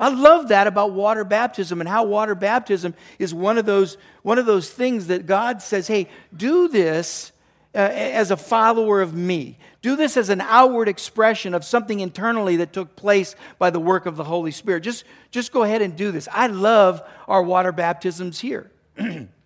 I 0.00 0.08
love 0.08 0.48
that 0.48 0.66
about 0.66 0.92
water 0.92 1.24
baptism 1.24 1.80
and 1.80 1.88
how 1.88 2.04
water 2.04 2.34
baptism 2.34 2.94
is 3.18 3.34
one 3.34 3.58
of 3.58 3.66
those, 3.66 3.98
one 4.22 4.38
of 4.38 4.46
those 4.46 4.70
things 4.70 5.08
that 5.08 5.26
God 5.26 5.60
says, 5.60 5.86
hey, 5.86 6.08
do 6.34 6.68
this 6.68 7.32
uh, 7.74 7.78
as 7.78 8.30
a 8.30 8.36
follower 8.36 9.02
of 9.02 9.14
me. 9.14 9.58
Do 9.82 9.96
this 9.96 10.16
as 10.16 10.30
an 10.30 10.40
outward 10.40 10.88
expression 10.88 11.54
of 11.54 11.64
something 11.64 12.00
internally 12.00 12.56
that 12.56 12.72
took 12.72 12.96
place 12.96 13.36
by 13.58 13.70
the 13.70 13.78
work 13.78 14.06
of 14.06 14.16
the 14.16 14.24
Holy 14.24 14.50
Spirit. 14.50 14.80
Just, 14.80 15.04
just 15.30 15.52
go 15.52 15.62
ahead 15.62 15.82
and 15.82 15.94
do 15.94 16.10
this. 16.10 16.28
I 16.32 16.48
love 16.48 17.02
our 17.28 17.42
water 17.42 17.70
baptisms 17.70 18.40
here. 18.40 18.70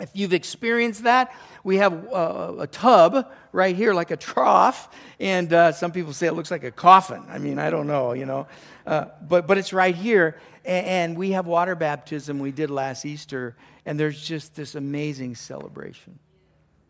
if 0.00 0.10
you've 0.12 0.34
experienced 0.34 1.04
that, 1.04 1.34
we 1.64 1.78
have 1.78 1.92
a, 1.92 2.56
a, 2.60 2.66
tub 2.66 3.32
right 3.52 3.74
here, 3.74 3.94
like 3.94 4.10
a 4.10 4.16
trough, 4.16 4.94
and 5.18 5.50
uh, 5.52 5.72
some 5.72 5.90
people 5.90 6.12
say 6.12 6.26
it 6.26 6.34
looks 6.34 6.50
like 6.50 6.64
a 6.64 6.70
coffin. 6.70 7.24
I 7.28 7.38
mean, 7.38 7.58
I 7.58 7.70
don't 7.70 7.86
know, 7.86 8.12
you 8.12 8.26
know. 8.26 8.46
Uh, 8.86 9.06
but, 9.22 9.46
but 9.46 9.56
it's 9.56 9.72
right 9.72 9.94
here. 9.94 10.38
And, 10.66 10.86
and 10.86 11.16
we 11.16 11.30
have 11.30 11.46
water 11.46 11.74
baptism 11.74 12.38
we 12.38 12.52
did 12.52 12.70
last 12.70 13.06
Easter, 13.06 13.56
and 13.86 13.98
there's 13.98 14.20
just 14.20 14.54
this 14.54 14.74
amazing 14.74 15.34
celebration. 15.34 16.18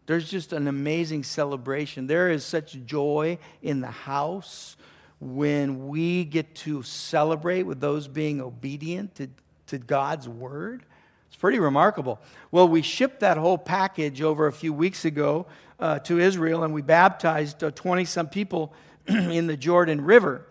There's 0.07 0.29
just 0.29 0.53
an 0.53 0.66
amazing 0.66 1.23
celebration. 1.25 2.07
There 2.07 2.31
is 2.31 2.45
such 2.45 2.77
joy 2.85 3.38
in 3.62 3.81
the 3.81 3.90
house 3.90 4.77
when 5.21 5.88
we 5.88 6.25
get 6.25 6.55
to 6.55 6.83
celebrate 6.83 7.62
with 7.62 7.81
those 7.81 8.07
being 8.07 8.40
obedient 8.40 9.14
to, 9.16 9.29
to 9.69 9.79
God's 9.79 10.29
word. 10.29 10.85
It's 11.28 11.36
pretty 11.36 11.58
remarkable. 11.58 12.20
Well, 12.50 12.68
we 12.68 12.82
shipped 12.82 13.20
that 13.20 13.36
whole 13.36 13.58
package 13.58 14.22
over 14.22 14.46
a 14.46 14.52
few 14.52 14.72
weeks 14.72 15.04
ago 15.04 15.46
uh, 15.78 15.98
to 16.00 16.18
Israel, 16.18 16.64
and 16.64 16.72
we 16.72 16.82
baptized 16.82 17.60
20 17.60 18.02
uh, 18.02 18.06
some 18.06 18.28
people 18.28 18.72
in 19.06 19.46
the 19.46 19.56
Jordan 19.56 20.00
River. 20.00 20.46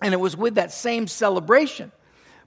And 0.00 0.14
it 0.14 0.18
was 0.18 0.36
with 0.36 0.56
that 0.56 0.72
same 0.72 1.06
celebration. 1.06 1.92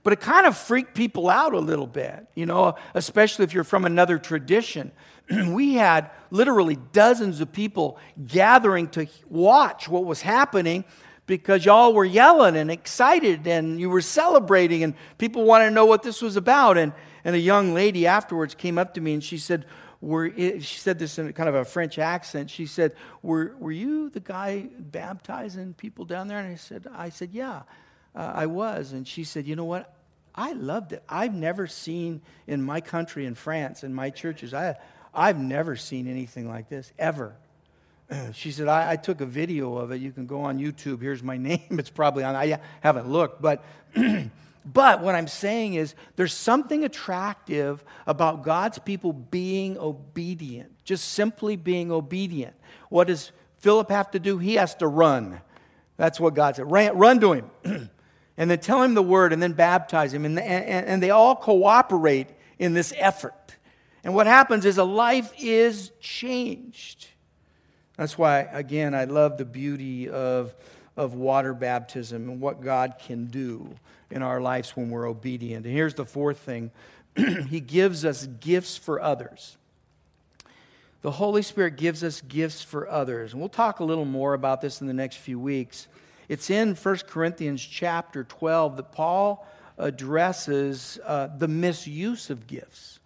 But 0.03 0.13
it 0.13 0.19
kind 0.19 0.45
of 0.45 0.55
freaked 0.55 0.93
people 0.93 1.29
out 1.29 1.53
a 1.53 1.59
little 1.59 1.87
bit, 1.87 2.27
you 2.35 2.45
know, 2.45 2.75
especially 2.93 3.43
if 3.43 3.53
you're 3.53 3.63
from 3.63 3.85
another 3.85 4.19
tradition. 4.19 4.91
we 5.47 5.73
had 5.73 6.11
literally 6.29 6.77
dozens 6.93 7.41
of 7.41 7.51
people 7.51 7.97
gathering 8.27 8.87
to 8.89 9.07
watch 9.29 9.89
what 9.89 10.05
was 10.05 10.21
happening 10.21 10.85
because 11.25 11.65
y'all 11.65 11.93
were 11.93 12.05
yelling 12.05 12.55
and 12.55 12.69
excited 12.69 13.47
and 13.47 13.79
you 13.79 13.89
were 13.89 14.01
celebrating 14.01 14.83
and 14.83 14.93
people 15.17 15.43
wanted 15.43 15.65
to 15.65 15.71
know 15.71 15.85
what 15.85 16.03
this 16.03 16.21
was 16.21 16.35
about. 16.35 16.77
And, 16.77 16.93
and 17.25 17.35
a 17.35 17.39
young 17.39 17.73
lady 17.73 18.07
afterwards 18.07 18.55
came 18.55 18.77
up 18.77 18.93
to 18.93 19.01
me 19.01 19.13
and 19.13 19.23
she 19.23 19.39
said, 19.39 19.65
were, 19.99 20.29
she 20.29 20.77
said 20.77 20.99
this 20.99 21.17
in 21.17 21.33
kind 21.33 21.49
of 21.49 21.55
a 21.55 21.65
French 21.65 21.97
accent. 21.97 22.51
She 22.51 22.67
said, 22.67 22.93
were, 23.23 23.55
were 23.59 23.71
you 23.71 24.09
the 24.11 24.19
guy 24.19 24.67
baptizing 24.77 25.73
people 25.73 26.05
down 26.05 26.27
there? 26.27 26.37
And 26.37 26.47
I 26.47 26.55
said, 26.55 26.85
I 26.93 27.09
said, 27.09 27.31
yeah, 27.33 27.63
uh, 28.15 28.31
I 28.35 28.45
was. 28.45 28.91
And 28.91 29.07
she 29.07 29.23
said, 29.23 29.47
you 29.47 29.55
know 29.55 29.65
what? 29.65 29.91
I 30.35 30.51
loved 30.51 30.93
it. 30.93 31.03
I've 31.09 31.33
never 31.33 31.65
seen 31.65 32.21
in 32.45 32.61
my 32.61 32.81
country, 32.81 33.25
in 33.25 33.33
France, 33.35 33.83
in 33.83 33.93
my 33.95 34.11
churches, 34.11 34.53
I, 34.53 34.75
I've 35.13 35.39
never 35.39 35.75
seen 35.75 36.07
anything 36.07 36.47
like 36.47 36.69
this, 36.69 36.93
ever. 36.99 37.35
She 38.33 38.51
said, 38.51 38.67
I, 38.67 38.91
I 38.91 38.95
took 38.97 39.19
a 39.21 39.25
video 39.25 39.77
of 39.77 39.91
it. 39.91 39.99
You 39.99 40.11
can 40.11 40.27
go 40.27 40.41
on 40.41 40.59
YouTube. 40.59 41.01
Here's 41.01 41.23
my 41.23 41.37
name. 41.49 41.65
It's 41.71 41.89
probably 41.89 42.23
on. 42.23 42.35
I 42.35 42.59
haven't 42.81 43.09
looked, 43.09 43.41
but 43.41 43.63
But 44.65 45.01
what 45.01 45.13
I'm 45.13 45.27
saying 45.27 45.75
is 45.75 45.93
there's 46.15 46.33
something 46.33 46.83
attractive 46.83 47.83
about 48.07 48.43
God's 48.43 48.79
people 48.79 49.13
being 49.13 49.77
obedient, 49.77 50.71
just 50.83 51.09
simply 51.09 51.55
being 51.55 51.91
obedient. 51.91 52.55
What 52.89 53.07
does 53.07 53.31
Philip 53.59 53.91
have 53.91 54.09
to 54.11 54.19
do? 54.19 54.39
He 54.39 54.55
has 54.55 54.73
to 54.75 54.87
run. 54.87 55.39
That's 55.97 56.19
what 56.19 56.33
God 56.33 56.55
said. 56.55 56.69
Run, 56.69 56.97
run 56.97 57.19
to 57.19 57.33
him. 57.33 57.51
and 58.37 58.49
then 58.49 58.59
tell 58.59 58.81
him 58.81 58.95
the 58.95 59.03
word 59.03 59.33
and 59.33 59.41
then 59.41 59.53
baptize 59.53 60.13
him. 60.13 60.25
And, 60.25 60.39
and, 60.39 60.87
and 60.87 61.03
they 61.03 61.11
all 61.11 61.35
cooperate 61.35 62.27
in 62.57 62.73
this 62.73 62.91
effort. 62.97 63.55
And 64.03 64.15
what 64.15 64.25
happens 64.25 64.65
is 64.65 64.79
a 64.79 64.83
life 64.83 65.31
is 65.37 65.91
changed. 65.99 67.07
That's 67.97 68.17
why, 68.17 68.39
again, 68.39 68.95
I 68.95 69.05
love 69.05 69.37
the 69.37 69.45
beauty 69.45 70.09
of, 70.09 70.55
of 70.97 71.13
water 71.13 71.53
baptism 71.53 72.29
and 72.29 72.41
what 72.41 72.61
God 72.61 72.95
can 72.99 73.25
do 73.25 73.75
in 74.11 74.21
our 74.21 74.39
lives 74.41 74.75
when 74.75 74.89
we're 74.89 75.07
obedient. 75.07 75.65
And 75.65 75.73
here's 75.73 75.93
the 75.93 76.05
fourth 76.05 76.39
thing 76.39 76.71
He 77.49 77.59
gives 77.59 78.05
us 78.05 78.27
gifts 78.39 78.77
for 78.77 79.01
others. 79.01 79.57
The 81.01 81.11
Holy 81.11 81.43
Spirit 81.43 81.75
gives 81.75 82.03
us 82.03 82.21
gifts 82.21 82.63
for 82.63 82.89
others. 82.89 83.33
And 83.33 83.39
we'll 83.39 83.49
talk 83.49 83.79
a 83.79 83.83
little 83.83 84.05
more 84.05 84.33
about 84.33 84.59
this 84.59 84.81
in 84.81 84.87
the 84.87 84.93
next 84.93 85.17
few 85.17 85.39
weeks. 85.39 85.87
It's 86.27 86.49
in 86.49 86.73
1 86.73 86.97
Corinthians 87.07 87.61
chapter 87.61 88.23
12 88.23 88.77
that 88.77 88.91
Paul 88.91 89.45
addresses 89.77 90.99
uh, 91.05 91.27
the 91.37 91.47
misuse 91.47 92.31
of 92.31 92.47
gifts. 92.47 92.99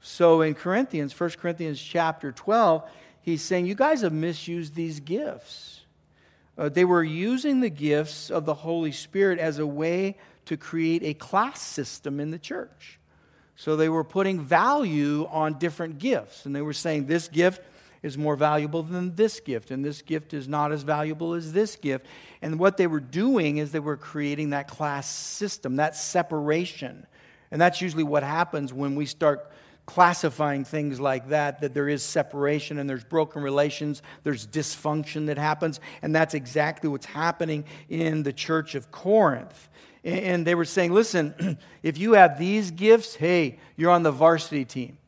So 0.00 0.42
in 0.42 0.54
Corinthians, 0.54 1.18
1 1.18 1.30
Corinthians 1.30 1.80
chapter 1.80 2.32
12, 2.32 2.88
he's 3.22 3.42
saying, 3.42 3.66
You 3.66 3.74
guys 3.74 4.02
have 4.02 4.12
misused 4.12 4.74
these 4.74 5.00
gifts. 5.00 5.80
Uh, 6.56 6.68
they 6.68 6.84
were 6.84 7.02
using 7.02 7.60
the 7.60 7.70
gifts 7.70 8.30
of 8.30 8.44
the 8.44 8.54
Holy 8.54 8.92
Spirit 8.92 9.38
as 9.38 9.58
a 9.58 9.66
way 9.66 10.16
to 10.46 10.56
create 10.56 11.02
a 11.02 11.14
class 11.14 11.60
system 11.60 12.20
in 12.20 12.30
the 12.30 12.38
church. 12.38 12.98
So 13.56 13.76
they 13.76 13.88
were 13.88 14.04
putting 14.04 14.40
value 14.40 15.26
on 15.30 15.58
different 15.58 15.98
gifts, 15.98 16.46
and 16.46 16.56
they 16.56 16.62
were 16.62 16.72
saying 16.72 17.06
this 17.06 17.28
gift 17.28 17.62
is 18.02 18.18
more 18.18 18.34
valuable 18.34 18.82
than 18.82 19.14
this 19.14 19.38
gift, 19.38 19.70
and 19.70 19.84
this 19.84 20.02
gift 20.02 20.34
is 20.34 20.48
not 20.48 20.72
as 20.72 20.82
valuable 20.82 21.34
as 21.34 21.52
this 21.52 21.76
gift. 21.76 22.06
And 22.40 22.58
what 22.58 22.76
they 22.76 22.88
were 22.88 23.00
doing 23.00 23.58
is 23.58 23.70
they 23.70 23.78
were 23.78 23.96
creating 23.96 24.50
that 24.50 24.66
class 24.66 25.08
system, 25.08 25.76
that 25.76 25.94
separation. 25.94 27.06
And 27.52 27.60
that's 27.60 27.80
usually 27.80 28.02
what 28.02 28.24
happens 28.24 28.72
when 28.72 28.96
we 28.96 29.06
start 29.06 29.52
classifying 29.86 30.64
things 30.64 31.00
like 31.00 31.28
that, 31.28 31.60
that 31.60 31.74
there 31.74 31.88
is 31.88 32.02
separation 32.02 32.78
and 32.78 32.88
there's 32.88 33.04
broken 33.04 33.42
relations, 33.42 34.02
there's 34.22 34.46
dysfunction 34.46 35.26
that 35.26 35.38
happens, 35.38 35.80
and 36.02 36.14
that's 36.14 36.34
exactly 36.34 36.88
what's 36.88 37.06
happening 37.06 37.64
in 37.88 38.22
the 38.22 38.32
church 38.32 38.74
of 38.74 38.90
Corinth. 38.90 39.68
And 40.04 40.46
they 40.46 40.54
were 40.54 40.64
saying, 40.64 40.92
listen, 40.92 41.58
if 41.82 41.98
you 41.98 42.14
have 42.14 42.38
these 42.38 42.70
gifts, 42.70 43.14
hey, 43.14 43.58
you're 43.76 43.90
on 43.90 44.02
the 44.02 44.10
varsity 44.10 44.64
team. 44.64 44.98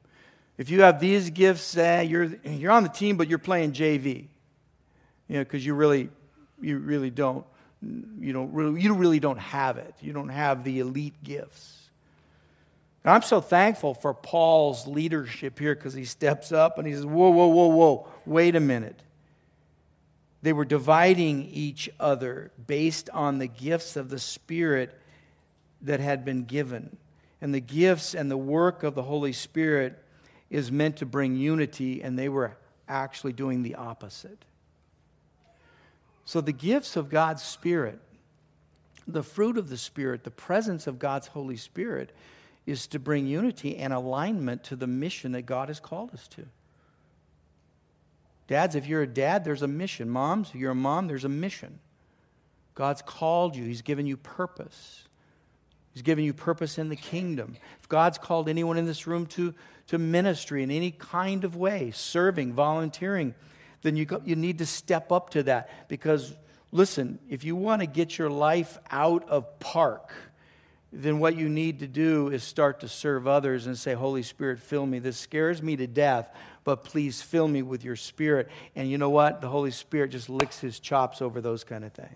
If 0.57 0.71
you 0.71 0.83
have 0.83 1.01
these 1.01 1.31
gifts, 1.31 1.77
eh, 1.77 2.03
you're, 2.03 2.31
you're 2.45 2.71
on 2.71 2.85
the 2.85 2.89
team, 2.89 3.17
but 3.17 3.29
you're 3.29 3.39
playing 3.39 3.73
JV. 3.73 4.27
You 5.29 5.37
know, 5.37 5.41
because 5.41 5.65
you 5.67 5.75
really, 5.75 6.11
you 6.61 6.79
really 6.79 7.11
don't, 7.11 7.45
you 7.83 8.33
don't 8.33 8.53
really, 8.53 8.81
you 8.81 8.95
really 8.95 9.19
don't 9.19 9.39
have 9.39 9.79
it. 9.79 9.95
You 10.01 10.13
don't 10.13 10.29
have 10.29 10.63
the 10.63 10.79
elite 10.79 11.23
gifts. 11.25 11.74
And 13.05 13.13
I'm 13.13 13.23
so 13.23 13.41
thankful 13.43 13.93
for 13.93 14.15
Paul's 14.15 14.87
leadership 14.87 15.59
here 15.59 15.75
because 15.75 15.93
he 15.93 16.07
steps 16.07 16.53
up 16.53 16.79
and 16.79 16.87
he 16.87 16.95
says, 16.95 17.05
Whoa, 17.05 17.31
whoa, 17.31 17.49
whoa, 17.49 17.67
whoa, 17.67 18.09
wait 18.25 18.57
a 18.57 18.61
minute. 18.61 18.99
They 20.41 20.53
were 20.53 20.65
dividing 20.65 21.45
each 21.45 21.91
other 22.01 22.51
based 22.67 23.11
on 23.11 23.39
the 23.39 23.47
gifts 23.47 23.97
of 23.97 24.09
the 24.09 24.19
Spirit 24.19 24.99
that 25.83 26.01
had 26.01 26.25
been 26.25 26.45
given. 26.45 26.97
And 27.41 27.55
the 27.55 27.61
gifts 27.61 28.15
and 28.15 28.31
the 28.31 28.39
work 28.39 28.83
of 28.83 28.95
the 28.95 29.03
Holy 29.03 29.33
Spirit 29.33 30.03
is 30.51 30.73
meant 30.73 30.99
to 30.99 31.07
bring 31.07 31.37
unity, 31.37 32.03
and 32.03 32.19
they 32.19 32.29
were 32.29 32.57
actually 32.89 33.33
doing 33.33 33.63
the 33.63 33.75
opposite. 33.75 34.45
So, 36.25 36.41
the 36.41 36.53
gifts 36.53 36.97
of 36.97 37.11
God's 37.11 37.43
Spirit, 37.43 37.99
the 39.07 39.23
fruit 39.23 39.59
of 39.59 39.69
the 39.69 39.77
Spirit, 39.77 40.25
the 40.25 40.31
presence 40.31 40.87
of 40.87 40.99
God's 40.99 41.27
Holy 41.27 41.57
Spirit, 41.57 42.15
is 42.67 42.87
to 42.89 42.99
bring 42.99 43.27
unity 43.27 43.77
and 43.77 43.93
alignment 43.93 44.65
to 44.65 44.77
the 44.77 44.87
mission 44.87 45.33
that 45.33 45.43
God 45.43 45.69
has 45.69 45.81
called 45.81 46.13
us 46.15 46.27
to. 46.29 46.47
Dads, 48.47 48.75
if 48.75 48.87
you're 48.87 49.03
a 49.03 49.07
dad, 49.07 49.45
there's 49.45 49.63
a 49.63 49.69
mission. 49.69 50.09
Moms, 50.11 50.51
if 50.51 50.57
you're 50.57 50.73
a 50.73 50.75
mom, 50.75 51.07
there's 51.07 51.25
a 51.25 51.31
mission. 51.31 51.79
God's 52.75 53.03
called 53.03 53.57
you, 53.57 53.65
He's 53.65 53.83
given 53.83 54.07
you 54.07 54.17
purpose. 54.17 55.05
He's 55.93 56.03
given 56.03 56.25
you 56.25 56.33
purpose 56.33 56.77
in 56.79 56.89
the 56.89 56.97
kingdom. 56.97 57.57
If 57.81 57.89
God's 57.89 58.19
called 58.19 58.49
anyone 58.49 58.77
in 58.79 58.85
this 58.85 59.07
room 59.07 59.27
to, 59.27 59.55
to 59.87 59.99
ministry 59.99 60.65
in 60.65 60.73
any 60.73 60.91
kind 60.91 61.45
of 61.45 61.55
way, 61.55 61.93
serving, 61.93 62.53
volunteering, 62.53 63.33
then 63.83 63.97
you, 63.97 64.07
you 64.25 64.35
need 64.35 64.59
to 64.59 64.67
step 64.67 65.13
up 65.13 65.31
to 65.31 65.45
that. 65.45 65.71
Because, 65.89 66.35
listen, 66.73 67.21
if 67.31 67.45
you 67.45 67.55
want 67.55 67.81
to 67.81 67.87
get 67.87 68.19
your 68.19 68.29
life 68.29 68.77
out 68.91 69.29
of 69.29 69.61
park, 69.61 70.13
then 70.95 71.19
what 71.19 71.37
you 71.37 71.49
need 71.49 71.81
to 71.81 71.89
do 71.89 72.29
is 72.29 72.45
start 72.45 72.81
to 72.81 72.89
serve 72.89 73.27
others 73.27 73.67
and 73.67 73.77
say, 73.77 73.95
Holy 73.95 74.23
Spirit, 74.23 74.61
fill 74.61 74.87
me. 74.87 75.01
This 75.01 75.17
scares 75.17 75.61
me 75.61 75.75
to 75.77 75.89
death, 75.89 76.29
but 76.63 76.85
please 76.85 77.21
fill 77.21 77.49
me 77.49 77.63
with 77.63 77.85
your 77.85 77.97
spirit. 77.97 78.49
And 78.77 78.89
you 78.89 78.97
know 78.97 79.11
what? 79.11 79.41
The 79.41 79.49
Holy 79.49 79.73
Spirit 79.73 80.13
just 80.13 80.31
licks 80.31 80.61
his 80.61 80.79
chops 80.79 81.21
over 81.21 81.41
those 81.41 81.65
kind 81.65 81.85
of 81.85 81.93
things. 81.93 82.15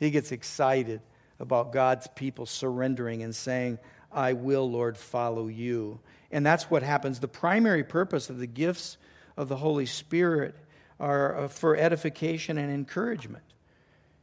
He 0.00 0.10
gets 0.10 0.32
excited 0.32 1.00
about 1.38 1.72
God's 1.72 2.08
people 2.08 2.44
surrendering 2.44 3.22
and 3.22 3.34
saying, 3.34 3.78
I 4.10 4.32
will, 4.32 4.68
Lord, 4.68 4.96
follow 4.96 5.46
you. 5.46 6.00
And 6.32 6.44
that's 6.44 6.70
what 6.70 6.82
happens. 6.82 7.20
The 7.20 7.28
primary 7.28 7.84
purpose 7.84 8.30
of 8.30 8.38
the 8.38 8.46
gifts 8.46 8.96
of 9.36 9.48
the 9.48 9.56
Holy 9.56 9.86
Spirit 9.86 10.56
are 10.98 11.44
uh, 11.44 11.48
for 11.48 11.76
edification 11.76 12.58
and 12.58 12.72
encouragement 12.72 13.44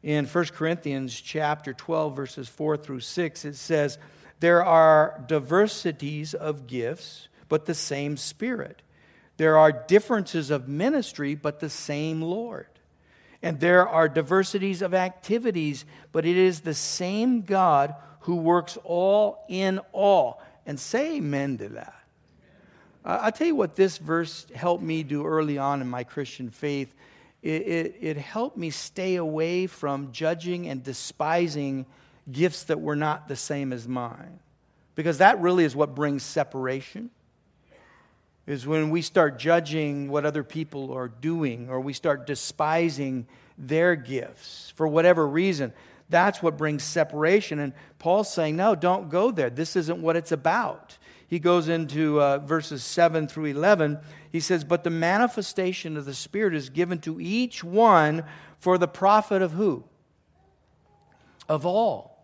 in 0.05 0.27
1 0.27 0.45
Corinthians 0.53 1.19
chapter 1.19 1.73
12 1.73 2.15
verses 2.15 2.47
4 2.47 2.77
through 2.77 2.99
6 2.99 3.43
it 3.43 3.55
says 3.55 3.97
there 4.39 4.63
are 4.63 5.19
diversities 5.27 6.35
of 6.35 6.67
gifts 6.67 7.27
but 7.49 7.65
the 7.65 7.73
same 7.73 8.15
spirit. 8.15 8.83
There 9.37 9.57
are 9.57 9.71
differences 9.71 10.51
of 10.51 10.67
ministry 10.67 11.33
but 11.33 11.59
the 11.59 11.71
same 11.71 12.21
Lord. 12.21 12.67
And 13.41 13.59
there 13.59 13.87
are 13.87 14.07
diversities 14.07 14.83
of 14.83 14.93
activities 14.93 15.85
but 16.11 16.23
it 16.23 16.37
is 16.37 16.61
the 16.61 16.75
same 16.75 17.41
God 17.41 17.95
who 18.21 18.35
works 18.35 18.77
all 18.83 19.43
in 19.49 19.79
all. 19.91 20.39
And 20.67 20.79
say 20.79 21.17
amen 21.17 21.57
to 21.57 21.69
that. 21.69 21.95
I'll 23.03 23.31
tell 23.31 23.47
you 23.47 23.55
what 23.55 23.75
this 23.75 23.97
verse 23.97 24.45
helped 24.53 24.83
me 24.83 25.01
do 25.01 25.25
early 25.25 25.57
on 25.57 25.81
in 25.81 25.87
my 25.87 26.03
Christian 26.03 26.51
faith 26.51 26.93
it, 27.45 27.67
it, 27.67 27.95
it 28.01 28.17
helped 28.17 28.57
me 28.57 28.71
stay 28.71 29.17
away 29.17 29.67
from 29.67 30.11
judging 30.11 30.67
and 30.67 30.81
despising 30.83 31.85
gifts 32.31 32.63
that 32.63 32.81
were 32.81 32.95
not 32.95 33.27
the 33.27 33.35
same 33.35 33.71
as 33.71 33.87
mine. 33.87 34.39
Because 34.95 35.19
that 35.19 35.39
really 35.41 35.63
is 35.63 35.75
what 35.75 35.93
brings 35.93 36.23
separation. 36.23 37.11
Is 38.47 38.65
when 38.65 38.89
we 38.89 39.03
start 39.03 39.37
judging 39.37 40.09
what 40.09 40.25
other 40.25 40.43
people 40.43 40.91
are 40.93 41.07
doing 41.07 41.69
or 41.69 41.79
we 41.79 41.93
start 41.93 42.25
despising 42.25 43.27
their 43.59 43.95
gifts 43.95 44.73
for 44.75 44.87
whatever 44.87 45.27
reason. 45.27 45.71
That's 46.09 46.41
what 46.41 46.57
brings 46.57 46.83
separation. 46.83 47.59
And 47.59 47.73
Paul's 47.99 48.33
saying, 48.33 48.55
no, 48.55 48.73
don't 48.73 49.09
go 49.09 49.29
there. 49.29 49.51
This 49.51 49.75
isn't 49.75 50.01
what 50.01 50.15
it's 50.15 50.31
about 50.31 50.97
he 51.27 51.39
goes 51.39 51.69
into 51.69 52.21
uh, 52.21 52.37
verses 52.39 52.83
7 52.83 53.27
through 53.27 53.45
11. 53.45 53.99
He 54.35 54.41
says, 54.41 54.65
But 54.65 54.83
the 54.83 54.89
manifestation 54.89 55.95
of 55.95 56.03
the 56.03 56.13
Spirit 56.13 56.55
is 56.55 56.67
given 56.67 56.99
to 56.99 57.21
each 57.21 57.63
one 57.63 58.25
for 58.59 58.77
the 58.77 58.85
profit 58.85 59.41
of 59.41 59.53
who? 59.53 59.85
Of 61.47 61.65
all. 61.65 62.14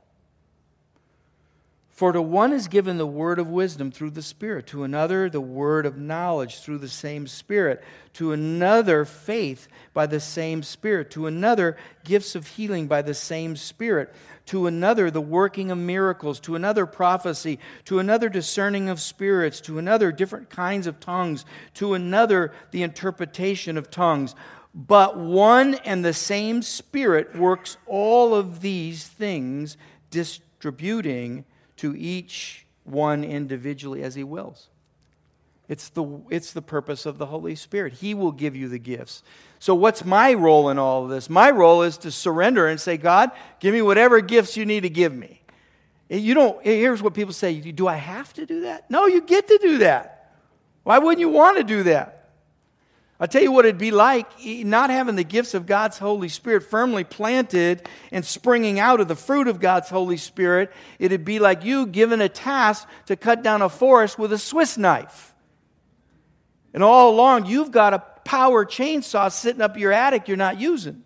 For 2.01 2.11
to 2.11 2.19
one 2.19 2.51
is 2.51 2.67
given 2.67 2.97
the 2.97 3.05
word 3.05 3.37
of 3.37 3.47
wisdom 3.47 3.91
through 3.91 4.09
the 4.09 4.23
Spirit, 4.23 4.65
to 4.65 4.83
another 4.83 5.29
the 5.29 5.39
word 5.39 5.85
of 5.85 5.99
knowledge 5.99 6.61
through 6.61 6.79
the 6.79 6.89
same 6.89 7.27
Spirit, 7.27 7.83
to 8.13 8.31
another 8.31 9.05
faith 9.05 9.67
by 9.93 10.07
the 10.07 10.19
same 10.19 10.63
Spirit, 10.63 11.11
to 11.11 11.27
another 11.27 11.77
gifts 12.03 12.33
of 12.33 12.47
healing 12.47 12.87
by 12.87 13.03
the 13.03 13.13
same 13.13 13.55
Spirit 13.55 14.11
to 14.47 14.65
another 14.65 15.11
the 15.11 15.21
working 15.21 15.69
of 15.69 15.77
miracles, 15.77 16.39
to 16.39 16.55
another 16.55 16.87
prophecy, 16.87 17.59
to 17.85 17.99
another 17.99 18.29
discerning 18.29 18.89
of 18.89 18.99
spirits, 18.99 19.61
to 19.61 19.77
another 19.77 20.11
different 20.11 20.49
kinds 20.49 20.87
of 20.87 20.99
tongues, 20.99 21.45
to 21.75 21.93
another 21.93 22.51
the 22.71 22.81
interpretation 22.81 23.77
of 23.77 23.91
tongues. 23.91 24.33
But 24.73 25.19
one 25.19 25.75
and 25.75 26.03
the 26.03 26.15
same 26.15 26.63
Spirit 26.63 27.35
works 27.35 27.77
all 27.85 28.33
of 28.33 28.61
these 28.61 29.05
things, 29.05 29.77
distributing 30.09 31.45
to 31.81 31.95
each 31.97 32.67
one 32.83 33.23
individually 33.23 34.03
as 34.03 34.13
he 34.13 34.23
wills. 34.23 34.67
It's 35.67 35.89
the, 35.89 36.21
it's 36.29 36.53
the 36.53 36.61
purpose 36.61 37.07
of 37.07 37.17
the 37.17 37.25
Holy 37.25 37.55
Spirit. 37.55 37.93
He 37.93 38.13
will 38.13 38.31
give 38.31 38.55
you 38.55 38.67
the 38.67 38.77
gifts. 38.77 39.23
So, 39.57 39.73
what's 39.73 40.05
my 40.05 40.33
role 40.33 40.69
in 40.69 40.77
all 40.77 41.05
of 41.05 41.09
this? 41.09 41.27
My 41.27 41.49
role 41.49 41.81
is 41.81 41.97
to 41.99 42.11
surrender 42.11 42.67
and 42.67 42.79
say, 42.79 42.97
God, 42.97 43.31
give 43.59 43.73
me 43.73 43.81
whatever 43.81 44.21
gifts 44.21 44.55
you 44.55 44.65
need 44.65 44.81
to 44.81 44.89
give 44.89 45.15
me. 45.15 45.41
Eh, 46.11 46.17
you 46.17 46.35
don't, 46.35 46.59
eh, 46.59 46.75
here's 46.75 47.01
what 47.01 47.15
people 47.15 47.33
say 47.33 47.59
Do 47.59 47.87
I 47.87 47.95
have 47.95 48.31
to 48.33 48.45
do 48.45 48.61
that? 48.61 48.91
No, 48.91 49.07
you 49.07 49.21
get 49.21 49.47
to 49.47 49.57
do 49.59 49.79
that. 49.79 50.35
Why 50.83 50.99
wouldn't 50.99 51.19
you 51.19 51.29
want 51.29 51.57
to 51.57 51.63
do 51.63 51.83
that? 51.83 52.20
I'll 53.21 53.27
tell 53.27 53.43
you 53.43 53.51
what 53.51 53.65
it'd 53.65 53.77
be 53.77 53.91
like 53.91 54.27
not 54.43 54.89
having 54.89 55.15
the 55.15 55.23
gifts 55.23 55.53
of 55.53 55.67
God's 55.67 55.99
Holy 55.99 56.27
Spirit 56.27 56.63
firmly 56.63 57.03
planted 57.03 57.87
and 58.11 58.25
springing 58.25 58.79
out 58.79 58.99
of 58.99 59.07
the 59.07 59.15
fruit 59.15 59.47
of 59.47 59.59
God's 59.59 59.89
Holy 59.89 60.17
Spirit. 60.17 60.73
It'd 60.97 61.23
be 61.23 61.37
like 61.37 61.63
you 61.63 61.85
given 61.85 62.19
a 62.19 62.27
task 62.27 62.87
to 63.05 63.15
cut 63.15 63.43
down 63.43 63.61
a 63.61 63.69
forest 63.69 64.17
with 64.17 64.33
a 64.33 64.39
Swiss 64.39 64.75
knife. 64.75 65.35
And 66.73 66.81
all 66.81 67.11
along, 67.11 67.45
you've 67.45 67.69
got 67.69 67.93
a 67.93 67.99
power 67.99 68.65
chainsaw 68.65 69.31
sitting 69.31 69.61
up 69.61 69.77
your 69.77 69.91
attic 69.91 70.27
you're 70.27 70.35
not 70.35 70.59
using. 70.59 71.03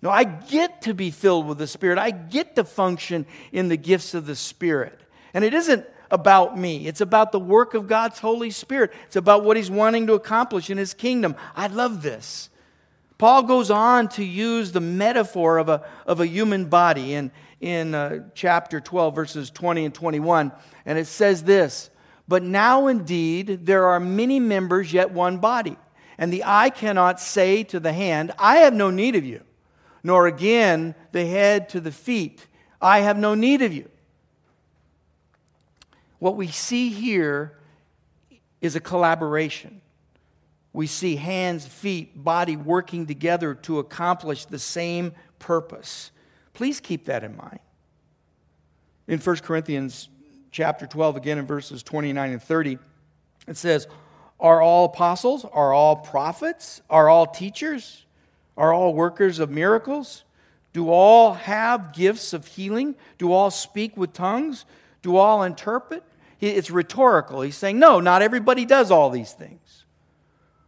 No, 0.00 0.10
I 0.10 0.22
get 0.22 0.82
to 0.82 0.94
be 0.94 1.10
filled 1.10 1.48
with 1.48 1.58
the 1.58 1.66
Spirit. 1.66 1.98
I 1.98 2.12
get 2.12 2.54
to 2.54 2.62
function 2.62 3.26
in 3.50 3.66
the 3.66 3.76
gifts 3.76 4.14
of 4.14 4.26
the 4.26 4.36
Spirit. 4.36 5.00
And 5.34 5.44
it 5.44 5.54
isn't 5.54 5.84
about 6.12 6.56
me, 6.56 6.86
it's 6.86 7.00
about 7.00 7.32
the 7.32 7.40
work 7.40 7.74
of 7.74 7.88
God's 7.88 8.20
Holy 8.20 8.50
Spirit. 8.50 8.92
It's 9.06 9.16
about 9.16 9.42
what 9.42 9.56
He's 9.56 9.70
wanting 9.70 10.06
to 10.06 10.12
accomplish 10.12 10.70
in 10.70 10.78
His 10.78 10.94
kingdom. 10.94 11.34
I 11.56 11.66
love 11.66 12.02
this. 12.02 12.50
Paul 13.18 13.42
goes 13.44 13.70
on 13.70 14.08
to 14.10 14.24
use 14.24 14.72
the 14.72 14.80
metaphor 14.80 15.58
of 15.58 15.68
a, 15.68 15.84
of 16.06 16.20
a 16.20 16.26
human 16.26 16.66
body 16.66 17.14
in, 17.14 17.32
in 17.60 17.94
uh, 17.94 18.28
chapter 18.34 18.80
12, 18.80 19.14
verses 19.14 19.50
20 19.50 19.86
and 19.86 19.94
21. 19.94 20.52
And 20.86 20.98
it 20.98 21.06
says 21.06 21.42
this 21.42 21.90
but 22.28 22.42
now 22.42 22.86
indeed 22.86 23.66
there 23.66 23.88
are 23.88 24.00
many 24.00 24.40
members, 24.40 24.92
yet 24.92 25.10
one 25.10 25.38
body. 25.38 25.76
And 26.16 26.32
the 26.32 26.44
eye 26.46 26.70
cannot 26.70 27.20
say 27.20 27.62
to 27.64 27.78
the 27.80 27.92
hand, 27.92 28.32
I 28.38 28.58
have 28.58 28.72
no 28.72 28.90
need 28.90 29.16
of 29.16 29.24
you, 29.24 29.42
nor 30.02 30.26
again 30.26 30.94
the 31.10 31.26
head 31.26 31.68
to 31.70 31.80
the 31.80 31.92
feet, 31.92 32.46
I 32.80 33.00
have 33.00 33.18
no 33.18 33.34
need 33.34 33.60
of 33.60 33.72
you. 33.72 33.90
What 36.22 36.36
we 36.36 36.46
see 36.46 36.90
here 36.90 37.58
is 38.60 38.76
a 38.76 38.80
collaboration. 38.80 39.80
We 40.72 40.86
see 40.86 41.16
hands, 41.16 41.66
feet, 41.66 42.22
body 42.22 42.56
working 42.56 43.06
together 43.06 43.56
to 43.62 43.80
accomplish 43.80 44.44
the 44.44 44.60
same 44.60 45.14
purpose. 45.40 46.12
Please 46.54 46.78
keep 46.78 47.06
that 47.06 47.24
in 47.24 47.36
mind. 47.36 47.58
In 49.08 49.18
1 49.18 49.36
Corinthians 49.38 50.10
chapter 50.52 50.86
12, 50.86 51.16
again 51.16 51.38
in 51.38 51.44
verses 51.44 51.82
29 51.82 52.30
and 52.30 52.40
30, 52.40 52.78
it 53.48 53.56
says, 53.56 53.88
Are 54.38 54.62
all 54.62 54.84
apostles? 54.84 55.44
Are 55.44 55.72
all 55.72 55.96
prophets? 55.96 56.82
Are 56.88 57.08
all 57.08 57.26
teachers? 57.26 58.06
Are 58.56 58.72
all 58.72 58.94
workers 58.94 59.40
of 59.40 59.50
miracles? 59.50 60.22
Do 60.72 60.88
all 60.88 61.34
have 61.34 61.92
gifts 61.92 62.32
of 62.32 62.46
healing? 62.46 62.94
Do 63.18 63.32
all 63.32 63.50
speak 63.50 63.96
with 63.96 64.12
tongues? 64.12 64.66
Do 65.02 65.16
all 65.16 65.42
interpret? 65.42 66.04
It's 66.42 66.72
rhetorical. 66.72 67.40
He's 67.42 67.56
saying, 67.56 67.78
No, 67.78 68.00
not 68.00 68.20
everybody 68.20 68.64
does 68.66 68.90
all 68.90 69.10
these 69.10 69.32
things. 69.32 69.84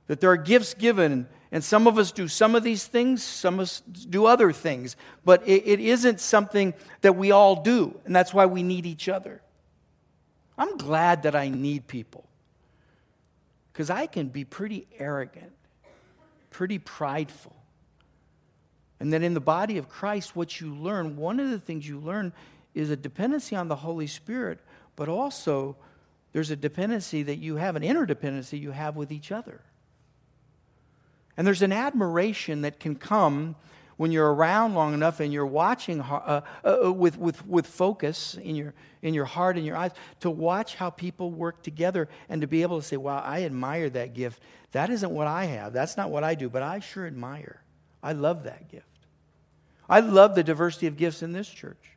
That 0.07 0.21
there 0.21 0.31
are 0.31 0.37
gifts 0.37 0.73
given, 0.73 1.27
and 1.51 1.65
some 1.65 1.89
of 1.89 1.99
us 1.99 2.13
do 2.13 2.29
some 2.29 2.55
of 2.55 2.63
these 2.63 2.87
things, 2.87 3.25
some 3.25 3.55
of 3.55 3.61
us 3.61 3.81
do 3.81 4.27
other 4.27 4.53
things. 4.53 4.97
But 5.25 5.47
it, 5.49 5.67
it 5.67 5.81
isn't 5.81 6.21
something 6.21 6.75
that 7.01 7.17
we 7.17 7.33
all 7.33 7.63
do, 7.63 7.99
and 8.05 8.15
that's 8.15 8.33
why 8.33 8.47
we 8.47 8.63
need 8.63 8.87
each 8.87 9.09
other. 9.09 9.43
I'm 10.57 10.77
glad 10.77 11.25
that 11.25 11.35
I 11.35 11.49
need 11.49 11.89
people 11.89 12.25
because 13.73 13.91
I 13.91 14.07
can 14.07 14.29
be 14.29 14.45
pretty 14.45 14.87
arrogant, 15.01 15.53
pretty 16.51 16.79
prideful. 16.79 17.57
And 19.01 19.13
then 19.13 19.25
in 19.25 19.35
the 19.35 19.41
body 19.41 19.79
of 19.79 19.89
Christ, 19.89 20.37
what 20.37 20.61
you 20.61 20.73
learn, 20.73 21.17
one 21.17 21.41
of 21.41 21.51
the 21.51 21.59
things 21.59 21.89
you 21.89 21.99
learn 21.99 22.33
is 22.75 22.91
a 22.91 22.97
dependency 22.97 23.57
on 23.57 23.67
the 23.67 23.75
Holy 23.75 24.07
Spirit, 24.07 24.61
but 24.97 25.09
also 25.09 25.77
there's 26.33 26.51
a 26.51 26.57
dependency 26.57 27.23
that 27.23 27.37
you 27.37 27.57
have, 27.57 27.77
an 27.77 27.83
interdependency 27.83 28.61
you 28.61 28.73
have 28.73 28.97
with 28.97 29.13
each 29.13 29.31
other. 29.31 29.61
And 31.37 31.47
there's 31.47 31.63
an 31.63 31.73
admiration 31.73 32.63
that 32.63 32.79
can 32.79 32.95
come 32.97 33.57
when 33.97 34.11
you're 34.11 34.33
around 34.33 34.75
long 34.75 34.95
enough 34.95 35.21
and 35.21 35.33
you're 35.33 35.47
watching 35.47 36.01
uh, 36.01 36.43
uh, 36.65 36.87
uh, 36.87 36.93
with, 36.93 37.17
with, 37.19 37.47
with 37.47 37.67
focus 37.67 38.37
in 38.43 38.57
your, 38.57 38.75
in 39.03 39.15
your 39.15 39.25
heart 39.25 39.57
and 39.57 39.65
your 39.65 39.77
eyes 39.77 39.93
to 40.21 40.31
watch 40.31 40.75
how 40.75 40.91
people 40.91 41.31
work 41.31 41.63
together 41.63 42.09
and 42.29 42.41
to 42.41 42.47
be 42.47 42.63
able 42.63 42.81
to 42.81 42.87
say, 42.87 42.97
wow, 42.97 43.23
I 43.25 43.45
admire 43.45 43.89
that 43.91 44.15
gift. 44.15 44.43
That 44.73 44.91
isn't 44.91 45.11
what 45.11 45.27
I 45.27 45.45
have. 45.45 45.73
That's 45.73 45.97
not 45.97 46.11
what 46.11 46.25
I 46.25 46.35
do, 46.35 46.49
but 46.49 46.63
I 46.63 46.81
sure 46.81 47.07
admire. 47.07 47.63
I 48.03 48.13
love 48.13 48.45
that 48.45 48.69
gift. 48.69 48.87
I 49.89 50.01
love 50.01 50.35
the 50.35 50.43
diversity 50.43 50.87
of 50.87 50.97
gifts 50.97 51.23
in 51.23 51.33
this 51.33 51.49
church. 51.49 51.94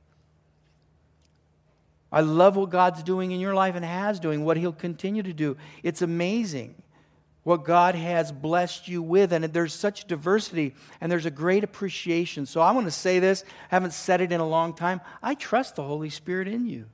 I 2.11 2.21
love 2.21 2.55
what 2.55 2.69
God's 2.69 3.03
doing 3.03 3.31
in 3.31 3.39
your 3.39 3.53
life 3.53 3.75
and 3.75 3.83
has 3.83 4.19
doing, 4.19 4.45
what 4.45 4.57
He'll 4.57 4.71
continue 4.71 5.23
to 5.23 5.33
do. 5.33 5.57
It's 5.83 6.01
amazing 6.01 6.75
what 7.43 7.63
God 7.63 7.95
has 7.95 8.31
blessed 8.31 8.89
you 8.89 9.01
with. 9.01 9.31
And 9.31 9.45
there's 9.45 9.73
such 9.73 10.05
diversity 10.05 10.75
and 10.99 11.11
there's 11.11 11.25
a 11.25 11.31
great 11.31 11.63
appreciation. 11.63 12.45
So 12.45 12.59
I 12.59 12.71
want 12.71 12.87
to 12.87 12.91
say 12.91 13.19
this, 13.19 13.43
I 13.71 13.75
haven't 13.75 13.93
said 13.93 14.19
it 14.21 14.31
in 14.31 14.41
a 14.41 14.47
long 14.47 14.73
time. 14.73 14.99
I 15.23 15.33
trust 15.33 15.77
the 15.77 15.83
Holy 15.83 16.09
Spirit 16.09 16.47
in 16.49 16.65
you. 16.65 16.87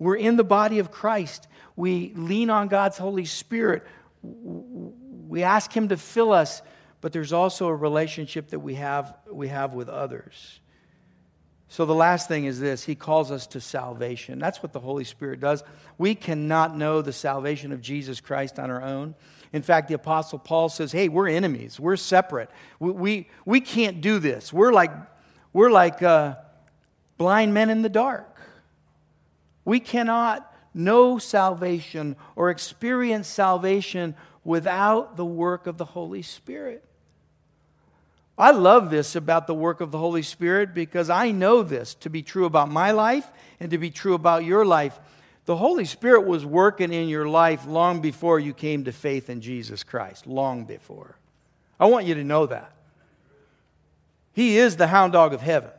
We're 0.00 0.16
in 0.16 0.36
the 0.36 0.42
body 0.44 0.78
of 0.78 0.90
Christ. 0.90 1.46
We 1.76 2.12
lean 2.16 2.50
on 2.50 2.68
God's 2.68 2.98
Holy 2.98 3.26
Spirit. 3.26 3.86
We 4.22 5.42
ask 5.44 5.72
Him 5.72 5.88
to 5.88 5.96
fill 5.96 6.32
us, 6.32 6.62
but 7.00 7.12
there's 7.12 7.32
also 7.32 7.68
a 7.68 7.74
relationship 7.76 8.48
that 8.48 8.60
we 8.60 8.74
have, 8.74 9.14
we 9.30 9.48
have 9.48 9.74
with 9.74 9.88
others. 9.88 10.58
So 11.70 11.86
the 11.86 11.94
last 11.94 12.26
thing 12.26 12.46
is 12.46 12.58
this 12.58 12.84
He 12.84 12.96
calls 12.96 13.30
us 13.30 13.46
to 13.48 13.60
salvation. 13.60 14.40
That's 14.40 14.60
what 14.60 14.72
the 14.72 14.80
Holy 14.80 15.04
Spirit 15.04 15.38
does. 15.38 15.62
We 15.98 16.16
cannot 16.16 16.76
know 16.76 17.00
the 17.00 17.12
salvation 17.12 17.70
of 17.70 17.80
Jesus 17.80 18.20
Christ 18.20 18.58
on 18.58 18.70
our 18.70 18.82
own. 18.82 19.14
In 19.52 19.62
fact, 19.62 19.86
the 19.86 19.94
Apostle 19.94 20.40
Paul 20.40 20.68
says, 20.68 20.90
hey, 20.90 21.08
we're 21.08 21.28
enemies, 21.28 21.78
we're 21.78 21.96
separate. 21.96 22.50
We, 22.80 22.90
we, 22.90 23.28
we 23.44 23.60
can't 23.60 24.00
do 24.00 24.18
this. 24.18 24.52
We're 24.52 24.72
like, 24.72 24.90
we're 25.52 25.70
like 25.70 26.02
uh, 26.02 26.36
blind 27.18 27.54
men 27.54 27.70
in 27.70 27.82
the 27.82 27.88
dark. 27.88 28.36
We 29.64 29.78
cannot 29.78 30.52
know 30.74 31.18
salvation 31.18 32.16
or 32.34 32.50
experience 32.50 33.28
salvation 33.28 34.16
without 34.42 35.16
the 35.16 35.24
work 35.24 35.68
of 35.68 35.78
the 35.78 35.84
Holy 35.84 36.22
Spirit. 36.22 36.84
I 38.40 38.52
love 38.52 38.88
this 38.88 39.16
about 39.16 39.46
the 39.46 39.54
work 39.54 39.82
of 39.82 39.90
the 39.90 39.98
Holy 39.98 40.22
Spirit 40.22 40.72
because 40.72 41.10
I 41.10 41.30
know 41.30 41.62
this 41.62 41.94
to 41.96 42.08
be 42.08 42.22
true 42.22 42.46
about 42.46 42.70
my 42.70 42.92
life 42.92 43.30
and 43.60 43.70
to 43.70 43.76
be 43.76 43.90
true 43.90 44.14
about 44.14 44.44
your 44.44 44.64
life. 44.64 44.98
The 45.44 45.56
Holy 45.56 45.84
Spirit 45.84 46.26
was 46.26 46.46
working 46.46 46.90
in 46.90 47.10
your 47.10 47.28
life 47.28 47.66
long 47.66 48.00
before 48.00 48.40
you 48.40 48.54
came 48.54 48.84
to 48.84 48.92
faith 48.92 49.28
in 49.28 49.42
Jesus 49.42 49.82
Christ, 49.82 50.26
long 50.26 50.64
before. 50.64 51.16
I 51.78 51.84
want 51.86 52.06
you 52.06 52.14
to 52.14 52.24
know 52.24 52.46
that. 52.46 52.72
He 54.32 54.56
is 54.56 54.76
the 54.76 54.86
hound 54.86 55.12
dog 55.12 55.34
of 55.34 55.42
heaven. 55.42 55.70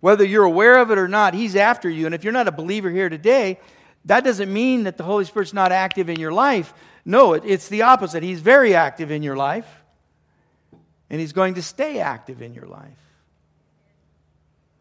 Whether 0.00 0.24
you're 0.24 0.44
aware 0.44 0.78
of 0.80 0.90
it 0.90 0.98
or 0.98 1.08
not, 1.08 1.32
He's 1.32 1.56
after 1.56 1.88
you. 1.88 2.04
And 2.04 2.14
if 2.14 2.24
you're 2.24 2.32
not 2.32 2.46
a 2.46 2.52
believer 2.52 2.90
here 2.90 3.08
today, 3.08 3.58
that 4.04 4.22
doesn't 4.22 4.52
mean 4.52 4.84
that 4.84 4.98
the 4.98 5.04
Holy 5.04 5.24
Spirit's 5.24 5.54
not 5.54 5.72
active 5.72 6.10
in 6.10 6.20
your 6.20 6.32
life. 6.32 6.74
No, 7.06 7.32
it's 7.32 7.68
the 7.68 7.82
opposite. 7.82 8.22
He's 8.22 8.40
very 8.40 8.74
active 8.74 9.10
in 9.10 9.22
your 9.22 9.36
life 9.36 9.66
and 11.10 11.20
He's 11.20 11.32
going 11.32 11.54
to 11.54 11.62
stay 11.62 12.00
active 12.00 12.42
in 12.42 12.54
your 12.54 12.66
life. 12.66 12.98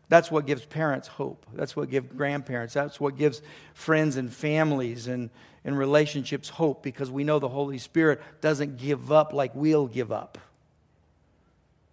That's 0.10 0.32
what 0.32 0.46
gives 0.46 0.66
parents 0.66 1.08
hope. 1.08 1.46
That's 1.54 1.76
what 1.76 1.90
gives 1.90 2.08
grandparents. 2.14 2.74
That's 2.74 3.00
what 3.00 3.18
gives 3.18 3.42
friends 3.74 4.16
and 4.16 4.32
families 4.32 5.08
and, 5.08 5.30
and 5.66 5.78
relationships 5.78 6.48
hope 6.48 6.82
because 6.82 7.12
we 7.12 7.26
know 7.26 7.40
the 7.40 7.50
Holy 7.50 7.78
Spirit 7.78 8.22
doesn't 8.40 8.78
give 8.78 9.12
up 9.12 9.34
like 9.34 9.54
we'll 9.54 9.88
give 9.88 10.12
up. 10.12 10.38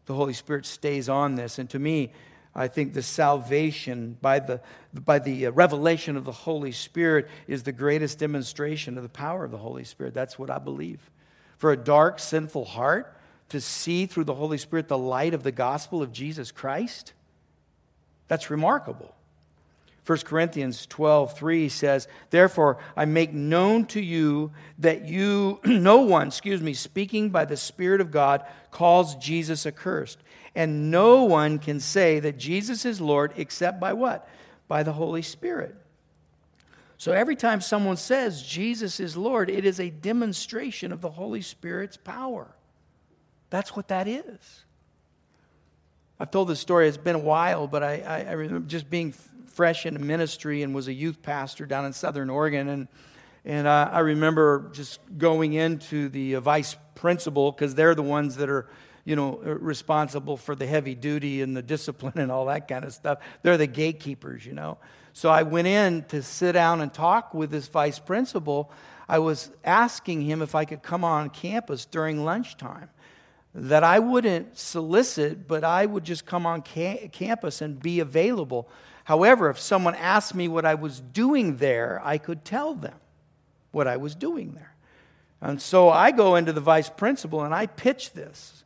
The 0.06 0.14
Holy 0.14 0.32
Spirit 0.32 0.64
stays 0.64 1.08
on 1.08 1.34
this. 1.34 1.58
And 1.58 1.68
to 1.70 1.78
me, 1.78 2.12
I 2.54 2.68
think 2.68 2.94
the 2.94 3.02
salvation 3.02 4.16
by 4.20 4.38
the, 4.38 4.60
by 4.92 5.18
the 5.18 5.46
uh, 5.46 5.50
revelation 5.50 6.16
of 6.16 6.24
the 6.24 6.32
Holy 6.32 6.70
Spirit 6.70 7.28
is 7.48 7.64
the 7.64 7.72
greatest 7.72 8.20
demonstration 8.20 8.96
of 8.96 9.02
the 9.02 9.08
power 9.08 9.44
of 9.44 9.50
the 9.50 9.58
Holy 9.58 9.82
Spirit. 9.82 10.14
That's 10.14 10.38
what 10.38 10.50
I 10.50 10.58
believe. 10.58 11.00
For 11.56 11.72
a 11.72 11.76
dark, 11.76 12.20
sinful 12.20 12.64
heart, 12.64 13.16
to 13.54 13.60
see 13.60 14.06
through 14.06 14.24
the 14.24 14.34
Holy 14.34 14.58
Spirit 14.58 14.88
the 14.88 14.98
light 14.98 15.34
of 15.34 15.42
the 15.42 15.50
gospel 15.50 16.02
of 16.02 16.12
Jesus 16.12 16.52
Christ? 16.52 17.12
That's 18.28 18.50
remarkable. 18.50 19.14
1 20.06 20.18
Corinthians 20.18 20.84
12, 20.86 21.36
3 21.36 21.68
says, 21.70 22.08
Therefore, 22.28 22.76
I 22.94 23.06
make 23.06 23.32
known 23.32 23.86
to 23.86 24.00
you 24.00 24.52
that 24.78 25.06
you, 25.06 25.60
no 25.64 26.02
one, 26.02 26.28
excuse 26.28 26.60
me, 26.60 26.74
speaking 26.74 27.30
by 27.30 27.46
the 27.46 27.56
Spirit 27.56 28.02
of 28.02 28.10
God, 28.10 28.44
calls 28.70 29.14
Jesus 29.16 29.66
accursed. 29.66 30.18
And 30.54 30.90
no 30.90 31.24
one 31.24 31.58
can 31.58 31.80
say 31.80 32.20
that 32.20 32.38
Jesus 32.38 32.84
is 32.84 33.00
Lord 33.00 33.32
except 33.36 33.80
by 33.80 33.94
what? 33.94 34.28
By 34.68 34.82
the 34.82 34.92
Holy 34.92 35.22
Spirit. 35.22 35.74
So 36.98 37.12
every 37.12 37.36
time 37.36 37.60
someone 37.60 37.96
says 37.96 38.42
Jesus 38.42 39.00
is 39.00 39.16
Lord, 39.16 39.50
it 39.50 39.64
is 39.64 39.80
a 39.80 39.90
demonstration 39.90 40.92
of 40.92 41.00
the 41.00 41.10
Holy 41.10 41.42
Spirit's 41.42 41.96
power. 41.96 42.54
That's 43.54 43.76
what 43.76 43.86
that 43.86 44.08
is. 44.08 44.64
I've 46.18 46.32
told 46.32 46.48
this 46.48 46.58
story, 46.58 46.88
it's 46.88 46.96
been 46.96 47.14
a 47.14 47.20
while, 47.20 47.68
but 47.68 47.84
I, 47.84 48.00
I, 48.00 48.20
I 48.22 48.32
remember 48.32 48.66
just 48.66 48.90
being 48.90 49.12
fresh 49.46 49.86
in 49.86 50.04
ministry 50.04 50.64
and 50.64 50.74
was 50.74 50.88
a 50.88 50.92
youth 50.92 51.22
pastor 51.22 51.64
down 51.64 51.84
in 51.84 51.92
Southern 51.92 52.30
Oregon. 52.30 52.68
And, 52.68 52.88
and 53.44 53.68
uh, 53.68 53.90
I 53.92 54.00
remember 54.00 54.70
just 54.72 54.98
going 55.16 55.52
into 55.52 56.08
the 56.08 56.34
uh, 56.34 56.40
vice 56.40 56.74
principal 56.96 57.52
because 57.52 57.76
they're 57.76 57.94
the 57.94 58.02
ones 58.02 58.34
that 58.38 58.50
are, 58.50 58.66
you 59.04 59.14
know, 59.14 59.40
uh, 59.46 59.54
responsible 59.54 60.36
for 60.36 60.56
the 60.56 60.66
heavy 60.66 60.96
duty 60.96 61.40
and 61.40 61.56
the 61.56 61.62
discipline 61.62 62.18
and 62.18 62.32
all 62.32 62.46
that 62.46 62.66
kind 62.66 62.84
of 62.84 62.92
stuff. 62.92 63.20
They're 63.44 63.56
the 63.56 63.68
gatekeepers, 63.68 64.44
you 64.44 64.54
know. 64.54 64.78
So 65.12 65.30
I 65.30 65.44
went 65.44 65.68
in 65.68 66.02
to 66.06 66.24
sit 66.24 66.54
down 66.54 66.80
and 66.80 66.92
talk 66.92 67.32
with 67.32 67.52
this 67.52 67.68
vice 67.68 68.00
principal. 68.00 68.72
I 69.08 69.20
was 69.20 69.52
asking 69.62 70.22
him 70.22 70.42
if 70.42 70.56
I 70.56 70.64
could 70.64 70.82
come 70.82 71.04
on 71.04 71.30
campus 71.30 71.84
during 71.84 72.24
lunchtime 72.24 72.88
that 73.54 73.84
I 73.84 74.00
wouldn't 74.00 74.58
solicit, 74.58 75.46
but 75.46 75.62
I 75.62 75.86
would 75.86 76.04
just 76.04 76.26
come 76.26 76.44
on 76.44 76.62
ca- 76.62 77.08
campus 77.08 77.60
and 77.60 77.80
be 77.80 78.00
available. 78.00 78.68
However, 79.04 79.48
if 79.50 79.60
someone 79.60 79.94
asked 79.94 80.34
me 80.34 80.48
what 80.48 80.64
I 80.64 80.74
was 80.74 81.00
doing 81.00 81.58
there, 81.58 82.00
I 82.04 82.18
could 82.18 82.44
tell 82.44 82.74
them 82.74 82.94
what 83.70 83.86
I 83.86 83.96
was 83.96 84.14
doing 84.14 84.54
there. 84.54 84.74
And 85.40 85.60
so 85.60 85.90
I 85.90 86.10
go 86.10 86.36
into 86.36 86.52
the 86.52 86.60
vice 86.60 86.88
principal 86.88 87.42
and 87.42 87.54
I 87.54 87.66
pitch 87.66 88.12
this. 88.12 88.64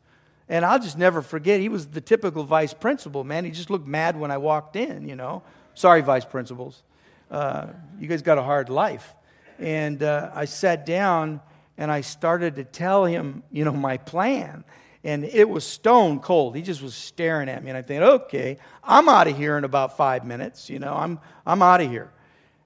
And 0.49 0.65
I'll 0.65 0.79
just 0.79 0.97
never 0.97 1.21
forget, 1.21 1.61
he 1.61 1.69
was 1.69 1.89
the 1.89 2.01
typical 2.01 2.45
vice 2.45 2.73
principal, 2.73 3.25
man. 3.25 3.45
He 3.45 3.51
just 3.51 3.69
looked 3.69 3.87
mad 3.87 4.19
when 4.19 4.31
I 4.31 4.39
walked 4.39 4.77
in, 4.77 5.07
you 5.07 5.17
know. 5.17 5.43
Sorry, 5.75 6.01
vice 6.01 6.25
principals. 6.25 6.83
Uh, 7.31 7.67
you 8.01 8.07
guys 8.07 8.23
got 8.23 8.39
a 8.39 8.43
hard 8.43 8.71
life. 8.71 9.15
And 9.59 10.03
uh, 10.03 10.31
I 10.33 10.47
sat 10.47 10.87
down 10.87 11.41
and 11.79 11.93
I 11.93 12.01
started 12.01 12.57
to 12.57 12.65
tell 12.65 13.05
him, 13.05 13.45
you 13.53 13.65
know, 13.65 13.73
my 13.73 13.97
plan. 13.97 14.65
And 15.05 15.25
it 15.25 15.49
was 15.49 15.65
stone 15.65 16.19
cold. 16.19 16.57
He 16.57 16.63
just 16.63 16.83
was 16.83 16.95
staring 16.95 17.49
at 17.49 17.63
me. 17.63 17.71
And 17.71 17.79
I 17.79 17.83
think, 17.83 18.03
okay, 18.03 18.59
I'm 18.83 19.09
out 19.09 19.29
of 19.29 19.37
here 19.37 19.57
in 19.57 19.63
about 19.63 19.97
five 19.97 20.27
minutes. 20.27 20.69
You 20.69 20.81
know, 20.81 20.93
I'm, 20.93 21.21
I'm 21.47 21.63
out 21.63 21.81
of 21.81 21.89
here. 21.89 22.11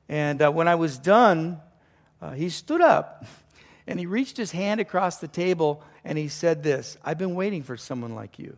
And 0.09 0.41
uh, 0.41 0.51
when 0.51 0.67
I 0.67 0.77
was 0.77 0.99
done, 0.99 1.61
uh, 2.23 2.33
he 2.33 2.49
stood 2.49 2.81
up 2.81 3.27
and 3.87 4.01
he 4.01 4.07
reached 4.07 4.39
his 4.39 4.51
hand 4.51 4.81
across 4.81 5.19
the 5.19 5.29
table 5.29 5.85
and 6.05 6.17
he 6.17 6.29
said 6.29 6.63
this 6.63 6.97
I've 7.05 7.19
been 7.19 7.35
waiting 7.35 7.63
for 7.63 7.77
someone 7.77 8.15
like 8.15 8.39
you. 8.39 8.57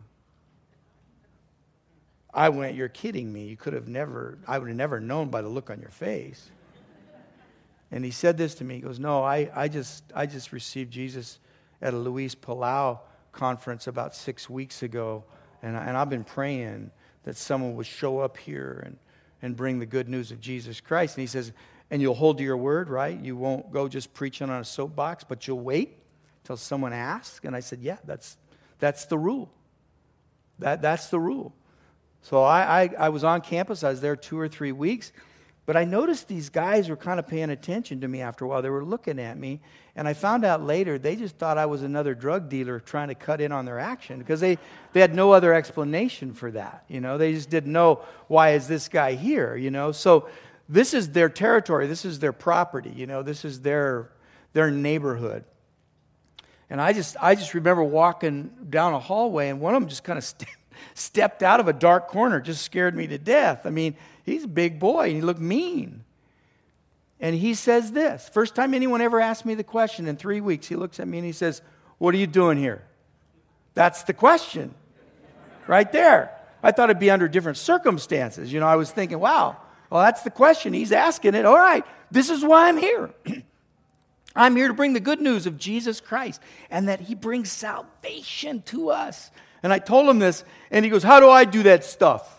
I 2.33 2.47
went, 2.49 2.75
You're 2.75 2.89
kidding 2.89 3.31
me. 3.31 3.45
You 3.45 3.57
could 3.57 3.73
have 3.73 3.89
never, 3.89 4.37
I 4.47 4.57
would 4.57 4.69
have 4.69 4.77
never 4.77 5.01
known 5.01 5.27
by 5.27 5.41
the 5.41 5.49
look 5.49 5.69
on 5.69 5.81
your 5.81 5.91
face. 5.91 6.49
And 7.95 8.03
he 8.03 8.11
said 8.11 8.37
this 8.37 8.55
to 8.55 8.65
me. 8.65 8.75
He 8.75 8.81
goes, 8.81 8.99
No, 8.99 9.23
I, 9.23 9.49
I, 9.55 9.69
just, 9.69 10.03
I 10.13 10.25
just 10.25 10.51
received 10.51 10.91
Jesus 10.91 11.39
at 11.81 11.93
a 11.93 11.97
Luis 11.97 12.35
Palau 12.35 12.99
conference 13.31 13.87
about 13.87 14.13
six 14.13 14.49
weeks 14.49 14.83
ago. 14.83 15.23
And, 15.63 15.77
I, 15.77 15.85
and 15.85 15.95
I've 15.95 16.09
been 16.09 16.25
praying 16.25 16.91
that 17.23 17.37
someone 17.37 17.77
would 17.77 17.85
show 17.85 18.19
up 18.19 18.35
here 18.35 18.83
and, 18.85 18.97
and 19.41 19.55
bring 19.55 19.79
the 19.79 19.85
good 19.85 20.09
news 20.09 20.31
of 20.31 20.41
Jesus 20.41 20.81
Christ. 20.81 21.15
And 21.15 21.21
he 21.21 21.27
says, 21.27 21.53
And 21.89 22.01
you'll 22.01 22.15
hold 22.15 22.37
to 22.39 22.43
your 22.43 22.57
word, 22.57 22.89
right? 22.89 23.17
You 23.17 23.37
won't 23.37 23.71
go 23.71 23.87
just 23.87 24.13
preaching 24.13 24.49
on 24.49 24.59
a 24.59 24.65
soapbox, 24.65 25.23
but 25.23 25.47
you'll 25.47 25.61
wait 25.61 25.97
till 26.43 26.57
someone 26.57 26.91
asks. 26.91 27.45
And 27.45 27.55
I 27.55 27.61
said, 27.61 27.79
Yeah, 27.79 27.99
that's, 28.03 28.35
that's 28.77 29.05
the 29.05 29.17
rule. 29.17 29.49
That, 30.59 30.81
that's 30.81 31.07
the 31.07 31.19
rule. 31.19 31.55
So 32.23 32.43
I, 32.43 32.81
I, 32.81 32.89
I 32.99 33.09
was 33.09 33.23
on 33.23 33.39
campus. 33.39 33.85
I 33.85 33.89
was 33.91 34.01
there 34.01 34.17
two 34.17 34.37
or 34.37 34.49
three 34.49 34.73
weeks. 34.73 35.13
But 35.65 35.75
I 35.75 35.83
noticed 35.83 36.27
these 36.27 36.49
guys 36.49 36.89
were 36.89 36.95
kind 36.95 37.19
of 37.19 37.27
paying 37.27 37.49
attention 37.49 38.01
to 38.01 38.07
me 38.07 38.21
after 38.21 38.45
a 38.45 38.47
while. 38.47 38.61
They 38.61 38.69
were 38.69 38.85
looking 38.85 39.19
at 39.19 39.37
me. 39.37 39.61
And 39.95 40.07
I 40.07 40.13
found 40.13 40.45
out 40.45 40.63
later 40.63 40.99
they 40.99 41.15
just 41.15 41.37
thought 41.37 41.57
I 41.57 41.65
was 41.65 41.81
another 41.81 42.13
drug 42.13 42.49
dealer 42.49 42.79
trying 42.79 43.07
to 43.07 43.15
cut 43.15 43.41
in 43.41 43.51
on 43.51 43.65
their 43.65 43.79
action 43.79 44.19
because 44.19 44.39
they, 44.39 44.59
they 44.93 44.99
had 44.99 45.15
no 45.15 45.31
other 45.31 45.53
explanation 45.53 46.33
for 46.33 46.51
that. 46.51 46.85
You 46.87 47.01
know, 47.01 47.17
they 47.17 47.33
just 47.33 47.49
didn't 47.49 47.71
know 47.71 48.01
why 48.27 48.51
is 48.51 48.67
this 48.67 48.87
guy 48.87 49.13
here, 49.15 49.55
you 49.55 49.71
know. 49.71 49.91
So 49.91 50.29
this 50.69 50.93
is 50.93 51.09
their 51.09 51.29
territory. 51.29 51.87
This 51.87 52.05
is 52.05 52.19
their 52.19 52.33
property, 52.33 52.93
you 52.95 53.07
know. 53.07 53.23
This 53.23 53.43
is 53.43 53.61
their, 53.61 54.11
their 54.53 54.69
neighborhood. 54.69 55.45
And 56.69 56.79
I 56.79 56.93
just, 56.93 57.15
I 57.21 57.35
just 57.35 57.53
remember 57.55 57.83
walking 57.83 58.51
down 58.69 58.93
a 58.93 58.99
hallway 58.99 59.49
and 59.49 59.59
one 59.59 59.73
of 59.73 59.81
them 59.81 59.89
just 59.89 60.03
kind 60.03 60.17
of 60.17 60.23
st- 60.23 60.49
stepped 60.93 61.41
out 61.41 61.59
of 61.59 61.67
a 61.67 61.73
dark 61.73 62.07
corner, 62.07 62.39
just 62.39 62.63
scared 62.63 62.95
me 62.95 63.07
to 63.07 63.17
death. 63.17 63.65
I 63.65 63.69
mean, 63.69 63.95
he's 64.25 64.43
a 64.43 64.49
big 64.49 64.79
boy 64.79 65.07
and 65.07 65.15
he 65.15 65.21
looked 65.21 65.39
mean. 65.39 66.03
And 67.19 67.35
he 67.35 67.53
says 67.53 67.91
this 67.91 68.29
first 68.29 68.55
time 68.55 68.73
anyone 68.73 69.01
ever 69.01 69.19
asked 69.21 69.45
me 69.45 69.55
the 69.55 69.63
question 69.63 70.07
in 70.07 70.17
three 70.17 70.41
weeks, 70.41 70.67
he 70.67 70.75
looks 70.75 70.99
at 70.99 71.07
me 71.07 71.17
and 71.17 71.25
he 71.25 71.31
says, 71.31 71.61
What 71.97 72.13
are 72.13 72.17
you 72.17 72.27
doing 72.27 72.57
here? 72.57 72.83
That's 73.73 74.03
the 74.03 74.13
question 74.13 74.73
right 75.67 75.91
there. 75.91 76.31
I 76.63 76.71
thought 76.71 76.89
it'd 76.89 76.99
be 76.99 77.11
under 77.11 77.27
different 77.27 77.57
circumstances. 77.57 78.51
You 78.51 78.59
know, 78.59 78.67
I 78.67 78.75
was 78.75 78.91
thinking, 78.91 79.19
wow, 79.19 79.57
well, 79.89 80.01
that's 80.01 80.23
the 80.23 80.31
question. 80.31 80.73
He's 80.73 80.91
asking 80.91 81.35
it. 81.35 81.45
All 81.45 81.57
right, 81.57 81.85
this 82.09 82.29
is 82.29 82.43
why 82.43 82.69
I'm 82.69 82.77
here. 82.77 83.11
I'm 84.35 84.55
here 84.55 84.67
to 84.67 84.73
bring 84.73 84.93
the 84.93 84.99
good 84.99 85.21
news 85.21 85.45
of 85.45 85.57
Jesus 85.57 86.01
Christ 86.01 86.41
and 86.69 86.89
that 86.89 86.99
He 86.99 87.15
brings 87.15 87.51
salvation 87.51 88.63
to 88.63 88.89
us. 88.89 89.31
And 89.63 89.71
I 89.71 89.79
told 89.79 90.09
him 90.09 90.19
this, 90.19 90.43
and 90.69 90.85
he 90.85 90.91
goes, 90.91 91.03
How 91.03 91.19
do 91.19 91.29
I 91.29 91.45
do 91.45 91.63
that 91.63 91.83
stuff? 91.83 92.34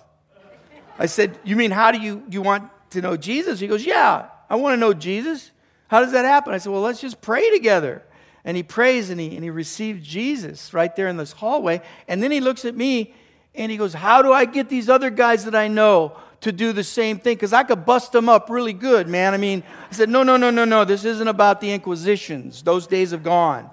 I 0.98 1.06
said, 1.06 1.38
You 1.44 1.56
mean, 1.56 1.70
how 1.70 1.92
do 1.92 1.98
you, 1.98 2.22
you 2.30 2.42
want 2.42 2.70
to 2.90 3.00
know 3.00 3.16
Jesus? 3.16 3.60
He 3.60 3.66
goes, 3.66 3.84
Yeah, 3.84 4.26
I 4.48 4.56
want 4.56 4.74
to 4.74 4.76
know 4.76 4.92
Jesus. 4.92 5.50
How 5.88 6.00
does 6.00 6.12
that 6.12 6.24
happen? 6.24 6.54
I 6.54 6.58
said, 6.58 6.72
Well, 6.72 6.82
let's 6.82 7.00
just 7.00 7.20
pray 7.20 7.50
together. 7.50 8.02
And 8.44 8.56
he 8.56 8.62
prays 8.62 9.10
and 9.10 9.20
he, 9.20 9.34
and 9.34 9.42
he 9.42 9.50
receives 9.50 10.06
Jesus 10.06 10.72
right 10.72 10.94
there 10.94 11.08
in 11.08 11.16
this 11.16 11.32
hallway. 11.32 11.82
And 12.06 12.22
then 12.22 12.30
he 12.30 12.40
looks 12.40 12.64
at 12.64 12.76
me 12.76 13.14
and 13.54 13.72
he 13.72 13.76
goes, 13.76 13.92
How 13.92 14.22
do 14.22 14.32
I 14.32 14.44
get 14.44 14.68
these 14.68 14.88
other 14.88 15.10
guys 15.10 15.44
that 15.44 15.54
I 15.54 15.68
know 15.68 16.16
to 16.42 16.52
do 16.52 16.72
the 16.72 16.84
same 16.84 17.18
thing 17.18 17.34
because 17.34 17.52
I 17.52 17.62
could 17.62 17.84
bust 17.84 18.12
them 18.12 18.28
up 18.28 18.50
really 18.50 18.72
good, 18.72 19.08
man. 19.08 19.34
I 19.34 19.36
mean, 19.36 19.62
I 19.90 19.94
said, 19.94 20.08
no, 20.08 20.22
no, 20.22 20.36
no, 20.36 20.50
no, 20.50 20.64
no. 20.64 20.84
This 20.84 21.04
isn't 21.04 21.26
about 21.26 21.60
the 21.60 21.72
Inquisitions. 21.72 22.62
Those 22.62 22.86
days 22.86 23.10
have 23.10 23.22
gone. 23.22 23.70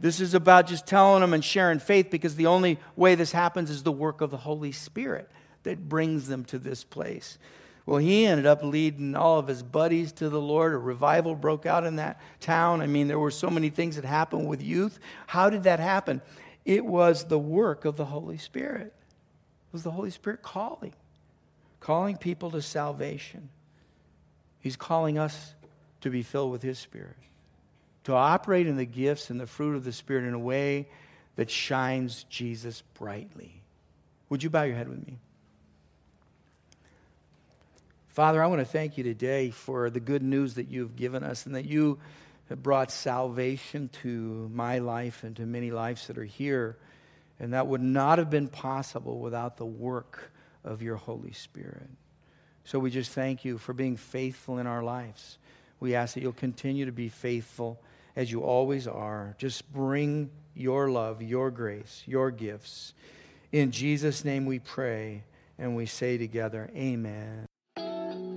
This 0.00 0.18
is 0.18 0.34
about 0.34 0.66
just 0.66 0.86
telling 0.86 1.20
them 1.20 1.34
and 1.34 1.44
sharing 1.44 1.78
faith 1.78 2.10
because 2.10 2.34
the 2.34 2.46
only 2.46 2.78
way 2.96 3.14
this 3.14 3.32
happens 3.32 3.70
is 3.70 3.82
the 3.82 3.92
work 3.92 4.22
of 4.22 4.30
the 4.30 4.38
Holy 4.38 4.72
Spirit 4.72 5.30
that 5.62 5.88
brings 5.88 6.28
them 6.28 6.44
to 6.46 6.58
this 6.58 6.84
place. 6.84 7.38
Well, 7.86 7.98
he 7.98 8.26
ended 8.26 8.46
up 8.46 8.62
leading 8.62 9.16
all 9.16 9.38
of 9.38 9.48
his 9.48 9.62
buddies 9.62 10.12
to 10.12 10.28
the 10.28 10.40
Lord. 10.40 10.72
A 10.74 10.78
revival 10.78 11.34
broke 11.34 11.66
out 11.66 11.84
in 11.84 11.96
that 11.96 12.20
town. 12.38 12.82
I 12.82 12.86
mean, 12.86 13.08
there 13.08 13.18
were 13.18 13.30
so 13.30 13.50
many 13.50 13.70
things 13.70 13.96
that 13.96 14.04
happened 14.04 14.48
with 14.48 14.62
youth. 14.62 14.98
How 15.26 15.50
did 15.50 15.64
that 15.64 15.80
happen? 15.80 16.22
It 16.64 16.84
was 16.84 17.24
the 17.24 17.38
work 17.38 17.84
of 17.84 17.96
the 17.96 18.04
Holy 18.04 18.38
Spirit. 18.38 18.92
It 18.92 19.72
was 19.72 19.82
the 19.82 19.90
Holy 19.90 20.10
Spirit 20.10 20.42
calling 20.42 20.92
calling 21.80 22.16
people 22.16 22.50
to 22.52 22.62
salvation. 22.62 23.48
He's 24.60 24.76
calling 24.76 25.18
us 25.18 25.54
to 26.02 26.10
be 26.10 26.22
filled 26.22 26.52
with 26.52 26.62
His 26.62 26.78
Spirit, 26.78 27.16
to 28.04 28.12
operate 28.12 28.66
in 28.66 28.76
the 28.76 28.84
gifts 28.84 29.30
and 29.30 29.40
the 29.40 29.46
fruit 29.46 29.74
of 29.74 29.84
the 29.84 29.92
Spirit 29.92 30.24
in 30.24 30.34
a 30.34 30.38
way 30.38 30.88
that 31.36 31.50
shines 31.50 32.24
Jesus 32.24 32.82
brightly. 32.94 33.62
Would 34.28 34.42
you 34.42 34.50
bow 34.50 34.62
your 34.62 34.76
head 34.76 34.88
with 34.88 35.04
me? 35.06 35.18
Father, 38.12 38.42
I 38.42 38.48
want 38.48 38.60
to 38.60 38.64
thank 38.64 38.98
you 38.98 39.04
today 39.04 39.50
for 39.50 39.88
the 39.88 40.00
good 40.00 40.22
news 40.22 40.54
that 40.54 40.68
you've 40.68 40.96
given 40.96 41.22
us 41.22 41.46
and 41.46 41.54
that 41.54 41.64
you 41.64 42.00
have 42.48 42.60
brought 42.60 42.90
salvation 42.90 43.88
to 44.02 44.50
my 44.52 44.78
life 44.78 45.22
and 45.22 45.36
to 45.36 45.46
many 45.46 45.70
lives 45.70 46.08
that 46.08 46.18
are 46.18 46.24
here. 46.24 46.76
And 47.38 47.52
that 47.52 47.68
would 47.68 47.80
not 47.80 48.18
have 48.18 48.28
been 48.28 48.48
possible 48.48 49.20
without 49.20 49.56
the 49.56 49.64
work 49.64 50.32
of 50.64 50.82
your 50.82 50.96
Holy 50.96 51.32
Spirit. 51.32 51.88
So 52.64 52.80
we 52.80 52.90
just 52.90 53.12
thank 53.12 53.44
you 53.44 53.58
for 53.58 53.72
being 53.72 53.96
faithful 53.96 54.58
in 54.58 54.66
our 54.66 54.82
lives. 54.82 55.38
We 55.78 55.94
ask 55.94 56.14
that 56.14 56.20
you'll 56.20 56.32
continue 56.32 56.86
to 56.86 56.92
be 56.92 57.08
faithful 57.08 57.80
as 58.16 58.30
you 58.32 58.42
always 58.42 58.88
are. 58.88 59.36
Just 59.38 59.72
bring 59.72 60.30
your 60.56 60.90
love, 60.90 61.22
your 61.22 61.52
grace, 61.52 62.02
your 62.06 62.32
gifts. 62.32 62.92
In 63.52 63.70
Jesus' 63.70 64.24
name 64.24 64.46
we 64.46 64.58
pray 64.58 65.22
and 65.60 65.76
we 65.76 65.86
say 65.86 66.18
together, 66.18 66.68
Amen. 66.74 67.49